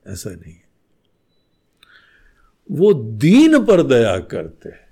ऐसा 0.07 0.31
नहीं 0.31 0.53
है। 0.53 0.65
वो 2.71 2.95
दीन 2.95 3.65
पर 3.65 3.83
दया 3.83 4.19
करते 4.19 4.69
हैं। 4.69 4.84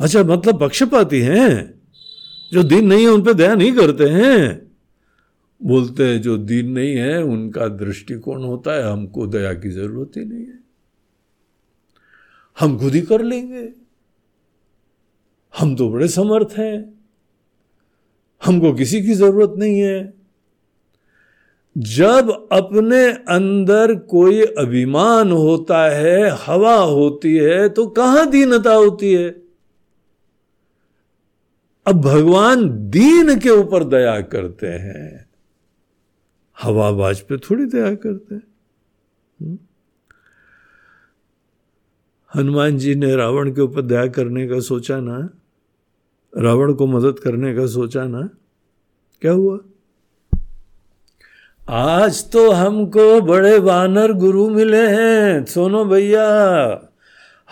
अच्छा 0.00 0.24
मतलब 0.24 0.60
पक्षपाती 0.60 1.20
हैं? 1.20 1.82
जो 2.52 2.62
दीन 2.62 2.86
नहीं 2.86 3.02
है, 3.02 3.08
उन 3.08 3.22
पर 3.22 3.32
दया 3.32 3.54
नहीं 3.54 3.72
करते 3.72 4.04
हैं? 4.04 4.72
बोलते 5.62 6.04
हैं, 6.04 6.22
जो 6.22 6.38
दीन 6.38 6.70
नहीं 6.70 6.96
है, 6.96 7.22
उनका 7.22 7.68
दृष्टिकोण 7.68 8.42
होता 8.42 8.72
है, 8.72 8.92
हमको 8.92 9.26
दया 9.26 9.54
की 9.54 9.70
ज़रूरत 9.70 10.16
ही 10.16 10.24
नहीं 10.24 10.46
है। 10.46 10.58
हम 12.60 12.78
खुद 12.78 12.94
ही 12.94 13.00
कर 13.00 13.22
लेंगे। 13.22 13.68
हम 15.58 15.76
तो 15.76 15.90
बड़े 15.90 16.08
समर्थ 16.08 16.48
हैं। 16.58 17.00
हमको 18.44 18.72
किसी 18.72 19.02
की 19.02 19.14
ज़रूरत 19.14 19.54
नहीं 19.58 19.80
है। 19.80 20.14
जब 21.78 22.48
अपने 22.52 23.12
अंदर 23.12 23.94
कोई 23.94 24.42
अभिमान 24.42 25.32
होता 25.32 25.90
है, 25.90 26.30
हवा 26.30 26.74
होती 26.74 27.36
है 27.36 27.68
तो 27.68 27.86
कहाँ 27.86 28.30
दीनता 28.30 28.74
होती 28.74 29.12
है? 29.12 29.45
अब 31.86 32.00
भगवान 32.00 32.68
दीन 32.90 33.38
के 33.38 33.50
ऊपर 33.50 33.84
दया 33.84 34.20
करते 34.20 34.66
हैं। 34.66 35.26
हवाबाज 36.62 37.20
पे 37.20 37.36
थोड़ी 37.36 37.64
दया 37.64 37.94
करते 37.94 38.34
हैं। 38.34 38.42
हम्म? 39.40 39.58
हनुमान 42.34 42.78
जी 42.78 42.94
ने 42.94 43.16
रावण 43.16 43.52
के 43.52 43.60
ऊपर 43.60 43.82
दया 43.82 44.06
करने 44.06 44.48
का 44.48 44.60
सोचा 44.60 45.00
ना, 45.00 45.30
रावण 46.36 46.72
को 46.72 46.86
मदद 46.86 47.18
करने 47.18 47.54
का 47.54 47.66
सोचा 47.66 48.04
ना, 48.04 48.30
क्या 49.20 49.32
हुआ? 49.32 49.58
आज 51.68 52.30
तो 52.30 52.50
हमको 52.50 53.20
बड़े 53.20 53.58
वानर 53.58 54.12
गुरु 54.12 54.50
मिले 54.50 54.86
हैं, 54.86 55.44
सोनो 55.44 55.84
भैया, 55.84 56.28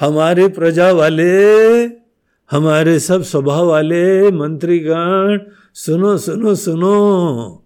हमारे 0.01 0.49
प्रजा 0.49 0.93
वाले 0.93 2.04
हमारे 2.51 3.01
सब 3.01 3.23
स्वभाव 3.23 3.67
वाले 3.67 4.31
मंत्रीगण, 4.31 5.39
सुनो 5.75 6.19
सुनो 6.19 6.55
सुनो। 6.55 7.65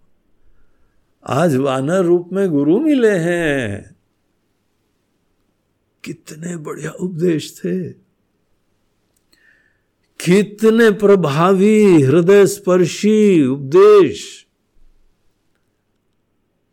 आज 1.28 1.56
वानर 1.56 2.04
रूप 2.04 2.30
में 2.32 2.50
गुरु 2.50 2.80
मिले 2.80 3.10
हैं। 3.10 3.96
कितने 6.04 6.56
बढ़िया 6.56 6.90
उपदेश 6.90 7.58
थे। 7.58 7.90
कितने 10.24 10.90
प्रभावी 10.90 12.02
हृदय 12.02 12.46
स्पर्शी 12.46 13.46
उपदेश। 13.46 14.46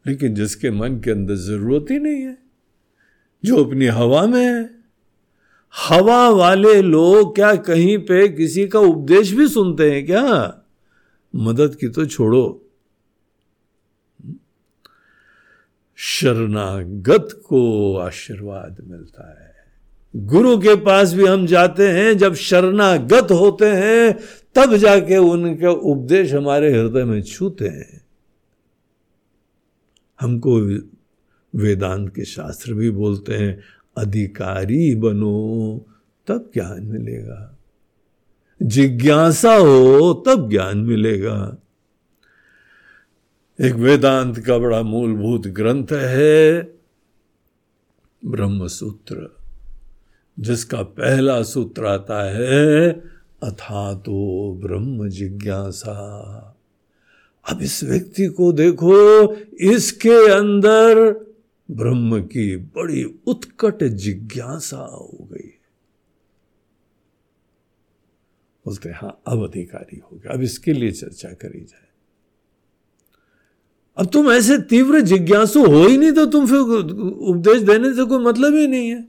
लेकिन 0.08 0.36
जिसके 0.36 0.72
मन 0.72 1.00
के 1.00 1.12
अंदर 1.12 1.36
ज़रूरत 1.36 1.86
ही 1.92 2.00
नहीं 2.00 2.22
है, 2.22 2.38
जो 3.46 3.64
अपनी 3.64 3.86
हवा 3.86 4.26
में 4.26 4.46
है। 4.46 4.75
हवा 5.78 6.30
वाले 6.30 6.82
लोग 6.82 7.36
क्या 7.36 7.56
कहीं 7.56 7.98
पे 7.98 8.28
किसी 8.28 8.68
का 8.68 8.80
उपदेश 8.80 9.32
भी 9.32 9.48
सुनते 9.48 9.92
हैं 9.92 10.06
क्या? 10.06 10.58
मदद 11.36 11.76
की 11.76 11.88
तो 11.88 12.06
छोड़ो। 12.06 12.62
शरणागत 15.96 17.42
को 17.46 17.98
आशीर्वाद 17.98 18.78
मिलता 18.88 19.44
है। 19.44 19.56
गुरु 20.16 20.58
के 20.58 20.76
पास 20.76 21.14
भी 21.14 21.26
हम 21.26 21.46
जाते 21.46 21.88
हैं, 21.88 22.18
जब 22.18 22.34
शरणागत 22.34 23.28
होते 23.32 23.66
हैं, 23.66 24.20
तब 24.56 24.76
जाके 24.76 25.18
उनके 25.18 25.68
उपदेश 25.68 26.34
हमारे 26.34 26.72
हृदय 26.72 27.04
में 27.04 27.22
छूते 27.22 27.68
हैं। 27.68 28.06
हमको 30.22 30.62
वेदांत 31.56 32.16
के 32.16 32.26
शास्त्र 32.26 32.74
भी 32.74 32.92
बोलते 32.92 33.34
हैं 33.34 33.64
अधिकारी 33.98 34.96
बनो, 34.96 35.86
तब 36.28 36.52
ज्ञान 36.54 36.84
मिलेगा। 36.84 37.58
जिज्ञासा 38.64 39.56
हो, 39.56 40.24
तब 40.28 40.50
ज्ञान 40.50 40.78
मिलेगा। 40.78 41.58
एक 43.62 43.74
वेदांत 43.74 44.40
का 44.40 44.58
बड़ा 44.58 44.82
मूलभूत 44.82 45.48
ग्रंथ 45.48 45.88
है 45.92 46.62
ब्रह्म 48.26 48.68
सूत्र 48.68 49.36
जिसका 50.40 50.82
पहला 50.82 51.44
सूत्र 51.44 51.86
आता 51.86 52.24
है 52.24 52.90
अथा 53.44 53.94
तो 53.94 54.54
ब्रह्म 54.64 55.10
जिज्ञासा। 55.10 55.98
अब 57.50 57.62
इस 57.62 57.84
व्यक्ति 57.84 58.26
को 58.26 58.52
देखो, 58.52 59.34
इसके 59.60 60.32
अंदर 60.32 61.25
ब्रह्म 61.72 62.24
की 62.24 62.58
बड़ी 62.58 63.04
उत्कट 63.28 63.84
जिज्ञासा 63.84 64.78
हो 64.78 65.28
गई। 65.32 65.52
बोलते 68.66 68.90
हाँ 68.90 69.22
अब 69.28 69.44
अधिकारी 69.44 69.98
हो 69.98 70.10
गया। 70.14 70.34
अब 70.34 70.42
इसके 70.42 70.74
लिए 70.74 70.92
चर्चा 70.92 71.30
करी 71.30 71.60
जाए। 71.60 71.88
अब 73.98 74.06
तुम 74.06 74.32
ऐसे 74.32 74.58
तीव्र 74.58 75.02
जिज्ञासु 75.02 75.66
हो 75.66 75.88
ही 75.88 75.98
नहीं 75.98 76.12
तो 76.12 76.26
तुम 76.26 76.48
फिर 76.48 76.58
उपदेश 76.58 77.62
देने 77.62 77.94
से 77.94 78.06
कोई 78.06 78.24
मतलब 78.26 78.56
ही 78.56 78.68
नहीं 78.68 78.90
है। 78.90 79.08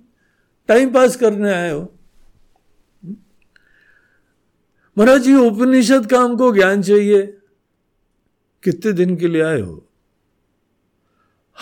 टाइम 0.69 0.93
पास 0.93 1.17
करने 1.17 1.53
आए 1.53 1.73
हो। 1.73 1.93
महाराज 4.99 5.21
जी 5.21 5.35
उपनिषद 5.35 6.07
का 6.07 6.21
हमको 6.21 6.53
ज्ञान 6.53 6.83
चाहिए। 6.83 7.39
कितने 8.63 8.93
दिन 8.93 9.17
के 9.17 9.29
लिए 9.29 9.43
आए 9.43 9.61
हो? 9.61 9.86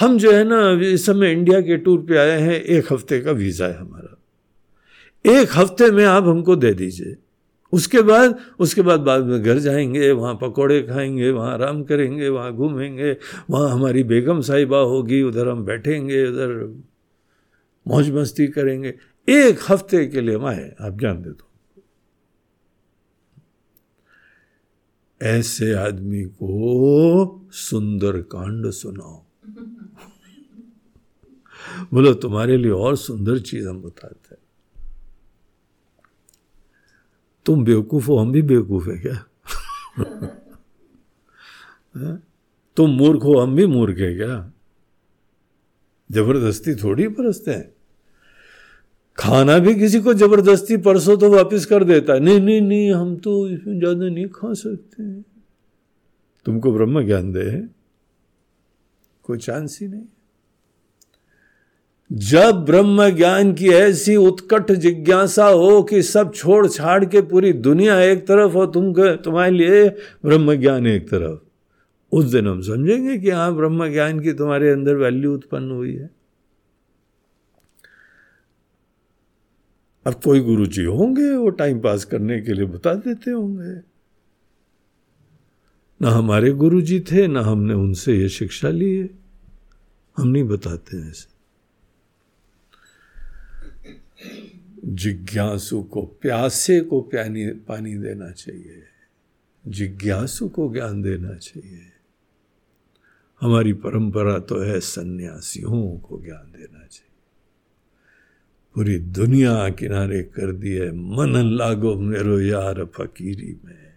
हम 0.00 0.18
जो 0.18 0.32
है 0.32 0.44
ना, 0.44 0.86
इस 0.86 1.06
समय 1.06 1.32
इंडिया 1.32 1.60
के 1.60 1.76
टूर 1.76 2.00
पे 2.00 2.16
आए 2.16 2.40
हैं, 2.40 2.60
एक 2.62 2.92
हफ़्ते 2.92 3.20
का 3.20 3.30
वीज़ा 3.30 3.66
है 3.66 3.78
हमारा। 3.78 4.20
एक 5.26 5.48
हफ़्ते 5.54 5.90
में 5.90 6.04
आप 6.04 6.24
हमको 6.24 6.56
दे 6.56 6.74
दीजिए। 6.74 7.16
उसके 7.72 8.02
बाद 8.02 8.38
उसके 8.58 8.82
बाद 8.82 9.00
बाद 9.00 9.24
में 9.24 9.42
घर 9.42 9.58
जाएँगे, 9.58 10.10
वहाँ 10.10 10.34
पकोड़े 10.34 10.82
खाएँगे, 10.82 11.30
वहाँ 11.30 11.52
आराम 11.52 11.84
करेंगे, 11.84 12.28
वहाँ 12.28 12.52
घूमेंगे, 12.52 13.16
वहाँ 13.50 13.70
हमारी 13.70 14.04
बेगम 14.04 14.40
साहिबा 14.40 14.78
होगी, 14.78 15.22
उधर 15.22 15.48
हम 15.48 15.64
बैठेंगे, 15.64 16.26
उधर 16.26 16.82
मौज 17.88 18.10
मस्ती 18.10 18.46
करेंगे। 18.46 18.94
एक 19.28 19.58
हफ़्ते 19.68 20.06
के 20.06 20.20
लिए 20.20 20.38
माए 20.38 20.74
आप 20.80 21.00
जान 21.00 21.22
दे 21.22 21.30
दो। 21.30 21.50
ऐसे 25.22 25.74
आदमी 25.74 26.22
को 26.22 27.48
सुंदर 27.52 28.12
कांड 28.12 28.70
सुनाओ। 28.70 29.23
बोलो, 31.92 32.14
तुम्हारे 32.14 32.56
लिए 32.56 32.70
और 32.70 32.96
सुंदर 32.96 33.38
चीज़ 33.38 33.68
हम 33.68 33.82
बताते 33.82 34.34
हैं। 34.34 34.42
तुम 37.46 37.64
बेवकूफ़ 37.64 38.06
हो, 38.06 38.16
हम 38.16 38.32
भी 38.32 38.42
बेवकूफ़ 38.42 38.90
है 38.90 38.98
क्या? 38.98 39.24
तुम 42.76 42.90
मूर्ख 42.90 43.24
हो, 43.24 43.38
हम 43.38 43.56
भी 43.56 43.66
मूर्ख 43.66 43.98
है 43.98 44.14
क्या? 44.14 44.52
ज़बरदस्ती 46.12 46.74
थोड़ी 46.74 47.08
परसते 47.08 47.50
हैं। 47.50 47.74
खाना 49.18 49.58
भी 49.58 49.74
किसी 49.74 50.00
को 50.00 50.14
ज़बरदस्ती 50.14 50.76
परसो 50.76 51.16
तो 51.16 51.30
वापस 51.30 51.64
कर 51.64 51.84
देता 51.84 52.12
है। 52.12 52.20
नहीं 52.20 52.40
नहीं 52.40 52.60
नहीं, 52.60 52.92
हम 52.92 53.16
तो 53.16 53.48
इसमें 53.48 53.78
ज़्यादा 53.78 54.08
नहीं 54.08 54.26
खा 54.26 54.54
सकते 54.54 55.22
तुमको 56.46 56.72
ब्रह्म 56.72 57.06
ज्ञान 57.06 57.32
दे, 57.32 57.68
कोई 59.22 59.38
चांस 59.38 59.78
ही 59.82 59.88
नहीं। 59.88 60.04
जब 62.12 62.50
ब्रह्म 62.50 63.10
ज्ञान 63.10 63.52
की 63.52 63.68
ऐसी 63.68 64.16
उत्कट 64.16 64.72
जिज्ञासा 64.72 65.46
हो 65.46 65.82
कि 65.82 66.02
सब 66.02 66.32
छोड़ 66.34 66.68
छाड़ 66.68 67.04
के 67.04 67.22
पूरी 67.22 67.52
दुनिया 67.52 68.00
एक 68.00 68.26
तरफ़ 68.26 68.52
हो, 68.52 68.66
तुम 68.66 68.92
तुम्हारे 69.16 69.50
लिए 69.50 69.88
ब्रह्म 70.24 70.54
ज्ञान 70.54 70.86
एक 70.86 71.08
तरफ़। 71.08 71.40
उस 72.12 72.24
दिन 72.24 72.48
हम 72.48 72.60
समझेंगे 72.60 73.18
कि 73.18 73.30
हाँ 73.30 73.56
ब्रह्म 73.56 73.92
ज्ञान 73.92 74.20
की 74.20 74.32
तुम्हारे 74.32 74.70
अंदर 74.70 74.94
वैल्यू 74.94 75.34
उत्पन्न 75.34 75.70
हुई 75.70 75.94
है। 75.94 76.10
अब 80.06 80.14
कोई 80.24 80.40
गुरु 80.40 80.66
जी 80.66 80.84
होंगे, 80.84 81.30
वो 81.30 81.50
टाइम 81.50 81.80
पास 81.80 82.04
करने 82.04 82.40
के 82.40 82.52
लिए 82.52 82.66
बता 82.66 82.94
देते 82.94 83.30
होंगे। 83.30 83.80
ना 86.02 86.10
हमारे 86.10 86.50
गुरु 86.50 86.80
जी 86.80 87.00
थे, 87.00 87.26
ना 87.26 87.40
हमने 87.40 87.74
उनसे 87.74 88.18
ये 88.18 88.28
शिक्षा 88.28 88.68
ली 88.68 88.96
है। 88.96 89.10
हम 90.16 90.28
नहीं 90.28 90.44
बताते 90.44 90.96
हैं 90.96 91.10
ऐसे 91.10 91.33
जिज्ञासु 94.84 95.82
को 95.82 96.02
प्यासे 96.02 96.80
को 96.80 97.00
पानी 97.00 97.46
पानी 97.46 97.94
देना 97.94 98.30
चाहिए। 98.30 98.82
जिज्ञासु 99.66 100.48
को 100.48 100.72
ज्ञान 100.72 101.02
देना 101.02 101.34
चाहिए। 101.34 101.80
हमारी 103.40 103.72
परंपरा 103.72 104.38
तो 104.38 104.60
है 104.60 104.80
सन्यासियों 104.80 105.98
को 105.98 106.24
ज्ञान 106.24 106.52
देना 106.52 106.78
चाहिए। 106.78 107.14
पूरी 108.74 108.98
दुनिया 108.98 109.68
किनारे 109.68 110.22
कर 110.22 110.52
दी 110.52 110.70
है, 110.70 110.92
मन 110.92 111.56
लागो 111.56 111.94
मेरो 111.94 112.40
यार 112.40 112.84
फकीरी 112.84 113.56
में। 113.64 113.94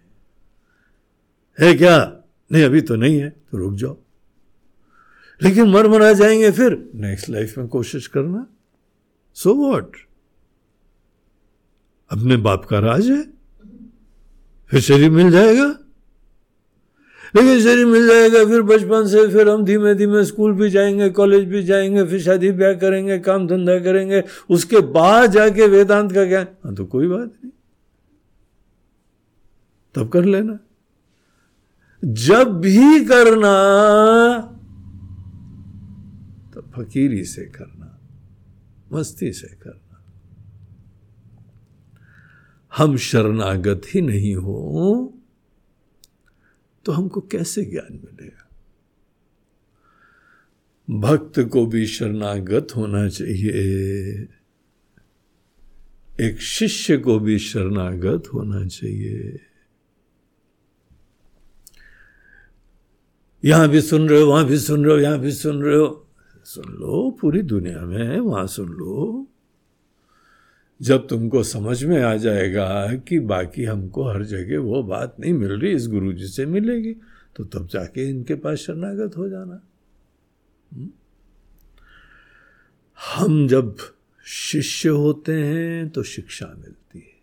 है 1.60 1.74
क्या? 1.74 2.24
नहीं, 2.52 2.64
अभी 2.64 2.82
तो 2.82 2.96
नहीं 2.96 3.20
है 3.20 3.30
तो 3.30 3.58
रुक 3.58 3.74
जाओ। 3.74 3.98
लेकिन 5.44 5.66
मर 5.66 5.88
मरा 5.88 6.14
जाएँगे 6.14 6.52
फिर। 6.52 6.92
नेक्स्ट 6.96 7.30
लाइफ 7.30 7.58
में 7.58 7.68
कोशिश 7.68 8.08
करना। 8.08 8.48
सो 9.34 9.50
so 9.50 9.58
वॉट 9.58 9.98
अपने 12.12 12.38
बाप 12.38 12.66
का 12.66 12.80
राज 12.80 13.10
है। 13.10 13.24
फिर 14.68 14.80
शरीर 14.80 15.10
मिल 15.10 15.32
जाएगा। 15.32 15.80
लेकिन 17.36 17.62
शरीर 17.62 17.86
मिल 17.86 18.08
जाएगा, 18.08 18.46
फिर 18.46 18.62
बचपन 18.62 19.08
से, 19.08 19.28
फिर 19.28 19.50
हम 19.50 19.66
धीमे 19.66 19.96
धीमे 19.96 20.26
स्कूल 20.26 20.54
भी 20.54 20.70
जाएँगे, 20.70 21.10
कॉलेज 21.10 21.44
भी 21.44 21.64
जाएँगे, 21.64 22.04
फिर 22.04 22.22
शादी 22.22 22.52
ब्याह 22.52 22.74
करेंगे, 22.74 23.20
काम 23.20 23.48
धंधा 23.48 23.80
करेंगे, 23.80 24.24
उसके 24.50 24.80
बाद 24.80 25.32
जाके 25.32 25.68
वेदांत 25.68 26.12
का 26.12 26.26
क्या 26.26 26.48
हाँ 26.64 26.76
तो 26.76 26.86
कोई 26.86 27.08
बात 27.08 27.28
नहीं। 27.28 27.52
तब 29.96 30.10
कर 30.10 30.26
लेना। 30.26 30.60
जब 32.06 32.54
भी 32.54 33.06
करना 33.06 33.54
तो 36.54 36.62
फकीरी 36.62 37.24
से 37.24 37.42
करना, 37.42 38.00
मस्ती 38.94 39.32
से 39.32 39.48
करना। 39.48 39.87
हम 42.78 42.98
शरणागत 42.98 43.82
ही 43.88 44.02
नहीं 44.02 44.36
हो 44.36 45.14
तो 46.86 46.92
हमको 46.92 47.22
कैसे 47.22 47.64
ज्ञान 47.66 47.94
मिलेगा? 47.94 48.44
भक्त 50.90 51.40
को 51.40 51.66
भी 51.66 51.86
शरणागत 51.88 52.68
होना 52.76 53.10
चाहिए। 53.10 53.58
एक 56.22 56.42
शिष्य 56.42 56.98
को 56.98 57.20
भी 57.20 57.40
शरणागत 57.40 58.24
होना 58.34 58.66
चाहिए। 58.68 59.40
यहाँ 63.46 63.68
भी 63.70 63.82
सुन 63.82 64.10
रहे 64.10 64.22
हो, 64.22 64.28
वहाँ 64.28 64.46
भी 64.46 64.58
सुन 64.58 64.86
रहे 64.86 64.96
हो, 64.96 65.02
यहाँ 65.02 65.20
भी 65.20 65.32
सुन 65.32 65.62
रहे 65.64 65.78
हो। 65.78 66.08
सुन 66.46 66.74
लो 66.74 67.18
पूरी 67.22 67.42
दुनिया 67.42 67.82
में, 67.82 68.20
वहाँ 68.20 68.48
सुन 68.48 68.70
लो। 68.70 69.28
जब 70.82 71.08
तुमको 71.08 71.44
समझ 71.44 71.84
में 71.84 72.02
आ 72.02 72.16
जाएगा 72.16 72.94
कि 73.08 73.20
बाकी 73.20 73.64
हमको 73.64 74.10
हर 74.10 74.24
जगह 74.24 74.60
वो 74.60 74.84
बात 74.84 75.16
नहीं 75.20 75.34
मिल 75.34 75.52
रही, 75.52 75.72
इस 75.72 75.88
गुरु 75.88 76.14
जी 76.14 76.28
से 76.28 76.46
मिलेगी 76.46 76.96
तो 77.36 77.44
तब 77.44 77.68
जाके 77.68 78.10
इनके 78.10 78.36
पास 78.36 78.58
शरणागत 78.58 79.18
हो 79.18 79.30
जाना। 79.30 79.62
हम्म? 80.74 80.90
हम 83.16 83.48
जब 83.48 83.76
शिष्य 84.26 84.90
होते 84.90 85.32
हैं 85.32 85.90
तो 85.90 86.04
शिक्षा 86.04 86.56
मिलती 86.58 87.00
है। 87.00 87.18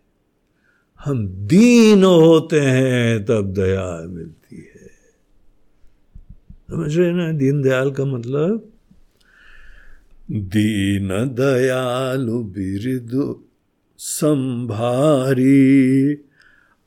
हम 0.99 1.27
दीन 1.27 2.03
होते 2.03 2.59
हैं, 2.59 3.25
तब 3.25 3.53
दया 3.53 4.07
मिलती 4.07 4.55
है। 4.55 4.87
समझ 6.69 6.97
रहे 6.97 7.11
ना? 7.11 7.31
दीन 7.31 7.61
दयाल 7.61 7.91
का 7.91 8.05
मतलब? 8.05 8.69
दीन 10.31 11.07
दयालु 11.35 12.43
बिरदु 12.43 13.44
संभारी। 14.05 16.17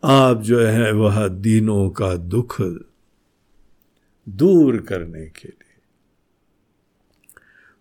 आप 0.04 0.42
जो 0.42 0.60
है 0.60 0.92
वह 0.92 1.28
दीनों 1.28 1.90
का 1.90 2.16
दुख 2.16 2.56
दूर 4.28 4.76
करने 4.76 5.26
के 5.26 5.48
लिए। 5.48 5.80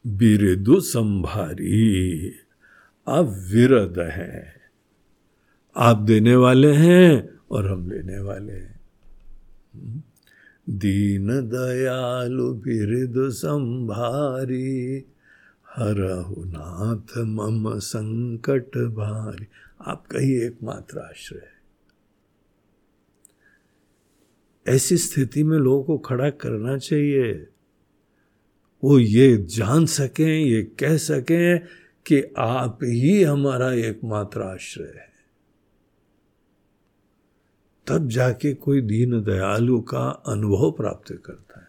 बिरदु 0.07 0.79
संभारी, 0.79 2.33
आप 3.07 3.47
विरद 3.51 3.99
हैं। 3.99 4.55
आप 5.77 5.97
देने 5.97 6.35
वाले 6.35 6.73
हैं 6.73 7.29
और 7.51 7.71
हम 7.71 7.91
लेने 7.91 8.19
वाले 8.19 8.53
हैं। 8.53 8.79
दीन 10.69 11.27
दयालु 11.27 12.53
बिरदु 12.53 13.31
संभारी। 13.31 15.05
हरहु 15.77 16.35
नाथ 16.37 17.17
मम 17.17 17.79
संकट 17.79 18.77
भारी। 18.77 19.47
आपका 19.81 20.19
ही 20.19 20.41
एकमात्र 20.41 20.99
आश्रय 20.99 21.39
है। 21.39 21.57
ऐसी 24.75 24.97
स्थिति 24.97 25.43
में 25.43 25.57
लोगों 25.57 25.83
को 25.83 25.97
खड़ा 25.97 26.29
करना 26.29 26.77
चाहिए। 26.77 27.47
वो 28.83 28.99
ये 28.99 29.37
जान 29.37 29.85
सकें, 29.85 30.39
ये 30.45 30.63
कह 30.63 30.97
सकें 30.97 31.59
कि 32.05 32.33
आप 32.37 32.79
ही 32.83 33.23
हमारा 33.23 33.73
एकमात्र 33.73 34.41
आश्रय 34.41 34.85
है। 34.85 35.07
तब 37.87 38.09
जाके 38.09 38.53
कोई 38.53 38.81
दीन 38.81 39.23
दयालु 39.23 39.81
का 39.81 40.09
अनुभव 40.09 40.71
प्राप्त 40.71 41.21
करता 41.25 41.61
है। 41.61 41.66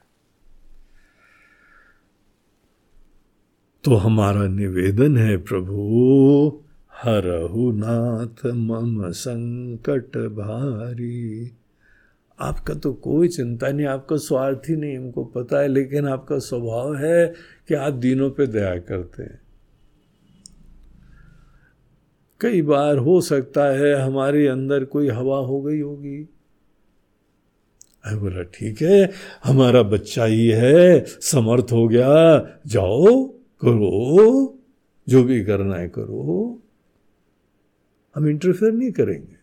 तो 3.85 3.95
हमारा 3.95 4.47
निवेदन 4.47 5.17
है, 5.17 5.37
प्रभु, 5.37 6.63
हरहु 6.95 7.73
नाथ, 7.73 8.47
मम 8.47 9.11
संकट 9.11 10.17
भारी। 10.17 11.53
आपका 12.41 12.75
तो 12.75 12.93
कोई 12.93 13.29
चिंता 13.29 13.69
नहीं, 13.69 13.87
आपका 13.87 14.17
स्वार्थ 14.17 14.63
ही 14.69 14.77
नहीं, 14.77 14.99
हमको 14.99 15.25
पता 15.25 15.61
है, 15.61 15.69
लेकिन 15.69 16.09
आपका 16.09 16.39
स्वभाव 16.39 16.97
है 16.97 17.35
कि 17.69 17.75
आप 17.75 17.93
दिनों 17.93 18.31
पे 18.31 18.47
दया 18.47 18.79
करते 18.79 19.23
हैं। 19.23 19.41
कई 22.41 22.63
बार 22.63 22.97
हो 22.97 23.21
सकता 23.21 23.65
है 23.65 23.95
हमारे 23.95 24.47
अंदर 24.47 24.85
कोई 24.85 25.09
हवा 25.09 25.39
हो 25.39 25.63
गई 25.63 25.81
होगी। 25.81 26.29
अरे 28.05 28.17
बोला, 28.17 28.43
ठीक 28.43 28.83
है, 28.83 29.11
हमारा 29.45 29.83
बच्चा 29.83 30.25
ही 30.25 30.49
है, 30.49 31.05
समर्थ 31.05 31.67
हो 31.73 31.89
गया, 31.89 32.39
जाओ। 32.67 33.38
करो, 33.61 34.59
जो 35.09 35.25
भी 35.25 35.45
करना 35.45 35.77
है 35.77 35.89
करो। 35.89 36.63
हम 38.17 38.29
इंटरफेयर 38.29 38.73
नहीं 38.73 38.93
करेंगे। 38.93 39.39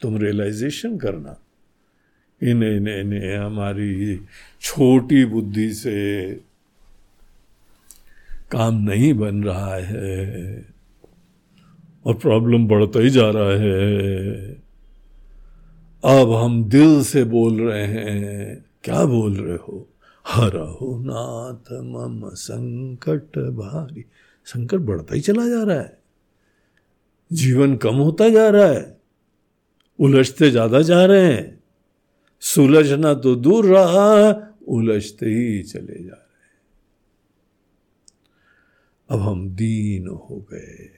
तुम 0.00 0.16
रियलाइजेशन 0.16 0.98
करना। 0.98 1.40
इन्हें 2.42 2.76
इन्हें 2.76 3.00
इन्हें, 3.00 3.36
हमारी 3.36 4.20
छोटी 4.60 5.24
बुद्धि 5.24 5.74
से 5.74 6.32
काम 8.50 8.74
नहीं 8.74 9.14
बन 9.14 9.44
रहा 9.44 9.74
है 9.74 10.66
और 12.06 12.14
प्रॉब्लम 12.14 12.68
बढ़ता 12.68 13.00
ही 13.00 13.10
जा 13.10 13.30
रहा 13.30 13.50
है। 13.50 14.52
अब 16.04 16.32
हम 16.32 16.64
दिल 16.64 17.04
से 17.04 17.24
बोल 17.24 17.60
रहे 17.60 17.86
हैं। 17.86 18.64
क्या 18.84 19.04
बोल 19.04 19.36
रहे 19.36 19.56
हो? 19.56 19.89
हरहु 20.26 20.98
नाथ 21.04 21.72
मम 21.72 22.28
संकट 22.34 23.38
भारी। 23.38 24.04
संकट 24.46 24.78
बढ़ता 24.78 25.14
ही 25.14 25.20
चला 25.20 25.48
जा 25.48 25.62
रहा 25.62 25.80
है। 25.80 25.98
जीवन 27.32 27.76
कम 27.76 27.94
होता 27.94 28.28
जा 28.28 28.48
रहा 28.48 28.66
है। 28.66 29.00
उलझते 29.98 30.50
ज़्यादा 30.50 30.80
जा 30.82 31.04
रहे 31.04 31.32
हैं। 31.32 31.62
सुलझना 32.40 33.14
तो 33.14 33.34
दूर 33.36 33.66
रहा, 33.66 34.30
उलझते 34.68 35.26
ही 35.26 35.62
चले 35.62 36.04
जा 36.04 36.14
रहे 36.14 36.14
हैं। 36.14 36.50
अब 39.10 39.20
हम 39.20 39.48
दीन 39.50 40.08
हो 40.08 40.46
गए 40.52 40.88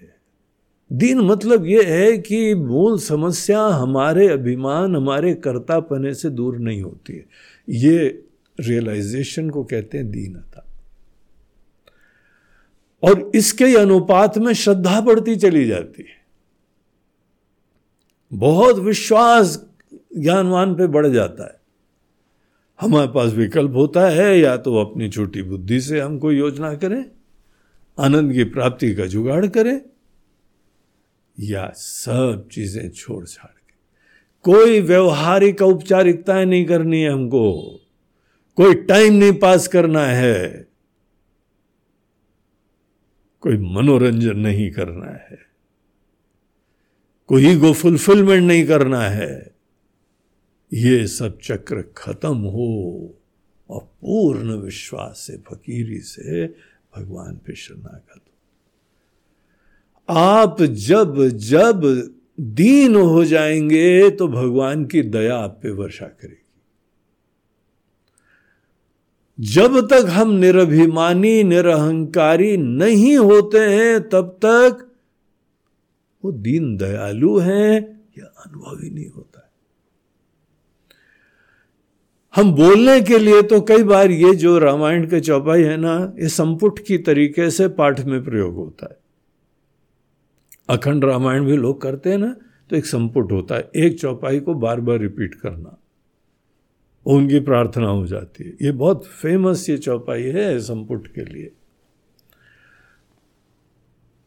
दीन 0.91 1.21
मतलब 1.21 1.67
यह 1.67 1.89
है 1.89 2.19
कि 2.19 2.55
मूल 2.55 2.99
समस्या 2.99 3.61
हमारे 3.61 4.29
अभिमान, 4.29 4.97
हमारे 4.97 5.35
कर्तापने 5.35 6.15
से 6.15 6.31
दूर 6.31 6.59
नहीं 6.59 6.83
होती 6.83 7.13
है। 7.13 7.25
ये 7.69 8.25
रियलाइजेशन 8.61 9.51
को 9.51 9.65
कहते 9.65 9.99
हैं 9.99 10.11
दीनता। 10.11 10.67
और 13.03 13.33
इसके 13.35 13.77
अनुपात 13.77 14.39
में 14.39 14.53
श्रद्धा 14.53 15.01
बढ़ती 15.01 15.37
चली 15.37 15.67
जाती 15.67 16.03
है। 16.03 16.23
बहुत 18.33 18.77
विश्वास 18.77 19.67
ज्ञानवान 20.19 20.75
पे 20.75 20.87
बढ़ 20.87 21.07
जाता 21.07 21.45
है। 21.45 21.61
हमारे 22.81 23.09
पास 23.09 23.33
विकल्प 23.33 23.73
होता 23.75 24.09
है, 24.09 24.39
या 24.39 24.57
तो 24.57 24.77
अपनी 24.77 25.09
छोटी 25.09 25.43
बुद्धि 25.43 25.81
से 25.81 26.01
हम 26.01 26.19
कोई 26.19 26.39
योजना 26.39 26.75
करें, 26.75 27.05
आनंद 27.99 28.33
की 28.33 28.45
प्राप्ति 28.45 28.95
का 28.95 29.07
जुगाड़ 29.07 29.47
करें, 29.47 29.81
या 31.41 31.73
सब 31.77 32.49
चीज़ें 32.53 32.91
छोड़ 32.91 33.27
छाड़ 33.27 33.51
के। 33.51 33.75
कोई 34.43 34.81
व्यवहारिक 34.81 35.63
औपचारिकताएँ 35.63 36.45
नहीं 36.45 36.65
करनी 36.65 37.03
है 37.03 37.11
हमको। 37.11 37.79
कोई 38.59 38.75
टाइम 38.75 39.15
नहीं 39.15 39.33
पास 39.33 39.69
करना 39.69 40.05
है, 40.07 40.67
कोई 43.43 43.57
मनोरंजन 43.75 44.39
नहीं 44.39 44.71
करना 44.71 45.11
है, 45.11 45.39
कोई 47.29 47.47
ईगो 47.47 47.73
फुलफिलमेंट 47.73 48.43
नहीं 48.43 48.67
करना 48.67 49.03
है, 49.03 49.55
ये 50.73 51.07
सब 51.07 51.39
चक्र 51.43 51.83
खत्म 51.97 52.37
हो 52.37 52.71
और 53.71 53.81
पूर्ण 53.81 54.57
विश्वास 54.57 55.19
से, 55.19 55.37
फकीरी 55.37 56.01
से 56.01 56.47
भगवान 56.97 57.37
पे 57.37 57.55
शरणागत 57.55 58.15
हो 58.17 58.21
आप 60.09 60.63
जब 60.63 61.29
जब 61.29 61.83
दीन 62.41 62.97
हो 62.97 63.25
जाएँगे 63.25 64.11
तो 64.11 64.29
भगवान 64.29 64.85
की 64.85 65.03
दया 65.03 65.37
आप 65.37 65.59
पे 65.63 65.71
वर्षा 65.71 66.07
करेगी। 66.07 66.42
जब 69.39 69.81
तक 69.89 70.07
हम 70.09 70.31
निरभिमानी, 70.31 71.43
निरहंकारी 71.43 72.57
नहीं 72.57 73.17
होते 73.17 73.59
हैं, 73.59 74.01
तब 74.09 74.39
तक 74.45 74.89
वो 76.25 76.33
दीन 76.33 76.77
दयालु 76.77 77.39
हैं 77.39 77.75
यह 78.19 78.25
अनुभव 78.25 78.79
नहीं 78.85 79.09
होता 79.11 79.39
है। 79.39 79.51
हम 82.35 82.53
बोलने 82.53 83.01
के 83.01 83.19
लिए 83.19 83.43
तो 83.43 83.61
कई 83.61 83.83
बार 83.83 84.11
ये 84.11 84.35
जो 84.35 84.59
रामायण 84.59 85.07
के 85.07 85.21
चौपाई 85.21 85.63
है 85.63 85.77
ना, 85.77 86.13
ये 86.19 86.29
संपुट 86.29 86.79
की 86.79 86.99
तरीके 86.99 87.51
से 87.51 87.69
पाठ 87.69 88.01
में 88.01 88.25
प्रयोग 88.25 88.55
होता 88.55 88.87
है। 88.91 88.99
अखंड 90.69 91.05
रामायण 91.05 91.45
भी 91.45 91.57
लोग 91.57 91.81
करते 91.83 92.11
हैं 92.11 92.19
ना 92.19 92.37
तो 92.71 92.77
एक 92.77 92.87
संपुट 92.87 93.33
होता 93.33 93.55
है। 93.55 93.71
एक 93.77 94.01
चौपाई 94.01 94.41
को 94.41 94.55
बार 94.55 94.81
बार 94.81 94.99
रिपीट 94.99 95.35
करना। 95.35 95.79
उनकी 97.07 97.41
प्रार्थना 97.41 97.87
हो 97.87 98.07
जाती 98.07 98.45
है। 98.45 98.53
ये 98.63 98.73
बहुत 98.73 99.07
फ़ेमस 99.07 99.69
ये 99.71 99.79
चौपाई 99.79 100.23
है 100.23 100.59
संपुट 100.61 101.07
के 101.07 101.25
लिए। 101.25 101.51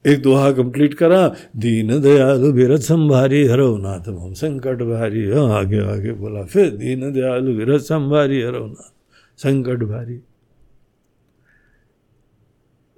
एक 0.05 0.21
दोहा 0.21 0.51
कंप्लीट 0.51 0.93
करा, 0.93 1.35
दीन 1.55 2.01
दयालु 2.01 2.51
विरत 2.51 2.79
संभारी, 2.79 3.45
हरो 3.47 3.77
नाथ 3.77 4.33
संकट 4.33 4.81
भारी। 4.81 5.29
हाँ 5.29 5.59
आगे 5.59 5.79
आगे 5.79 6.13
बोला, 6.13 6.43
फिर 6.43 6.69
दीन 6.69 7.11
दयालु 7.11 7.51
विरत 7.51 7.81
संभारी, 7.81 8.41
हरो 8.41 8.65
नाथ 8.65 8.91
संकट 9.37 9.83
भारी। 9.83 10.19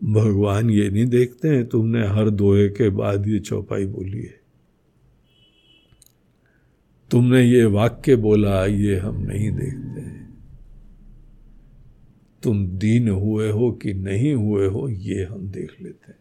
भगवान 0.04 0.70
ये 0.70 0.90
नहीं 0.90 1.06
देखते 1.06 1.48
हैं, 1.48 1.68
तुमने 1.68 2.08
हर 2.08 2.30
दोहे 2.30 2.68
के 2.70 2.90
बाद 2.90 3.28
ये 3.28 3.40
चौपाई 3.40 3.86
बोली 3.86 4.22
है। 4.22 4.47
तुमने 7.12 7.44
ये 7.44 7.66
वाक्य 7.66 8.16
बोला, 8.16 8.66
ये 8.66 8.98
हम 8.98 9.22
नहीं 9.22 9.52
देखते। 9.52 10.02
तुम 12.44 12.68
दीन 12.68 13.10
हुए 13.10 13.50
हो 13.50 13.72
कि 13.72 13.94
नहीं 13.94 14.34
हुए 14.34 14.68
हो, 14.68 14.90
ये 14.90 15.24
हम 15.24 15.48
देख 15.48 15.82
लेते 15.82 16.12
हैं। 16.12 16.20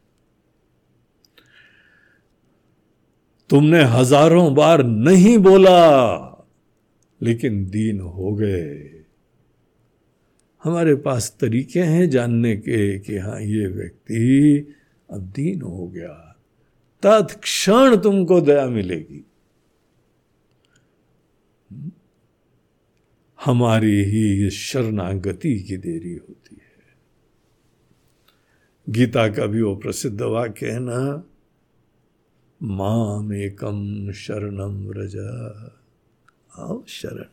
तुमने 3.51 3.83
हज़ारों 3.83 4.55
बार 4.55 4.83
नहीं 4.85 5.39
बोला, 5.39 6.17
लेकिन 7.23 7.67
दीन 7.67 8.01
हो 8.01 8.35
गए। 8.35 9.05
हमारे 10.65 10.95
पास 10.95 11.37
तरीके 11.41 11.81
हैं 11.81 12.11
जानने 12.11 12.57
के 12.57 12.99
कि 12.99 13.17
हाँ 13.17 13.41
ये 13.41 13.67
व्यक्ति 13.67 14.75
अब 15.11 15.23
दीन 15.23 15.63
हो 15.63 15.89
गया। 15.89 16.39
तत्क्षण 17.03 17.97
तुमको 17.97 18.41
दया 18.41 18.67
मिलेगी। 18.67 19.26
हमारी 23.47 24.03
ही 24.05 24.51
शरणागति 24.51 25.59
की 25.61 25.77
देरी 25.77 26.15
होती 26.15 26.57
है। 26.57 26.95
गीता 28.87 29.29
का 29.29 29.47
भी 29.47 29.63
वो 29.63 29.75
प्रसिद्ध 29.77 30.21
वाक्य 30.21 30.71
है 30.71 30.79
ना, 30.81 31.25
माम 32.61 33.33
एकम 33.33 34.13
शरणम 34.13 34.87
व्रज। 34.89 35.17
आओ 36.59 36.85
शरण 36.89 37.25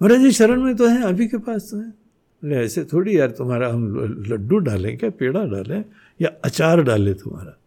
महाराज 0.00 0.20
जी 0.20 0.30
शरण 0.32 0.62
में 0.62 0.76
तो 0.76 0.86
है, 0.88 1.02
अभी 1.02 1.28
के 1.28 1.38
पास 1.38 1.70
तो 1.70 1.80
है। 1.80 2.54
ऐसे 2.62 2.84
थोड़ी 2.84 3.18
यार 3.18 3.30
तुम्हारा 3.30 3.68
हम 3.68 3.96
लड्डू 4.28 4.58
डालें 4.58 4.96
क्या, 4.98 5.10
पेड़ा 5.10 5.44
डालें 5.44 5.84
या 6.20 6.28
अचार 6.44 6.82
डालें 6.82 7.14
तुम्हारा? 7.14 7.58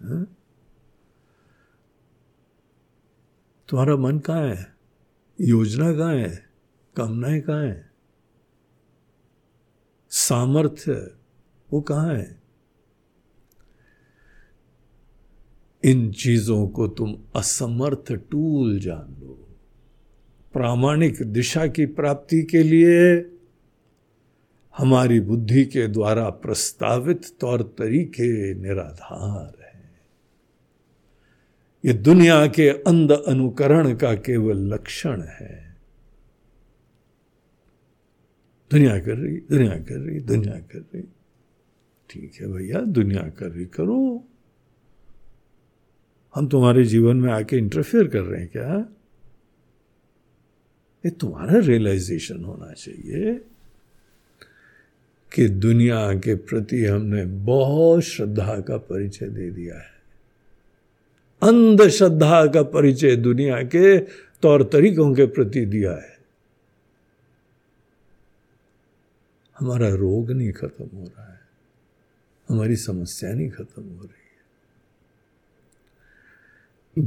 हा? 0.00 0.24
तुम्हारा 3.68 3.96
मन 3.96 4.18
कहाँ 4.18 4.48
है? 4.48 4.71
योजना 5.42 5.92
कहाँ 5.92 6.14
है? 6.14 6.44
कामनाएँ 6.96 7.40
कहाँ 7.40 7.62
है? 7.62 7.90
सामर्थ्य 10.10 11.14
वो 11.72 11.80
कहाँ 11.80 12.14
है? 12.14 12.42
इन 15.84 16.12
चीज़ों 16.12 16.68
को 16.68 16.88
तुम 16.88 17.16
असमर्थ 17.36 18.12
टूल 18.12 18.80
जान 18.80 19.22
लो। 19.22 19.48
प्रामाणिक 20.52 21.22
दिशा 21.22 21.66
की 21.66 21.86
प्राप्ति 21.86 22.42
के 22.42 22.62
लिए 22.62 23.14
हमारी 24.78 25.20
बुद्धि 25.20 25.64
के 25.64 25.86
द्वारा 25.86 26.30
प्रस्तावित 26.30 27.22
तौर 27.40 27.62
तरीके 27.62 28.54
निराधार 28.54 29.61
ये 31.84 31.92
दुनिया 31.92 32.46
के 32.46 32.68
अंध 32.68 33.10
अनुकरण 33.12 33.96
का 33.96 34.14
केवल 34.14 34.56
लक्षण 34.56 35.22
है। 35.22 35.76
दुनिया 38.70 39.00
कर 39.00 39.18
रही, 39.18 39.36
दुनिया 39.36 39.78
कर 39.78 39.98
रही, 39.98 40.20
दुनिया 40.20 40.54
कर 40.54 40.78
रही। 40.78 41.02
ठीक 42.10 42.32
है 42.40 42.46
भैया, 42.46 42.80
दुनिया 42.80 43.22
कर 43.22 43.46
रही, 43.46 43.64
करो। 43.64 44.24
हम 46.34 46.48
तुम्हारे 46.48 46.84
जीवन 46.84 47.16
में 47.16 47.32
आके 47.32 47.56
इंटरफेयर 47.56 48.08
कर 48.08 48.20
रहे 48.20 48.40
हैं 48.40 48.48
क्या? 48.48 48.78
ये 51.04 51.10
तुम्हारा 51.10 51.58
रियलाइजेशन 51.58 52.44
होना 52.44 52.72
चाहिए 52.72 53.34
कि 55.34 55.48
दुनिया 55.48 56.14
के 56.14 56.34
प्रति 56.34 56.84
हमने 56.84 57.26
बहुत 57.26 58.02
श्रद्धा 58.02 58.60
का 58.60 58.76
परिचय 58.76 59.26
दे 59.26 59.50
दिया 59.50 59.78
है। 59.78 59.91
अंधश्रद्धा 61.42 62.46
का 62.46 62.62
परिचय 62.62 63.16
दुनिया 63.16 63.62
के 63.62 63.98
तौर 64.42 64.62
तरीकों 64.62 65.14
के 65.14 65.26
प्रति 65.26 65.66
दिया 65.66 65.92
है। 65.92 66.18
हमारा 69.58 69.88
रोग 69.88 70.30
नहीं 70.30 70.52
खत्म 70.52 70.96
हो 70.96 71.04
रहा 71.04 71.32
है। 71.32 71.40
हमारी 72.48 72.76
समस्या 72.76 73.34
नहीं 73.34 73.50
खत्म 73.50 73.82
हो 73.82 74.04
रही 74.04 74.06
है। 74.06 74.22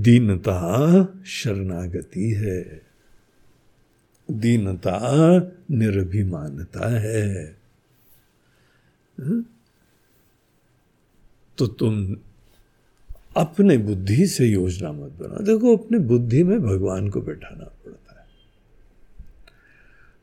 दीनता 0.02 1.24
शरणागति 1.26 2.32
है। 2.32 2.82
दीनता 4.32 5.00
निर्भिमानता 5.72 7.00
है। 7.00 7.58
हाँ? 9.20 9.46
तो 11.58 11.68
तुम 11.68 12.18
अपने 13.38 13.78
बुद्धि 13.78 14.28
से 14.28 14.46
योजना 14.46 14.92
मत 14.92 15.12
बनाओ। 15.12 15.44
देखो, 15.44 15.78
अपने 15.78 16.00
बुद्धि 16.00 16.44
में 16.44 16.62
भगवान 16.62 17.10
को 17.10 17.22
बैठाना 17.22 17.66
पड़ता 17.66 18.20
है। 18.20 18.28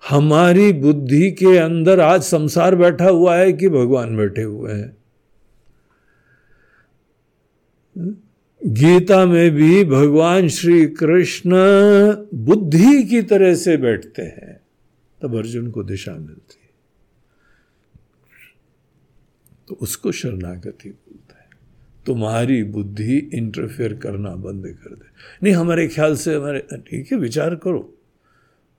हमारी 0.09 0.73
बुद्धि 0.73 1.31
के 1.31 1.59
अंदर 1.59 2.01
आज 2.01 2.23
संसार 2.23 2.77
बैठा 2.77 3.09
हुआ 3.09 3.37
है 3.37 3.53
कि 3.53 3.69
भगवान 3.69 4.17
बैठे 4.17 4.43
हुए 4.43 4.73
हैं? 4.73 4.97
गीता 8.67 9.27
में 9.27 9.51
भी 9.51 9.85
भगवान 9.85 10.49
श्री 10.49 10.87
कृष्ण 10.87 11.51
बुद्धि 12.35 13.03
की 13.03 13.23
तरह 13.23 13.55
से 13.55 13.77
बैठते 13.77 14.23
हैं, 14.23 14.61
तब 15.23 15.37
अर्जुन 15.37 15.71
को 15.71 15.83
दिशा 15.83 16.13
मिलती 16.13 16.59
है। 16.63 16.71
तो 19.69 19.75
उसको 19.75 20.13
शरणागति 20.13 20.99
तुम्हारी 22.07 22.63
बुद्धि 22.65 23.19
इंटरफेयर 23.19 23.95
करना 23.95 24.35
बंद 24.37 24.67
कर 24.67 24.95
दे। 24.95 25.07
नहीं, 25.43 25.55
हमारे 25.55 25.89
ख्याल 25.89 26.17
से 26.17 26.35
हमारे, 26.35 26.59
ठीक 26.59 27.13
है, 27.13 27.19
विचार 27.19 27.55
करो। 27.55 27.95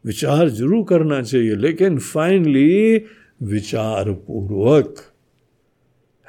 विचार 0.05 0.49
ज़रूर 0.49 0.85
करना 0.89 1.21
चाहिए, 1.21 1.55
लेकिन 1.55 1.97
फाइनली 1.97 3.05
विचार 3.43 4.11
पूर्वक 4.11 4.95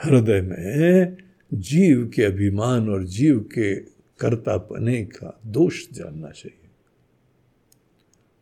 हृदय 0.05 0.41
में 0.41 1.17
जीव 1.55 2.11
के 2.15 2.23
अभिमान 2.23 2.89
और 2.89 3.05
जीव 3.05 3.39
के 3.41 3.75
कर्तापने 4.21 5.05
का 5.05 5.41
दोष 5.47 5.83
जानना 5.93 6.31
चाहिए। 6.31 6.69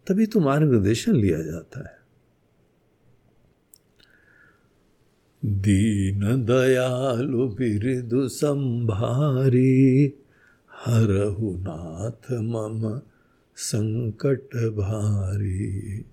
तभी 0.06 0.26
तो 0.26 0.40
मार्गदर्शन 0.40 1.16
लिया 1.16 1.42
जाता 1.42 1.88
है। 1.88 2.01
दीन 5.42 6.46
दयालु 6.46 7.46
बिरदु 7.48 8.28
संभारी, 8.28 10.12
हरहु 10.70 11.50
नाथ 11.58 12.30
मम 12.32 13.00
संकट 13.56 14.54
भारी 14.76 16.04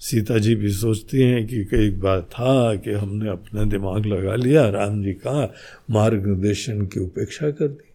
सीता 0.00 0.38
जी 0.38 0.54
भी 0.54 0.70
सोचती 0.72 1.20
हैं 1.22 1.46
कि 1.46 1.64
कई 1.64 1.90
बार 1.96 2.20
था 2.20 2.74
कि 2.76 2.92
हमने 2.92 3.28
अपना 3.30 3.64
दिमाग 3.64 4.06
लगा 4.06 4.34
लिया, 4.34 4.68
राम 4.68 5.02
जी 5.02 5.12
का 5.12 5.52
मार्गदर्शन 5.90 6.86
की 6.86 7.00
उपेक्षा 7.00 7.50
कर 7.50 7.68
दी 7.68 7.92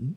हम्म? 0.00 0.14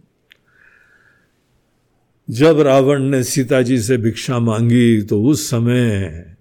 जब 2.27 2.59
रावण 2.59 3.03
ने 3.03 3.23
सीता 3.23 3.61
जी 3.61 3.77
से 3.79 3.97
भिक्षा 3.97 4.39
मांगी 4.39 5.01
तो 5.01 5.23
उस 5.23 5.49
समय 5.49 6.32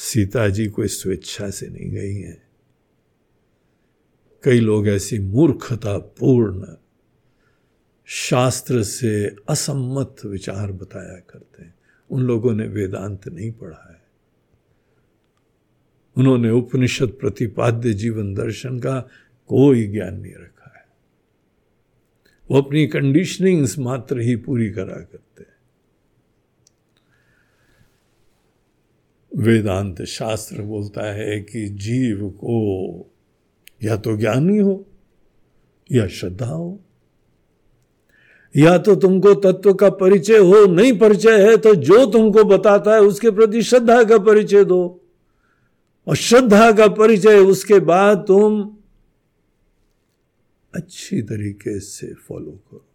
सीता 0.00 0.48
जी 0.48 0.66
कोई 0.66 0.88
स्वेच्छा 0.88 1.50
से 1.50 1.68
नहीं 1.68 1.90
गई 1.90 2.14
हैं। 2.14 2.42
कई 4.42 4.60
लोग 4.60 4.88
ऐसी 4.88 5.18
मूर्खता 5.18 5.98
पूर्ण 5.98 6.66
शास्त्र 8.04 8.82
से 8.82 9.36
असम्मत 9.48 10.16
विचार 10.26 10.72
बताया 10.72 11.20
करते 11.30 11.62
हैं। 11.62 11.74
उन 12.10 12.22
लोगों 12.22 12.54
ने 12.54 12.66
वेदांत 12.66 13.28
नहीं 13.28 13.52
पढ़ा 13.52 13.88
है। 13.90 14.02
उन्होंने 16.16 16.50
उपनिषद 16.50 17.08
प्रतिपाद्य 17.08 17.92
जीवन 17.92 18.34
दर्शन 18.34 18.78
का 18.78 19.00
कोई 19.46 19.86
ज्ञान 19.86 20.14
नहीं 20.14 20.34
रखा 20.34 20.72
है। 20.76 20.86
वो 22.50 22.62
अपनी 22.62 22.86
कंडीशनिंग्स 22.86 23.78
मात्र 23.78 24.20
ही 24.20 24.36
पूरी 24.36 24.70
करा 24.70 25.00
करते 25.00 25.47
वेदांत 29.38 30.02
शास्त्र 30.02 30.62
बोलता 30.62 31.12
है 31.12 31.40
कि 31.40 31.68
जीव 31.68 32.30
को 32.30 33.12
या 33.84 33.96
तो 33.96 34.16
ज्ञानी 34.16 34.58
हो 34.58 34.86
या 35.92 36.06
श्रद्धा 36.06 36.46
हो। 36.46 36.80
या 38.56 38.78
तो 38.78 38.96
तुमको 38.96 39.34
तत्व 39.34 39.74
का 39.74 39.90
परिचय 39.90 40.38
हो, 40.38 40.66
नहीं 40.66 40.98
परिचय 40.98 41.50
है 41.50 41.56
तो 41.56 41.74
जो 41.74 42.06
तुमको 42.06 42.44
बताता 42.44 42.94
है 42.94 43.00
उसके 43.00 43.30
प्रति 43.30 43.62
श्रद्धा 43.62 44.04
का 44.04 44.18
परिचय 44.18 44.64
दो। 44.64 45.04
और 46.06 46.16
श्रद्धा 46.16 46.72
का 46.72 46.88
परिचय, 46.88 47.38
उसके 47.38 47.80
बाद 47.80 48.24
तुम 48.28 48.76
अच्छी 50.74 51.22
तरीके 51.22 51.80
से 51.80 52.14
फॉलो 52.14 52.50
करो। 52.50 52.88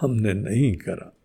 हमने 0.00 0.32
नहीं 0.32 0.76
करा। 0.76 1.16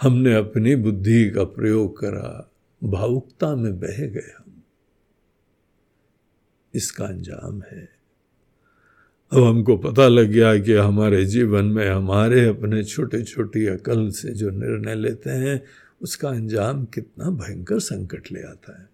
हमने 0.00 0.34
अपनी 0.34 0.76
बुद्धि 0.76 1.30
का 1.30 1.44
प्रयोग 1.44 1.98
करा, 1.98 2.50
भावुकता 2.84 3.56
में 3.56 3.80
बह 3.80 4.06
गए 4.06 4.34
हम। 4.38 4.62
इसका 6.74 7.04
अंजाम 7.04 7.62
है। 7.62 7.88
अब 9.32 9.42
हमको 9.42 9.76
पता 9.76 10.08
लग 10.08 10.26
गया 10.26 10.58
कि 10.58 10.72
हमारे 10.72 11.24
जीवन 11.24 11.64
में 11.64 11.90
हमारे 11.90 12.48
अपने 12.48 12.84
छोटे 12.84 13.22
छोटी 13.22 13.66
अकल 13.66 14.10
से 14.10 14.32
जो 14.32 14.50
निर्णय 14.50 14.94
लेते 14.94 15.30
हैं, 15.30 15.64
उसका 16.02 16.28
अंजाम 16.28 16.84
कितना 16.84 17.30
भयंकर 17.30 17.78
संकट 17.78 18.22
ले 18.32 18.42
आता 18.42 18.80
है। 18.80 18.88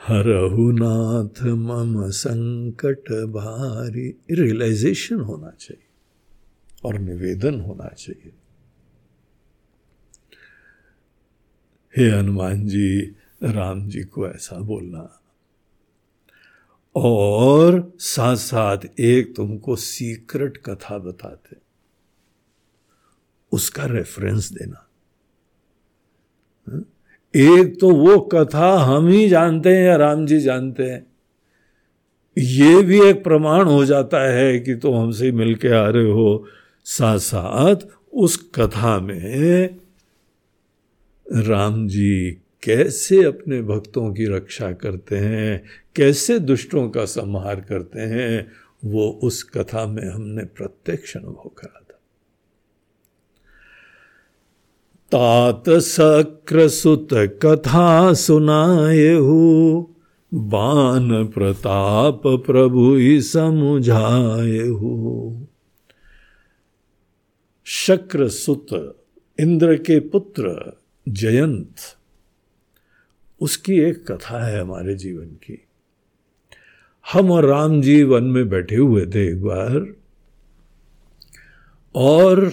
हरहुनाथ 0.00 1.46
मम 1.46 2.10
संकट 2.10 3.12
भारी 3.12 4.14
रियलाइजेशन 4.30 5.16
होना 5.16 5.50
चाहिए। 5.60 5.91
और 6.84 6.98
निवेदन 6.98 7.60
होना 7.60 7.88
चाहिए। 7.88 8.32
हे 11.96 12.18
हनुमान 12.18 12.66
जी, 12.66 13.00
राम 13.42 13.88
जी 13.88 14.02
को 14.02 14.28
ऐसा 14.28 14.58
बोलना। 14.58 15.18
और 16.96 17.92
साथ 17.98 18.36
साथ 18.36 18.78
एक 19.00 19.36
तुमको 19.36 19.76
सीक्रेट 19.76 20.56
कथा 20.56 20.98
बताते। 20.98 21.56
उसका 23.52 23.86
रेफरेंस 23.86 24.52
देना। 24.52 24.88
एक 27.36 27.80
तो 27.80 27.90
वो 27.90 28.20
कथा 28.20 28.74
हम 28.74 29.08
ही 29.08 29.28
जानते 29.28 29.76
हैं 29.76 29.84
या 29.84 29.96
राम 29.96 30.26
जी 30.26 30.40
जानते 30.40 30.82
हैं। 30.82 31.06
ये 32.38 32.82
भी 32.82 33.02
एक 33.02 33.24
प्रमाण 33.24 33.64
हो 33.64 33.84
जाता 33.84 34.32
है 34.32 34.58
कि 34.58 34.72
तुम 34.72 34.80
तो 34.80 34.98
हमसे 34.98 35.32
मिलके 35.32 35.68
आ 35.68 35.88
रहे 35.88 36.10
हो। 36.10 36.48
साथ 36.84 37.18
साथ 37.18 37.76
उस 38.12 38.50
कथा 38.54 39.00
में 39.00 39.78
राम 41.32 41.88
जी 41.88 42.30
कैसे 42.62 43.24
अपने 43.24 43.62
भक्तों 43.62 44.14
की 44.14 44.26
रक्षा 44.26 44.72
करते 44.72 45.16
हैं, 45.16 45.64
कैसे 45.96 46.38
दुष्टों 46.38 46.90
का 46.90 47.04
संहार 47.04 47.60
करते 47.60 48.00
हैं, 48.00 48.52
वो 48.84 49.20
उस 49.22 49.42
कथा 49.42 49.86
में 49.86 50.08
हमने 50.08 50.44
प्रत्यक्ष 50.44 51.16
अनुभव 51.16 51.50
करा 51.58 51.80
था। 51.80 51.98
तात 55.12 55.78
सक्र 55.78 56.68
सुत 56.68 57.08
कथा 57.12 58.12
सुनाए 58.12 59.14
हो, 59.14 59.94
बान 60.34 61.26
प्रताप 61.26 62.22
प्रभु 62.26 62.96
समुझाए 63.20 64.68
हो। 64.68 65.41
शक्र 67.74 68.28
सुत 68.28 68.98
इंद्र 69.40 69.76
के 69.76 70.00
पुत्र 70.00 70.72
जयंत। 71.08 71.74
उसकी 73.40 73.80
एक 73.80 74.12
कथा 74.12 74.46
है 74.46 74.60
हमारे 74.60 74.94
जीवन 74.94 75.26
की। 75.26 75.64
हम 77.12 77.30
और 77.30 77.44
राम 77.44 77.82
जी 77.82 78.02
वन 78.02 78.24
में 78.24 78.48
बैठे 78.48 78.76
हुए 78.76 79.06
थे 79.06 79.28
एक 79.28 79.42
बार, 79.42 79.94
और 81.94 82.52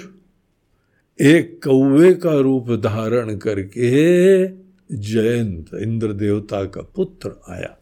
एक 1.22 1.64
कौवे 1.64 2.14
का 2.14 2.34
रूप 2.34 2.70
धारण 2.70 3.38
करके 3.38 4.48
जयंत 4.96 5.74
इंद्र 5.74 6.14
देवता 6.14 6.66
का 6.66 6.82
पुत्र 6.82 7.32
आया। 7.50 7.78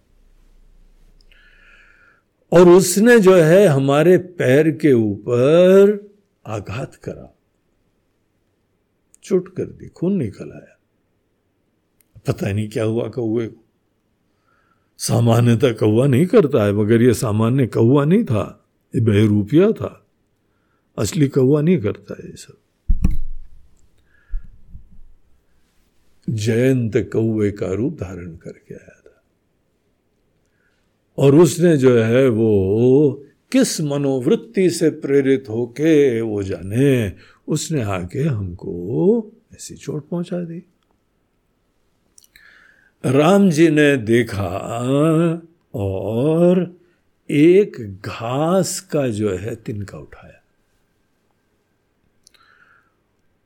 और 2.51 2.69
उसने 2.69 3.19
जो 3.19 3.35
है 3.35 3.67
हमारे 3.67 4.17
पैर 4.17 4.71
के 4.71 4.93
ऊपर 4.93 6.07
आघात 6.47 6.95
करा। 6.95 7.35
चुट 9.23 9.55
कर 9.55 9.65
दी, 9.65 9.87
खून 9.87 10.13
निकल 10.13 10.51
आया 10.51 10.73
पता 12.27 12.51
नहीं 12.51 12.69
क्या 12.69 12.83
हुआ 12.83 13.07
कौए 13.07 13.47
को। 13.47 13.65
सामान्यतः 14.97 15.73
कौवा 15.73 16.07
नहीं 16.07 16.25
करता 16.25 16.63
है, 16.63 16.73
मगर 16.73 17.01
यह 17.01 17.13
सामान्य 17.13 17.67
कौवा 17.67 18.05
नहीं 18.05 18.23
था, 18.23 18.65
ये 18.95 19.01
बहरूपिया 19.01 19.71
था। 19.71 20.05
असली 20.97 21.27
कौवा 21.27 21.61
नहीं 21.61 21.77
करता 21.77 22.13
ये 22.13 22.35
सब। 22.35 22.57
जयंत 26.29 26.97
कौवे 26.97 27.51
का 27.51 27.73
रूप 27.73 27.93
धारण 27.93 28.35
करके 28.35 28.73
आया 28.73 29.01
था। 29.05 29.23
और 31.17 31.35
उसने 31.35 31.77
जो 31.77 32.03
है 32.03 32.29
वो 32.29 33.23
किस 33.51 33.81
मनोवृत्ति 33.81 34.69
से 34.69 34.89
प्रेरित 34.89 35.45
होके 35.49 36.21
वो 36.21 36.43
जाने? 36.43 37.13
उसने 37.47 37.81
आके 37.81 38.19
हमको 38.19 39.31
ऐसी 39.53 39.75
चोट 39.75 40.09
पहुँचा 40.09 40.39
दी। 40.39 40.63
राम 43.05 43.49
जी 43.49 43.69
ने 43.69 43.97
देखा 43.97 44.47
और 45.73 46.75
एक 47.31 47.99
घास 48.05 48.79
का 48.79 49.07
जो 49.07 49.37
है 49.37 49.55
तिनका 49.55 49.97
उठाया। 49.97 50.33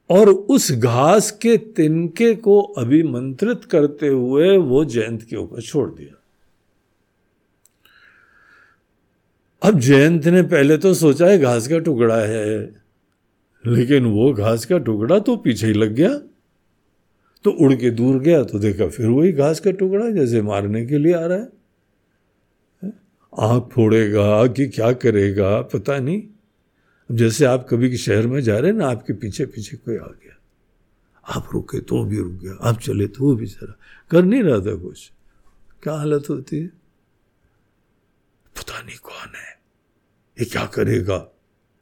और 0.10 0.30
उस 0.30 0.72
घास 0.72 1.32
के 1.32 1.58
तिनके 1.58 2.36
को 2.36 2.62
अभिमंत्रित 2.62 3.66
करते 3.66 4.08
हुए 4.08 4.58
वो 4.58 4.86
जयंत 4.86 5.24
के 5.24 5.36
ऊपर 5.36 5.62
छोड़ 5.62 5.90
दिया। 5.90 6.21
अब 9.62 9.80
जयंत 9.80 10.26
ने 10.26 10.42
पहले 10.44 10.78
तो 10.78 10.94
सोचा 10.94 11.26
है 11.26 11.38
घास 11.38 11.68
का 11.68 11.80
टुकड़ा 11.80 12.18
है, 12.18 12.60
लेकिन 13.64 14.06
वो 14.06 14.32
घास 14.34 14.66
का 14.66 14.78
टुकड़ा 14.78 15.20
तो 15.20 15.36
पीछे 15.38 15.68
ही 15.68 15.74
लग 15.74 15.94
गया। 15.94 16.10
तो 17.46 17.52
उड़ 17.52 17.74
के 17.74 17.90
दूर 17.90 18.20
गया 18.20 18.44
तो 18.44 18.60
देखा 18.60 18.88
फिर 18.88 19.08
वही 19.08 19.32
घास 19.32 19.60
का 19.60 19.72
टुकड़ा 19.72 20.10
जैसे 20.10 20.42
मारने 20.42 20.86
के 20.86 20.98
लिए 20.98 21.14
आ 21.14 21.26
रहा 21.26 21.38
है। 21.38 21.50
आँख 23.34 23.70
फोड़ेगा 23.74 24.48
कि 24.48 24.68
क्या 24.68 24.92
करेगा, 24.94 25.62
पता 25.62 25.98
नहीं। 26.00 26.24
जैसे 27.12 27.46
आप 27.46 27.68
कभी 27.70 27.98
शहर 27.98 28.28
में 28.28 28.42
जा 28.42 28.58
रहे 28.60 28.72
हैं 28.72 28.78
ना, 28.78 28.88
आपके 28.88 29.14
पीछे 29.14 29.46
पीछे 29.46 29.78
कोई 29.78 29.98
आ 29.98 30.06
गया। 30.06 30.38
आप 31.26 31.50
रुके 31.54 31.80
तो 31.80 32.04
भी 32.06 32.18
रुक 32.18 32.34
गया, 32.34 32.58
आप 32.62 32.80
चले 32.80 33.08
तो 33.08 33.24
वो 33.24 33.36
भी 33.36 33.48
चला। 33.48 33.78
कर 34.12 34.24
नहीं 34.24 34.44
रहा 34.44 34.60
था 34.60 34.76
कुछ। 34.76 35.12
क्या 35.84 35.94
हालत 35.94 36.30
होती 36.30 36.60
है? 36.60 36.68
पता 38.56 38.82
नहीं 38.82 38.98
कौन 38.98 39.36
है। 39.36 39.51
ये 40.42 40.46
क्या 40.46 40.66
करेगा? 40.66 41.36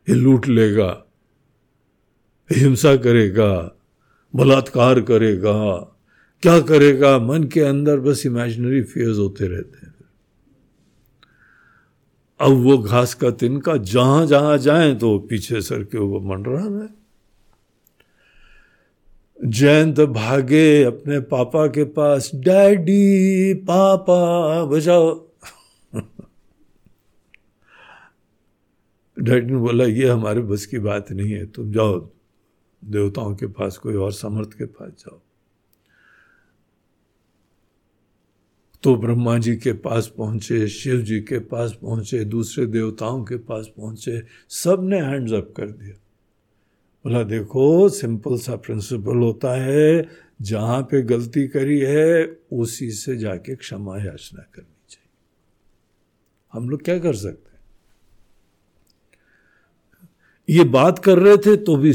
ये 0.10 0.16
लूट 0.16 0.48
लेगा। 0.48 1.06
हिंसा 2.52 2.96
करेगा। 2.96 3.76
बलात्कार 4.36 5.02
करेगा। 5.02 5.78
क्या 6.42 6.60
करेगा? 6.60 7.20
मन 7.20 7.44
के 7.44 7.60
अंदर 7.60 8.00
बस 8.00 8.26
इमेजिनरी 8.26 8.84
फेयर्स 8.84 9.18
होते 9.18 9.48
रहते 9.48 9.86
हैं। 9.86 9.96
अब 12.40 12.52
वो 12.52 12.78
घास 12.78 13.14
का 13.14 13.30
तिनका 13.30 13.78
जहाँ 13.78 14.26
जहाँ 14.26 14.58
जाए 14.58 14.96
तो 14.96 15.20
पीछे 15.20 15.62
सर 15.62 15.84
के 15.84 15.98
ऊपर 15.98 16.26
मंडरा 16.26 16.84
है। 16.84 17.00
जयंत 19.46 20.00
भागे 20.00 20.84
अपने 20.84 21.20
पापा 21.20 21.68
के 21.68 21.84
पास, 21.84 22.32
डैडी, 22.36 23.54
पापा, 23.54 24.66
बजाओ। 24.66 25.29
डैडी 29.20 29.52
ने 29.52 29.58
बोला, 29.58 29.86
ये 29.86 30.10
हमारे 30.10 30.42
बस 30.42 30.66
की 30.66 30.80
बात 30.80 31.12
नहीं 31.12 31.32
है, 31.32 31.46
तुम 31.46 31.72
जाओ, 31.72 32.10
देवताओं 32.86 33.36
के 33.36 33.48
पास, 33.48 33.78
कोई 33.78 33.96
और 33.96 34.14
समर्थ 34.14 34.54
के 34.54 34.66
पास 34.66 34.92
जाओ। 34.92 35.22
तो 38.84 38.96
ब्रह्मा 38.96 39.38
जी 39.38 39.56
के 39.56 39.74
पास 39.74 40.14
पहुँचे, 40.18 40.68
शिव 40.68 41.02
जी 41.02 41.20
के 41.20 41.40
पास 41.40 41.78
पहुँचे, 41.82 42.26
दूसरे 42.26 42.66
देवताओं 42.66 43.24
के 43.24 43.38
पास 43.38 43.68
पहुँचे 43.78 44.24
सबने 44.50 45.00
हैंड्स 45.00 45.34
अप 45.34 45.54
कर 45.58 45.68
दिया। 45.72 45.96
बोला, 47.06 47.24
देखो 47.24 47.90
सिंपल 47.90 48.38
सा 48.38 48.56
प्रिंसिपल 48.56 49.18
होता 49.18 49.54
है, 49.62 50.10
जहाँ 50.42 50.82
पे 50.82 51.02
गलती 51.02 51.48
करी 51.48 51.80
है, 51.80 52.40
उसी 52.54 52.92
से 52.92 53.18
जाके 53.18 53.56
क्षमा 53.56 53.98
याचना 53.98 54.42
करनी 54.56 54.86
चाहिए। 54.90 55.10
हम 56.54 56.70
लोग 56.70 56.84
क्या 56.84 57.00
कर 57.00 57.16
सकते 57.16 57.52
हैं 57.52 57.60
ये 60.50 60.64
बात 60.64 61.00
कर 61.00 61.20
रहे 61.20 61.38
थे 61.38 61.56
तो 61.58 61.76
भी 61.78 61.94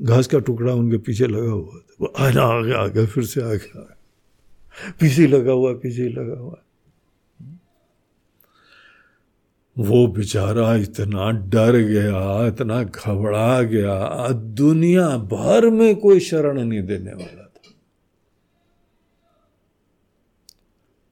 घास 0.00 0.26
का 0.26 0.38
टुकड़ा 0.38 0.72
उनके 0.72 0.98
पीछे 0.98 1.26
लगा 1.26 1.50
हुआ 1.50 1.78
था। 1.78 1.94
वो 2.00 2.06
आ 2.06 2.30
गया 2.30 2.76
आ 2.76 2.86
गया 2.86 3.06
फिर 3.06 3.24
से 3.24 3.42
आ 3.42 3.54
गया 3.54 3.98
पीछे 5.00 5.26
लगा 5.26 5.52
हुआ, 5.52 5.72
पीछे 5.72 6.08
लगा 6.08 6.38
हुआ। 6.40 6.58
वो 9.78 10.06
बेचारा 10.06 10.74
इतना 10.76 11.30
डर 11.30 11.76
गया, 11.76 12.46
इतना 12.46 12.82
घबरा 12.82 13.62
गया 13.62 14.28
दुनिया 14.28 15.08
भर 15.08 15.70
में 15.70 15.96
कोई 15.96 16.20
शरण 16.20 16.62
नहीं 16.62 16.82
देने 16.82 17.12
वाला 17.12 17.42
था। 17.42 17.70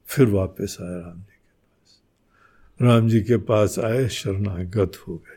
फिर 0.07 0.27
वापस 0.27 0.77
आए 0.81 1.01
राम 1.01 1.19
जी 1.19 1.21
के 1.21 1.37
पास। 1.37 2.79
राम 2.83 3.09
जी 3.09 3.21
के 3.21 3.37
पास 3.37 3.79
आए, 3.79 4.09
शरणागत 4.09 4.93
हो 5.09 5.17
गए। 5.17 5.30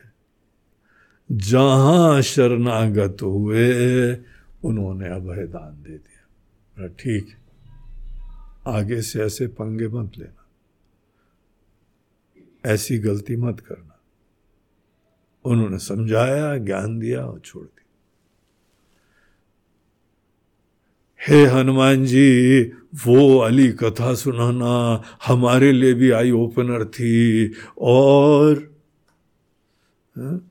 जहाँ 1.32 2.22
शरणागत 2.22 3.16
हुए 3.22 4.14
उन्होंने 4.64 5.08
अभय 5.08 5.46
दान 5.46 5.82
दे 5.82 5.98
दिया। 5.98 6.88
ठीक 6.88 7.36
आगे 8.66 9.02
से 9.02 9.22
ऐसे 9.22 9.46
पंगे 9.46 9.88
मत 9.88 10.12
लेना। 10.18 10.46
ऐसी 12.66 12.98
गलती 12.98 13.36
मत 13.36 13.60
करना। 13.60 14.00
उन्होंने 15.44 15.78
समझाया 15.78 16.56
ज्ञान 16.58 16.98
दिया 16.98 17.26
और 17.26 17.38
छोड़ 17.38 17.64
दिया। 17.64 17.84
हे 21.28 21.46
हनुमान 21.46 22.04
जी 22.04 22.62
वो 23.06 23.38
अली 23.38 23.72
कथा 23.72 24.14
सुनाना 24.14 25.02
हमारे 25.26 25.72
लिए 25.72 25.94
भी 25.94 26.10
आई 26.10 26.30
ओपनर 26.30 26.84
थी 26.84 27.52
और 27.78 28.74
हाँ, 30.18 30.50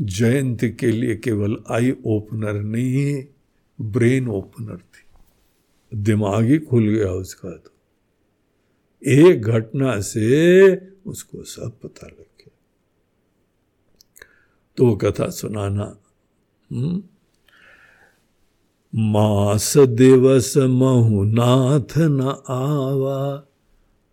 जयंत 0.00 0.64
के 0.64 0.90
लिए 0.90 1.16
केवल 1.16 1.56
आई 1.70 1.96
ओपनर 2.06 2.52
नहीं, 2.52 3.24
ब्रेन 3.80 4.28
ओपनर 4.28 4.76
थी। 4.76 5.04
दिमाग 5.94 6.44
ही 6.44 6.58
खुल 6.58 6.88
गया 6.88 7.12
उसका 7.12 7.50
तो। 7.50 7.70
एक 9.06 9.42
घटना 9.42 10.00
से 10.00 10.76
उसको 11.06 11.42
सब 11.42 11.78
पता 11.82 12.06
लग 12.06 12.18
गया। 12.18 12.50
तो 14.76 14.96
कथा 14.96 15.28
सुनाना 15.28 15.98
हम्म? 16.72 17.02
मास 18.94 19.78
दिवस 19.78 20.56
महुनाथ 20.56 21.98
न 21.98 22.20
आवा, 22.48 23.48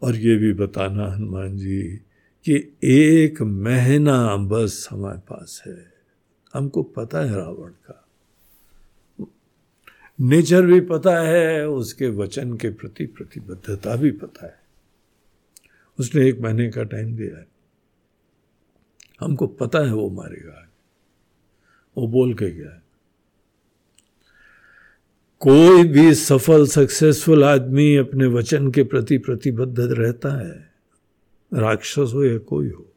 और 0.02 0.16
ये 0.16 0.36
भी 0.36 0.54
बताना 0.54 1.12
हनुमान 1.12 1.58
जी 1.58 2.00
कि 2.46 2.78
एक 2.84 3.42
महीना 3.42 4.36
बस 4.36 4.88
हमारे 4.92 5.20
पास 5.20 5.64
है। 5.68 5.94
हमको 6.54 6.84
पता 6.84 7.20
है 7.20 7.36
रावण 7.36 7.70
का। 7.70 8.08
नेचर 10.22 10.66
भी 10.66 10.82
पता 10.82 11.20
है, 11.20 11.68
उसके 11.70 12.08
वचन 12.08 12.58
के 12.58 12.70
प्रति 12.70 13.06
प्रतिबद्धता 13.06 13.96
भी 13.96 14.12
पता 14.12 14.46
है। 14.46 14.60
उसने 16.00 16.28
एक 16.28 16.40
महीने 16.40 16.70
का 16.70 16.84
टाइम 16.84 17.16
दिया 17.16 17.38
है। 17.38 17.48
हमको 19.22 19.48
पता 19.48 19.80
है 19.80 19.94
वो 19.94 20.10
मारेगा। 20.10 20.70
वो 21.98 22.08
बोल 22.08 22.34
के 22.34 22.52
गया 22.52 22.70
है। 22.70 22.84
कोई 25.40 25.84
भी 25.84 26.14
सफल 26.14 26.68
सक्सेसफुल 26.68 27.44
आदमी 27.44 27.96
अपने 27.96 28.28
वचन 28.28 28.72
के 28.72 28.84
प्रति 28.84 29.18
प्रतिबद्ध 29.18 29.80
रहता 29.80 30.48
है। 30.48 30.65
राक्षस 31.56 32.12
हो 32.14 32.24
या 32.24 32.38
कोई 32.38 32.70
हो। 32.70 32.92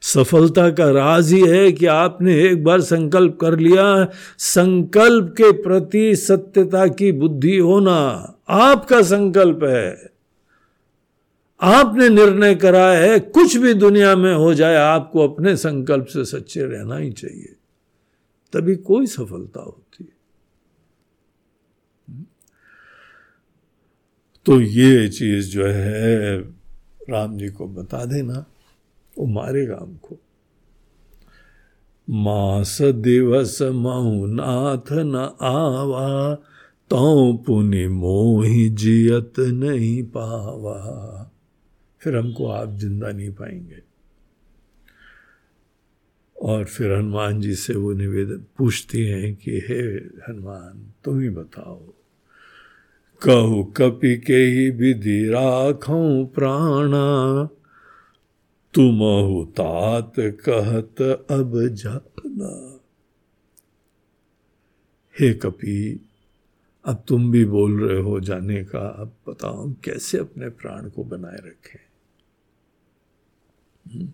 सफलता 0.00 0.70
का 0.70 0.90
राज 0.90 1.32
ही 1.32 1.46
है 1.46 1.72
कि 1.72 1.86
आपने 1.86 2.44
एक 2.44 2.64
बार 2.64 2.80
संकल्प 2.80 3.38
कर 3.40 3.58
लिया, 3.58 4.08
संकल्प 4.38 5.32
के 5.32 5.52
प्रति 5.52 6.16
सत्यता 6.16 6.86
की 6.86 7.12
बुद्धि 7.12 7.58
होना 7.58 7.98
आपका 8.48 9.02
संकल्प 9.02 9.64
है। 9.64 10.10
आपने 11.60 12.08
निर्णय 12.08 12.54
करा 12.54 12.92
है, 12.92 13.20
कुछ 13.20 13.56
भी 13.56 13.74
दुनिया 13.74 14.16
में 14.16 14.34
हो 14.34 14.54
जाए, 14.54 14.76
आपको 14.76 15.28
अपने 15.28 15.56
संकल्प 15.56 16.06
से 16.06 16.24
सच्चे 16.24 16.62
रहना 16.62 16.96
ही 16.96 17.12
चाहिए। 17.12 17.56
तभी 18.52 18.76
कोई 18.76 19.06
सफलता 19.06 19.60
होती 19.60 20.04
है। 20.04 20.18
तो 24.46 24.60
ये 24.60 25.08
चीज़ 25.08 25.50
जो 25.50 25.66
है 25.66 26.57
राम 27.10 27.38
जी 27.38 27.48
को 27.48 27.66
बता 27.66 28.04
देना, 28.04 28.46
वो 29.18 29.26
मारेगा 29.26 29.78
हमको 29.82 30.18
मास 32.10 32.78
दिवस 32.82 33.58
नाथ 33.62 34.92
न 34.92 35.36
आवा 35.40 36.34
तो 36.90 37.32
पुनि 37.46 37.88
मोहि 37.88 38.68
जियत 38.68 39.32
नहीं 39.38 40.02
पावा। 40.02 41.30
फिर 42.00 42.16
हमको 42.16 42.46
आप 42.46 42.70
ज़िंदा 42.70 43.10
नहीं 43.10 43.30
पाएँगे। 43.30 43.82
और 46.42 46.64
फिर 46.64 46.92
हनुमान 46.92 47.40
जी 47.40 47.54
से 47.54 47.74
वो 47.74 47.92
निवेदन 47.92 48.44
पूछती 48.58 49.06
हैं 49.06 49.36
कि, 49.36 49.50
हे 49.50 49.80
हनुमान, 49.96 50.92
तुम 51.04 51.20
ही 51.20 51.30
बताओ 51.30 51.87
कहु 53.22 53.64
कपि 53.64 54.16
के 54.16 54.36
ही 54.36 54.70
विधि 54.70 55.28
राखो 55.28 56.26
प्राणा। 56.26 57.44
तुम 58.74 58.98
तात 59.44 60.12
कहत 60.18 61.02
अब 61.30 61.68
जाना। 61.68 62.80
हे 65.20 65.34
कपि, 65.34 66.08
अब 66.84 67.04
तुम 67.08 67.30
भी 67.30 67.44
बोल 67.44 67.88
रहे 67.88 68.00
हो 68.00 68.20
जाने 68.20 68.64
का, 68.64 68.78
अब 68.78 69.12
बताओ 69.28 69.72
कैसे 69.84 70.18
अपने 70.18 70.48
प्राण 70.48 70.88
को 70.88 71.04
बनाए 71.04 71.36
रखें? 71.36 71.80
हम्म? 73.92 74.08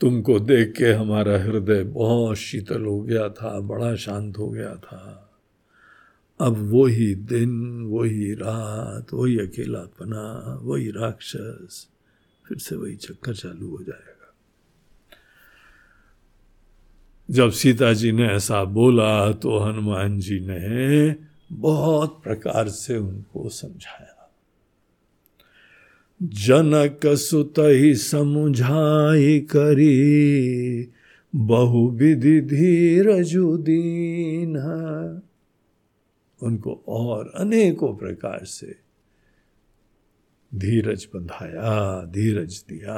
तुमको 0.00 0.38
देख 0.38 0.74
के 0.76 0.86
हमारा 0.86 1.38
हृदय 1.38 1.82
बहुत 1.82 2.36
शीतल 2.36 2.82
हो 2.82 3.02
गया 3.02 3.28
था, 3.28 3.60
बड़ा 3.60 3.94
शांत 3.96 4.38
हो 4.38 4.48
गया 4.48 4.74
था। 4.74 5.22
अब 6.40 6.74
वही 6.74 7.14
दिन, 7.14 7.82
वही 7.82 8.34
रात, 8.34 9.14
वही 9.14 9.38
अकेलापना, 9.38 10.58
वही 10.62 10.90
राक्षस, 10.90 11.88
फिर 12.48 12.58
से 12.58 12.76
वही 12.76 12.96
चक्कर 12.96 13.34
चालू 13.34 13.70
हो 13.70 13.82
जाएगा। 13.82 14.34
जब 17.30 17.50
सीता 17.50 17.92
जी 17.92 18.12
ने 18.12 18.26
ऐसा 18.26 18.64
बोला 18.64 19.32
तो 19.32 19.58
हनुमान 19.58 20.18
जी 20.18 20.40
ने 20.40 21.16
बहुत 21.52 22.20
प्रकार 22.24 22.68
से 22.68 22.96
उनको 22.96 23.48
समझाया। 23.48 24.32
जनक 26.22 27.06
सुत 27.06 27.54
ही 27.58 27.94
समझाई 27.94 29.40
करी 29.40 30.88
बहु 31.34 31.90
विधि 31.90 32.40
धीरजुदीन 32.40 34.56
उनको 36.42 36.84
और 36.88 37.32
अनेकों 37.36 37.96
प्रकार 37.96 38.44
से 38.44 38.76
धीरज 40.54 41.08
बंधाया, 41.14 42.02
धीरज 42.04 42.64
दिया। 42.68 42.96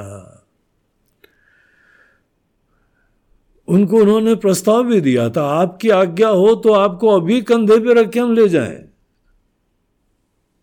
उनको 3.67 3.97
उन्होंने 3.97 4.35
प्रस्ताव 4.35 4.83
भी 4.83 5.01
दिया 5.01 5.29
था, 5.29 5.43
आपकी 5.43 5.89
आज्ञा 5.89 6.27
हो 6.27 6.55
तो 6.55 6.73
आपको 6.73 7.09
अभी 7.09 7.41
कंधे 7.41 7.79
पे 7.79 7.93
रख 7.93 8.09
के 8.09 8.19
हम 8.19 8.33
ले 8.33 8.49
जाएँ। 8.49 8.89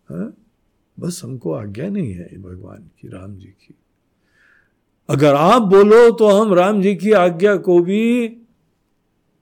हा? 0.09 0.33
बस 0.99 1.21
हमको 1.23 1.53
आज्ञा 1.53 1.89
नहीं 1.89 2.13
है 2.13 2.41
भगवान 2.41 2.89
की, 3.01 3.07
राम 3.07 3.37
जी 3.37 3.47
की। 3.47 3.75
अगर 5.09 5.35
आप 5.35 5.61
बोलो 5.61 6.11
तो 6.11 6.27
हम 6.27 6.53
राम 6.53 6.81
जी 6.81 6.95
की 6.95 7.11
आज्ञा 7.11 7.55
को 7.55 7.79
भी 7.79 8.37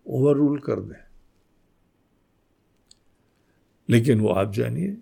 ओवर 0.08 0.36
रूल 0.36 0.60
कर 0.60 0.80
दें। 0.80 1.05
लेकिन 3.90 4.20
वो 4.20 4.30
आप 4.30 4.54
जानिए 4.54 4.98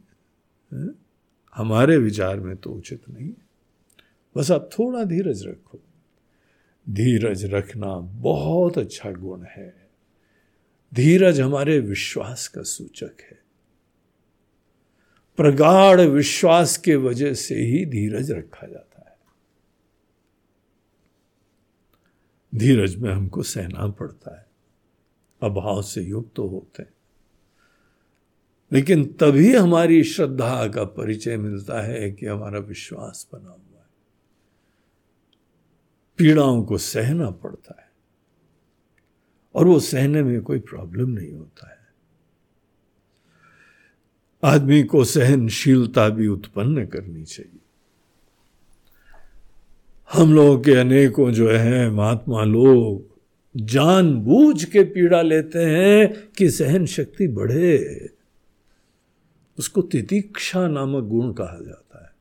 हमारे 1.56 1.98
विचार 1.98 2.40
में 2.40 2.56
तो 2.58 2.70
उचित 2.70 3.10
नहीं 3.10 3.34
बस 4.38 4.52
आप 4.52 4.70
थोड़ा 4.80 5.04
धीरज 5.04 5.46
रखो। 5.48 5.80
धीरज 6.90 7.46
रखना 7.46 7.96
बहुत 8.00 8.78
अच्छा 8.78 9.12
गुण 9.12 9.44
है। 9.44 9.90
धीरज 10.94 11.42
हमारे 11.42 11.80
विश्वास 11.80 12.48
का 12.48 12.62
सूचक 12.62 13.16
है। 13.22 13.44
प्रगाढ़ 15.38 16.02
विश्वास 16.02 16.78
के 16.78 16.96
वजह 16.96 17.34
से 17.34 17.56
ही 17.56 17.86
धीरज 17.86 18.32
रखा 18.32 18.68
जाता 18.68 19.06
है। 19.10 19.18
धीरज 22.56 22.96
में 22.96 23.14
हमको 23.14 23.44
सहना 23.44 23.88
पड़ता 23.88 24.40
है। 24.40 24.46
अभाव 25.42 25.82
से 25.82 26.02
युक्त 26.02 26.32
तो 26.36 26.48
होते 26.48 26.84
हैं। 26.84 26.93
लेकिन 28.74 29.06
तभी 29.06 29.56
हमारी 29.56 30.04
श्रद्धा 30.04 30.68
का 30.68 30.84
परिचय 30.84 31.38
मिलता 31.38 31.82
है 31.82 32.12
कि 32.12 32.26
हमारा 32.26 32.60
विश्वास 32.60 33.30
बना 33.34 33.50
हुआ 33.50 33.58
है। 33.58 33.86
पीड़ाओं 36.18 36.64
को 36.64 36.78
सहना 36.78 37.30
पड़ता 37.30 37.76
है। 37.80 37.92
और 39.56 39.68
वो 39.68 39.80
सहने 39.80 40.24
में 40.24 40.42
कोई 40.42 40.60
प्रॉब्लम 40.60 41.10
नहीं 41.10 41.34
होता 41.34 41.70
है। 41.70 41.84
आदमी 44.44 44.84
को 44.84 45.04
सहनशीलता 45.04 46.10
भी 46.10 46.28
उत्पन्न 46.28 46.86
करनी 46.86 47.24
चाहिए। 47.24 47.60
हम 50.14 50.34
लोगों 50.34 50.60
के 50.60 50.72
अनेकों 50.72 51.32
जो 51.32 51.50
है, 51.50 51.90
महात्मा 51.90 52.44
लोग, 52.44 53.18
जानबूझ 53.58 54.64
के 54.64 54.84
पीड़ा 54.84 55.22
लेते 55.22 55.60
हैं 55.60 56.30
कि 56.38 56.52
सहन 56.52 56.86
शक्ति 56.86 57.28
बढ़े। 57.28 58.10
उसको 59.58 59.82
तितिक्षा 59.82 60.68
नामक 60.68 61.04
गुण 61.04 61.34
कहा 61.34 61.64
जाता 61.66 62.06
है। 62.06 62.12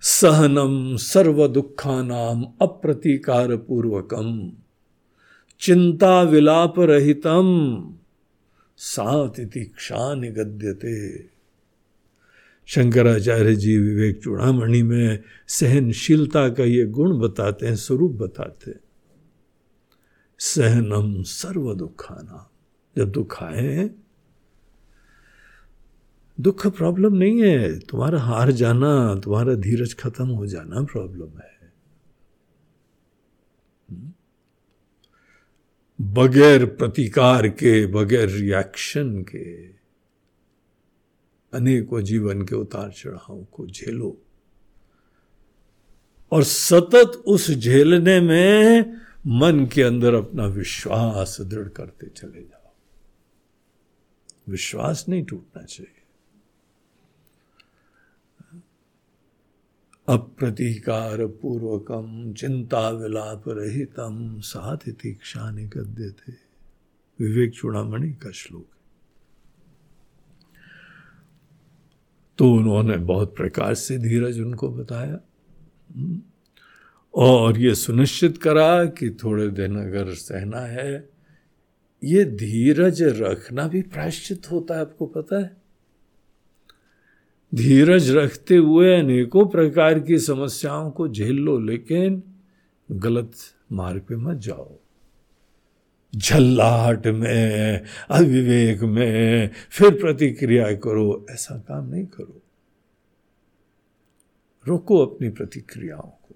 सहनम 0.00 0.96
सर्व 0.96 1.48
दुखा 1.48 2.02
नाम 2.02 2.44
अप्रतिकार 2.62 3.56
पूर्वकम 3.56 4.52
चिंता 5.60 6.22
विलाप 6.22 6.74
रहितम 6.78 7.48
सात 8.76 9.40
इतिक्षा 9.40 10.14
निगद्यते। 10.14 11.28
शंकराचार्य 12.66 13.54
जी 13.54 13.78
विवेक 13.78 14.22
चूड़ामणि 14.22 14.82
में 14.82 15.22
सहनशीलता 15.48 16.48
का 16.48 16.64
ये 16.64 16.86
गुण 16.86 17.18
बताते 17.18 17.66
हैं, 17.66 17.76
स्वरूप 17.76 18.12
बताते 18.12 18.70
हैं। 18.70 18.80
सहनम 20.38 21.22
सर्व 21.22 21.74
दुखाना 21.74 22.50
जब 22.96 23.10
दुख 23.10 23.42
आए 23.42 23.90
दुख 26.40 26.66
प्रॉब्लम 26.66 27.14
नहीं 27.14 27.42
है। 27.42 27.78
तुम्हारा 27.78 28.20
हार 28.20 28.52
जाना, 28.52 29.20
तुम्हारा 29.24 29.54
धीरज 29.54 29.94
खत्म 29.94 30.28
हो 30.28 30.46
जाना 30.46 30.82
प्रॉब्लम 30.82 31.38
है। 31.38 31.72
हम्म? 33.90 34.12
बगैर 36.00 36.66
प्रतिकार 36.66 37.48
के, 37.48 37.86
बगैर 37.86 38.28
रिएक्शन 38.28 39.22
के, 39.22 39.66
अनेकों 41.52 42.00
जीवन 42.00 42.42
के 42.42 42.54
उतार 42.54 42.92
चढ़ाव 42.92 43.46
को 43.52 43.66
झेलो। 43.66 44.22
और 46.32 46.42
सतत 46.42 47.22
उस 47.26 47.50
झेलने 47.50 48.20
में 48.20 48.94
मन 49.26 49.66
के 49.66 49.82
अंदर 49.82 50.14
अपना 50.14 50.46
विश्वास 50.46 51.40
दृढ़ 51.40 51.68
करते 51.68 52.06
चले 52.06 52.40
जाओ। 52.42 52.72
विश्वास 54.48 55.06
नहीं 55.08 55.24
टूटना 55.24 55.62
चाहिए। 55.62 55.97
अप्रतीकार 60.08 61.26
पूर्वकम 61.26 62.32
चिंता 62.32 62.90
विलाप 62.90 63.44
रहितम 63.48 64.40
साथ 64.40 64.76
तीक्षा 64.76 65.50
निगद्य 65.50 66.10
थे 66.10 66.32
विवेक 67.20 67.52
चूड़ामणि 67.52 68.12
का 68.12 68.30
श्लोक 68.30 68.66
तो 72.38 72.52
उन्होंने 72.52 72.96
बहुत 72.96 73.36
प्रकार 73.36 73.74
से 73.74 73.98
धीरज 73.98 74.40
उनको 74.40 74.68
बताया। 74.68 75.20
हम्म। 75.96 76.22
और 77.14 77.58
ये 77.58 77.74
सुनिश्चित 77.74 78.38
करा 78.38 78.84
कि 78.84 79.10
थोड़े 79.10 79.48
दिन 79.48 79.76
अगर 79.76 80.14
सहना 80.14 80.60
है, 80.60 81.10
ये 82.04 82.24
धीरज 82.24 83.02
रखना 83.02 83.68
भी 83.68 83.82
प्रायश्चित 83.82 84.50
होता 84.50 84.74
है, 84.74 84.80
आपको 84.80 85.06
पता 85.06 85.40
है। 85.40 85.57
धीरज 87.54 88.10
रखते 88.10 88.56
हुए 88.56 88.98
अनेकों 88.98 89.46
प्रकार 89.46 90.00
की 90.00 90.18
समस्याओं 90.18 90.90
को 90.90 91.08
झेल 91.08 91.36
लो, 91.36 91.58
लेकिन 91.58 92.22
गलत 92.92 93.32
मार्ग 93.72 94.00
पे 94.00 94.16
मत 94.16 94.36
जाओ। 94.36 94.78
झल्लाहट 96.16 97.06
में, 97.06 97.84
अविवेक 98.10 98.80
में 98.80 99.50
फिर 99.70 100.00
प्रतिक्रिया 100.00 100.72
करो, 100.72 101.26
ऐसा 101.30 101.58
काम 101.58 101.88
नहीं 101.88 102.06
करो। 102.06 102.42
रोको 104.66 105.06
अपनी 105.06 105.28
प्रतिक्रियाओं 105.28 106.10
को। 106.28 106.34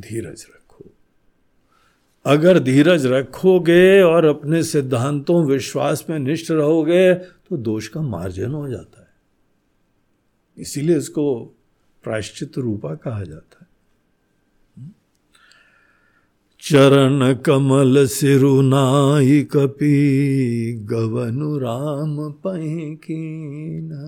धीरज 0.00 0.46
रखो। 0.50 0.61
अगर 2.24 2.58
धीरज 2.58 3.06
रखोगे 3.06 4.00
और 4.02 4.24
अपने 4.24 4.62
सिद्धांतों, 4.62 5.44
विश्वास 5.46 6.04
में 6.10 6.18
निष्ठ 6.18 6.50
रहोगे 6.50 7.14
तो 7.14 7.56
दोष 7.56 7.88
का 7.88 8.00
मार्जन 8.00 8.52
हो 8.52 8.68
जाता 8.68 9.00
है। 9.00 9.08
इसीलिए 10.58 10.96
इसको 10.96 11.44
प्रायश्चित 12.02 12.58
रूपा 12.58 12.94
कहा 12.94 13.22
जाता 13.22 13.56
है। 13.60 13.62
चरण 16.60 17.34
कमल 17.34 18.06
सिरुनाई 18.06 19.42
कपी, 19.42 20.72
गवनु 20.74 21.58
राम 21.58 22.32
पैकीना। 22.32 24.04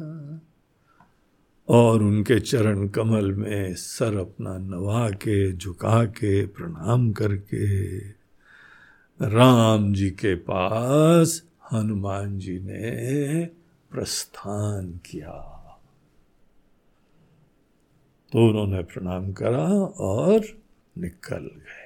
और 1.69 2.03
उनके 2.03 2.41
चरण 2.41 2.89
कमल 2.89 3.33
में 3.33 3.75
सर 3.75 4.17
अपना 4.17 4.59
नवा 4.59 5.11
के 5.11 5.53
झुका 5.53 6.05
के 6.05 6.47
प्रणाम 6.47 7.13
करके 7.13 7.99
राम 9.23 9.95
जी 9.95 10.11
के 10.11 10.35
पास 10.35 11.43
हनुमान 11.73 12.39
जी 12.39 12.59
ने 12.61 13.45
प्रस्थान 13.91 15.01
किया। 15.07 15.51
तो 18.33 18.49
उन्होंने 18.49 18.83
प्रणाम 18.83 19.33
करा 19.33 19.69
और 19.85 20.41
निकल 20.99 21.51
गए। 21.57 21.85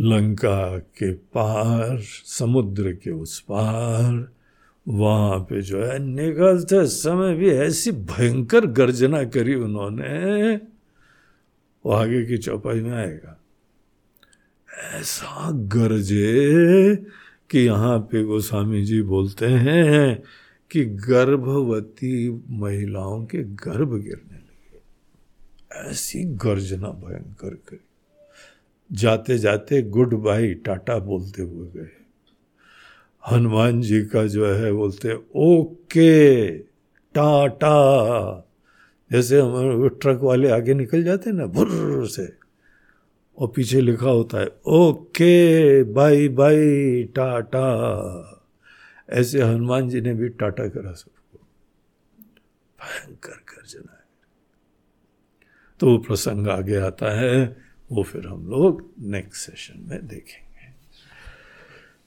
लंका 0.00 0.78
के 0.78 1.12
पार, 1.12 1.98
समुद्र 2.24 2.92
के 2.92 3.10
उस 3.10 3.40
पार 3.40 4.41
वहाँ 4.88 5.38
पे 5.38 5.62
जो 5.62 5.84
है 5.84 5.98
निकलते 5.98 6.86
समय 6.86 7.34
भी 7.34 7.50
ऐसी 7.50 7.90
भयंकर 7.90 8.66
गर्जना 8.66 9.24
करी 9.24 9.54
उन्होंने। 9.54 10.56
वो 11.86 11.92
आगे 11.92 12.26
की 12.26 12.38
चौपाई 12.38 12.80
में 12.80 12.92
आएगा। 12.92 13.40
ऐसा 14.94 15.50
गरजे 15.50 16.96
कि 17.50 17.58
यहाँ 17.58 17.98
पे 17.98 18.24
गोस्वामी 18.24 18.84
जी 18.84 19.02
बोलते 19.02 19.46
हैं 19.46 20.22
कि 20.70 20.84
गर्भवती 20.84 22.42
महिलाओं 22.50 23.26
के 23.26 23.38
गर्भ 23.38 23.94
गिरने 23.94 24.36
लगे। 24.36 24.82
ऐसी 25.90 26.24
गर्जना 26.24 26.88
भयंकर 26.88 27.54
करी। 27.54 27.84
जाते 28.92 29.38
जाते 29.38 29.82
गुड 29.82 30.14
बाई 30.14 30.54
टाटा 30.54 30.98
बोलते 30.98 31.42
हुए 31.42 31.68
गए। 31.68 32.01
हनुमान 33.30 33.80
जी 33.80 34.02
का 34.02 34.26
जो 34.26 34.46
है, 34.46 34.72
बोलते 34.72 35.14
ओके, 35.36 36.58
टाटा। 36.88 37.74
जैसे 39.12 39.40
हमारे 39.40 39.88
ट्रक 39.88 40.20
वाले 40.20 40.50
आगे 40.50 40.74
निकल 40.74 41.02
जाते 41.02 41.30
हैं 41.30 41.36
ना, 41.36 41.46
भुर्र 41.46 42.06
से, 42.06 42.32
और 43.38 43.52
पीछे 43.56 43.80
लिखा 43.80 44.10
होता 44.10 44.38
है, 44.38 44.48
ओके, 44.66 45.82
बाय 45.82 46.28
बाय, 46.28 47.02
टाटा। 47.02 48.28
ऐसे 49.10 49.42
हनुमान 49.42 49.88
जी 49.88 50.00
ने 50.00 50.14
भी 50.14 50.28
टाटा 50.28 50.68
करा 50.68 50.92
सबको। 50.92 51.38
भयंकर 52.80 53.32
गर्जना 53.32 53.92
है। 53.92 54.02
तो 55.80 55.86
वो 55.86 55.98
प्रसंग 55.98 56.48
आगे 56.48 56.76
आता 56.76 57.20
है, 57.20 57.56
वो 57.92 58.02
फिर 58.02 58.26
हम 58.26 58.46
लोग 58.46 58.90
नेक्स्ट 59.00 59.50
सेशन 59.50 59.84
में 59.88 60.06
देखेंगे। 60.06 60.41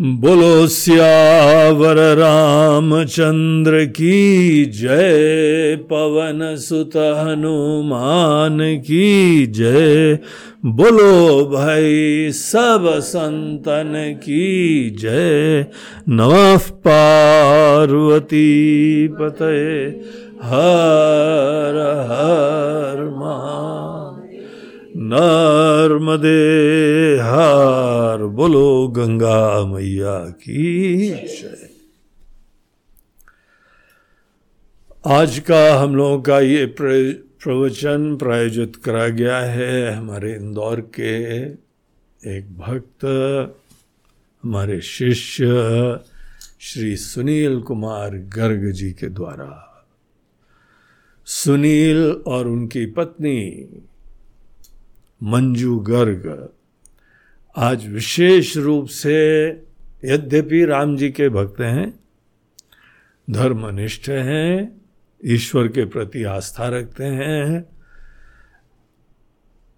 बोलो, 0.00 0.66
सियावर 0.66 1.96
रामचंद्र 1.96 3.84
की 3.84 4.64
जय, 4.64 5.76
पवन 5.76 6.56
सुत 6.56 6.96
हनुमान 6.96 8.58
की 8.78 9.46
जय। 9.46 10.18
बोलो, 10.66 11.44
भाई 11.44 12.30
सब 12.32 12.92
संतन 12.98 13.92
की 14.22 14.90
जय। 14.90 15.66
नमः 16.08 16.58
पार्वती 16.58 18.48
पते 19.08 19.86
हर 20.42 21.74
हर 22.10 23.04
महा 23.04 23.75
नर्मदे 25.08 26.42
हार 27.22 28.22
बोलो 28.36 28.88
गंगा 28.88 29.40
मैया 29.66 30.18
की 30.40 31.08
जय। 31.08 31.68
आज 35.06 35.38
का 35.38 35.62
हम 35.78 35.94
लोगों 35.96 36.20
का 36.22 36.38
ये 36.40 36.64
प्रवचन 36.78 38.16
प्रायोजित 38.16 38.76
करा 38.84 39.06
गया 39.08 39.38
है 39.38 39.94
हमारे 39.94 40.34
इंदौर 40.34 40.80
के 40.98 41.14
एक 42.22 42.44
भक्त, 42.58 43.04
हमारे 44.44 44.80
शिष्य 44.80 45.46
श्री 46.60 46.96
सुनील 46.96 47.60
कुमार 47.60 48.16
गर्ग 48.36 48.70
जी 48.72 48.90
के 48.92 49.08
द्वारा। 49.08 49.52
सुनील 51.26 52.00
और 52.26 52.48
उनकी 52.48 52.84
पत्नी 52.86 53.38
मंजू 55.22 55.78
गर्ग। 55.78 56.48
आज 57.56 57.88
विशेष 57.88 58.56
रूप 58.56 58.86
से 58.86 59.48
यद्यपि 60.04 60.64
राम 60.64 60.96
जी 60.96 61.10
के 61.10 61.28
भक्त 61.28 61.60
हैं, 61.60 62.00
धर्मनिष्ठ 63.30 64.08
हैं, 64.08 64.80
ईश्वर 65.24 65.68
के 65.68 65.84
प्रति 65.84 66.24
आस्था 66.24 66.68
रखते 66.68 67.04
हैं, 67.04 67.66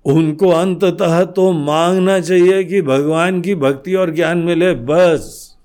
उनको 0.05 0.48
अंततः 0.48 1.24
तो 1.24 1.52
मांगना 1.52 2.20
चाहिए 2.20 2.65
कि 2.65 2.82
भगवान 2.82 3.40
की 3.40 3.55
भक्ति 3.55 3.94
और 3.94 4.10
ज्ञान 4.10 4.39
मिले 4.39 4.74
बस। 4.74 5.56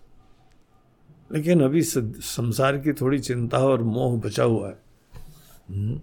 लेकिन 1.33 1.61
अभी 1.61 1.81
संसार 1.81 2.77
की 2.77 2.93
थोड़ी 2.93 3.19
चिंता 3.19 3.57
और 3.57 3.83
मोह 3.83 4.19
बचा 4.19 4.43
हुआ 4.43 4.67
है। 4.67 4.77
हम्म। 5.69 6.01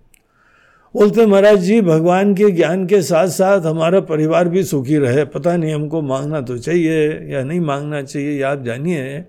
बोलते, 0.95 1.27
महाराज 1.27 1.59
जी, 1.59 1.81
भगवान 1.81 2.35
के 2.35 2.51
ज्ञान 2.51 2.87
के 2.87 3.01
साथ 3.03 3.29
साथ 3.29 3.61
हमारा 3.61 4.01
परिवार 4.01 4.49
भी 4.49 4.63
सुखी 4.65 4.97
रहे। 4.97 5.25
पता 5.25 5.57
नहीं 5.57 5.75
हमको 5.75 6.01
मांगना 6.03 6.41
तो 6.41 6.59
चाहिए 6.59 7.09
या 7.33 7.43
नहीं 7.45 7.61
मांगना 7.61 8.03
चाहिए, 8.03 8.41
या 8.41 8.51
आप 8.51 8.63
जानिए। 8.63 9.25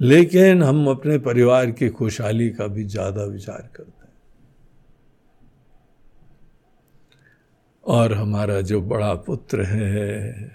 लेकिन 0.00 0.62
हम 0.62 0.86
अपने 0.88 1.18
परिवार 1.18 1.70
की 1.70 1.88
खुशहाली 1.88 2.48
का 2.50 2.66
भी 2.66 2.84
ज़्यादा 2.84 3.24
विचार 3.24 3.68
करते 3.76 3.90
हैं। 3.90 4.12
और 7.86 8.12
हमारा 8.12 8.60
जो 8.60 8.80
बड़ा 8.82 9.14
पुत्र 9.14 9.62
है, 9.62 10.50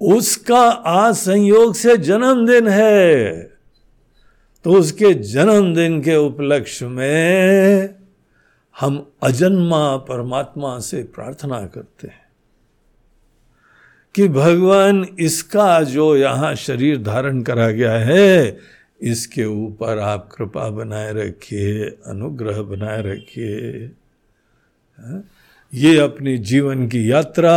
उसका 0.00 0.62
आज 0.68 1.14
संयोग 1.14 1.74
से 1.74 1.96
जन्मदिन 1.96 2.68
है। 2.68 3.32
तो 4.64 4.72
उसके 4.72 5.12
जन्मदिन 5.14 6.00
के 6.02 6.16
उपलक्ष्य 6.16 6.86
में 6.86 8.01
हम 8.82 8.96
अजन्मा 9.22 9.96
परमात्मा 10.08 10.78
से 10.80 11.02
प्रार्थना 11.14 11.60
करते 11.66 12.08
हैं 12.08 12.20
कि 14.14 14.26
भगवान 14.28 15.04
इसका 15.20 15.82
जो 15.82 16.16
यहाँ 16.16 16.54
शरीर 16.54 17.02
धारण 17.02 17.42
करा 17.42 17.70
गया 17.70 17.92
है, 17.92 18.58
इसके 19.00 19.44
ऊपर 19.44 19.98
आप 19.98 20.28
कृपा 20.32 20.68
बनाए 20.70 21.12
रखिए, 21.12 21.84
अनुग्रह 22.06 22.60
बनाए 22.62 23.02
रखिए 23.02 23.84
हाँ? 24.98 25.22
ये 25.72 25.96
अपनी 25.98 26.36
जीवन 26.38 26.86
की 26.88 27.10
यात्रा, 27.12 27.54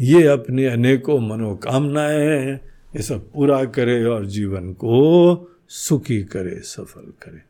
ये 0.00 0.26
अपनी 0.26 0.64
अनेकों 0.64 1.18
मनोकामनाएँ, 1.20 2.52
ये 2.96 3.02
सब 3.02 3.30
पूरा 3.32 3.64
करे 3.64 4.02
और 4.04 4.26
जीवन 4.26 4.72
को 4.72 5.48
सुखी 5.68 6.22
करे, 6.24 6.58
सफल 6.64 7.12
करे 7.22 7.49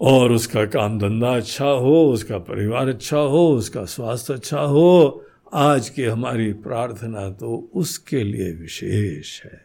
और 0.00 0.32
उसका 0.32 0.64
काम 0.66 0.98
धंधा 0.98 1.36
अच्छा 1.36 1.66
हो, 1.66 2.12
उसका 2.12 2.38
परिवार 2.38 2.88
अच्छा 2.88 3.18
हो, 3.18 3.48
उसका 3.48 3.84
स्वास्थ्य 3.84 4.34
अच्छा 4.34 4.60
हो, 4.60 5.24
आज 5.52 5.88
की 5.88 6.04
हमारी 6.04 6.52
प्रार्थना 6.52 7.30
तो 7.30 7.70
उसके 7.74 8.24
लिए 8.24 8.52
विशेष 8.52 9.44
है। 9.44 9.60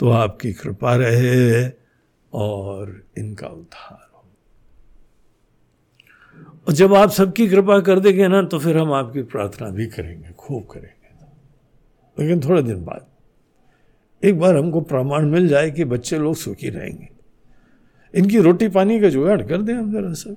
तो 0.00 0.10
आपकी 0.10 0.52
कृपा 0.52 0.94
रहे 0.96 1.70
और 2.32 3.02
इनका 3.18 3.46
उद्धार 3.46 4.10
हो। 4.14 4.24
और 6.68 6.72
जब 6.72 6.94
आप 6.94 7.10
सबकी 7.10 7.48
कृपा 7.48 7.80
कर 7.80 8.00
देंगे 8.00 8.28
ना 8.28 8.42
तो 8.42 8.58
फिर 8.58 8.78
हम 8.78 8.92
आपकी 8.92 9.22
प्रार्थना 9.22 9.68
भी 9.70 9.86
करेंगे, 9.86 10.32
खूब 10.32 10.64
करेंगे। 10.64 10.96
लेकिन 12.18 12.48
थोड़े 12.48 12.62
दिन 12.62 12.84
बाद 12.84 13.06
एक 14.22 14.38
बार 14.38 14.56
हमको 14.56 14.80
प्रमाण 14.80 15.26
मिल 15.26 15.48
जाए 15.48 15.70
कि 15.70 15.84
बच्चे 15.84 16.18
लोग 16.18 16.34
सुखी 16.34 16.68
रहेंगे। 16.68 17.17
इनकी 18.14 18.38
रोटी 18.38 18.68
पानी 18.68 19.00
का 19.00 19.08
जुगाड़ 19.08 19.42
कर 19.42 19.62
दें 19.62 19.74
हम 19.74 19.92
जरा 19.92 20.12
सब 20.12 20.36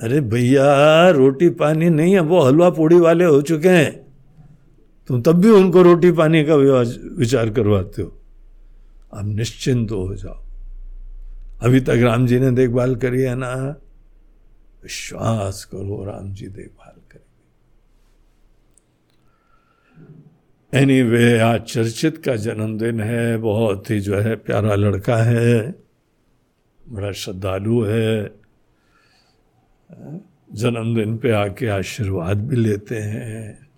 अरे 0.00 0.20
भैया 0.20 1.10
रोटी 1.10 1.48
पानी 1.48 1.90
नहीं 1.90 2.14
है 2.14 2.20
वो 2.20 2.40
हलवा 2.40 2.70
पूड़ी 2.70 2.96
वाले 2.96 3.24
हो 3.24 3.42
चुके 3.42 3.68
हैं। 3.68 4.06
तुम 5.06 5.22
तब 5.22 5.32
भी 5.32 5.50
उनको 5.50 5.82
रोटी 5.82 6.12
पानी 6.12 6.44
का 6.44 6.54
विचार 7.16 7.50
करवाते 7.50 8.02
हो। 8.02 8.20
अब 9.12 9.26
निश्चिंत 9.26 9.90
हो 9.90 10.14
जाओ। 10.14 10.44
अभी 11.62 11.80
तक 11.80 11.90
राम 11.90 12.26
जी 12.26 12.38
ने 12.40 12.50
देखभाल 12.50 12.96
करी 12.96 13.22
है 13.22 13.34
ना? 13.34 13.54
विश्वास 14.82 15.64
करो 15.64 16.04
राम 16.04 16.32
जी 16.32 16.46
देखभाल 16.46 17.00
करेंगे। 17.12 17.30
एनीवे 20.78 21.24
anyway, 21.24 21.42
आज 21.42 21.60
चर्चित 21.60 22.18
का 22.18 22.36
जन्मदिन 22.36 23.00
है 23.00 23.36
बहुत 23.36 23.90
ही 23.90 24.00
जो 24.00 24.18
है 24.18 24.36
प्यारा 24.36 24.74
लड़का 24.74 25.16
है। 25.16 25.74
बड़ा 26.92 27.12
श्रद्धालु 27.12 27.82
है। 27.82 28.40
जन्मदिन 30.52 31.18
पे 31.18 31.30
आके 31.30 31.66
आशीर्वाद 31.66 32.48
भी 32.48 32.56
लेते 32.56 32.98
हैं। 32.98 33.68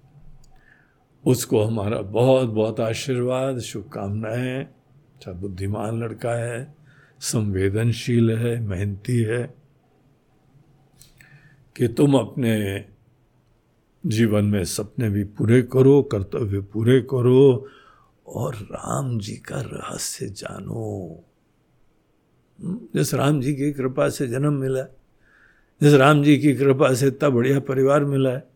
उसको 1.27 1.63
हमारा 1.63 1.99
बहुत 1.99 2.49
बहुत 2.49 2.81
आशीर्वाद, 2.81 3.59
शुभकामनाएँ। 3.59 4.65
अच्छा 4.65 5.33
बुद्धिमान 5.33 6.01
लड़का 6.01 6.33
है, 6.33 6.75
संवेदनशील 7.21 8.31
है, 8.31 8.61
मेहनती 8.61 9.23
है 9.23 9.55
कि 11.77 11.89
तुम 11.89 12.15
अपने 12.15 12.85
जीवन 14.07 14.45
में 14.45 14.65
सपने 14.65 15.11
भी 15.11 15.25
पूरे 15.25 15.63
करो, 15.63 16.03
कर्तव्य 16.03 16.61
पूरे 16.61 17.01
करो 17.01 17.69
और 18.27 18.55
राम 18.55 19.19
जी 19.19 19.37
का 19.37 19.61
रहस्य 19.61 20.27
जानो। 20.27 21.25
जिस 22.65 23.15
राम 23.15 23.41
जी 23.41 23.55
की 23.55 23.73
कृपा 23.73 24.09
से 24.09 24.29
जन्म 24.29 24.53
मिला, 24.53 24.83
जिस 25.81 25.95
राम 25.95 26.23
जी 26.23 26.39
की 26.39 26.55
कृपा 26.55 26.95
से 26.95 27.07
इतना 27.07 27.29
बढ़िया 27.29 27.61
परिवार 27.61 28.05
मिला 28.05 28.31
है, 28.31 28.49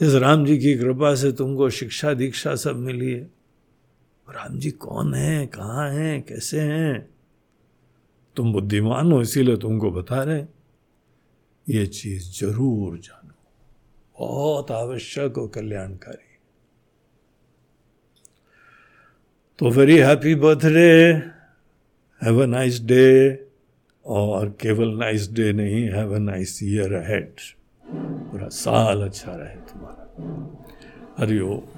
जिस 0.00 0.14
राम 0.14 0.44
जी 0.44 0.58
की 0.58 0.74
कृपा 0.74 1.14
से 1.14 1.32
तुमको 1.32 1.70
शिक्षा 1.70 2.14
दीक्षा 2.14 2.54
सब 2.54 2.76
मिली 2.76 3.12
है। 3.12 3.30
राम 4.30 4.58
जी 4.58 4.70
कौन 4.70 5.14
है, 5.14 5.46
कहाँ 5.46 5.90
हैं, 5.90 6.22
कैसे 6.22 6.60
हैं? 6.60 7.08
तुम 8.36 8.52
बुद्धिमान 8.52 9.12
हो, 9.12 9.22
इसीलिए 9.22 9.56
तुमको 9.56 9.90
बता 9.90 10.22
रहे 10.22 10.44
ये 11.68 11.86
चीज़ 11.86 12.40
ज़रूर 12.40 12.98
जानो। 12.98 13.34
बहुत 14.18 14.70
आवश्यक 14.70 15.38
और 15.38 15.48
कल्याणकारी। 15.48 16.38
तो 19.58 19.70
very 19.70 19.96
happy 19.96 20.34
birthday 20.34 21.35
have 22.22 22.42
a 22.42 22.46
nice 22.46 22.80
day 22.80 23.06
और 24.06 24.48
केवल 24.60 24.94
नाइस 24.98 25.30
डे 25.32 25.52
नहीं 25.52 25.82
have 25.90 26.14
a 26.14 26.18
nice 26.18 26.62
year 26.62 26.92
ahead 26.94 27.40
पूरा 27.92 28.48
साल 28.48 29.02
अच्छा 29.02 29.32
रहे 29.36 29.56
तुम्हारा। 29.70 30.04
हरिओम 31.18 31.75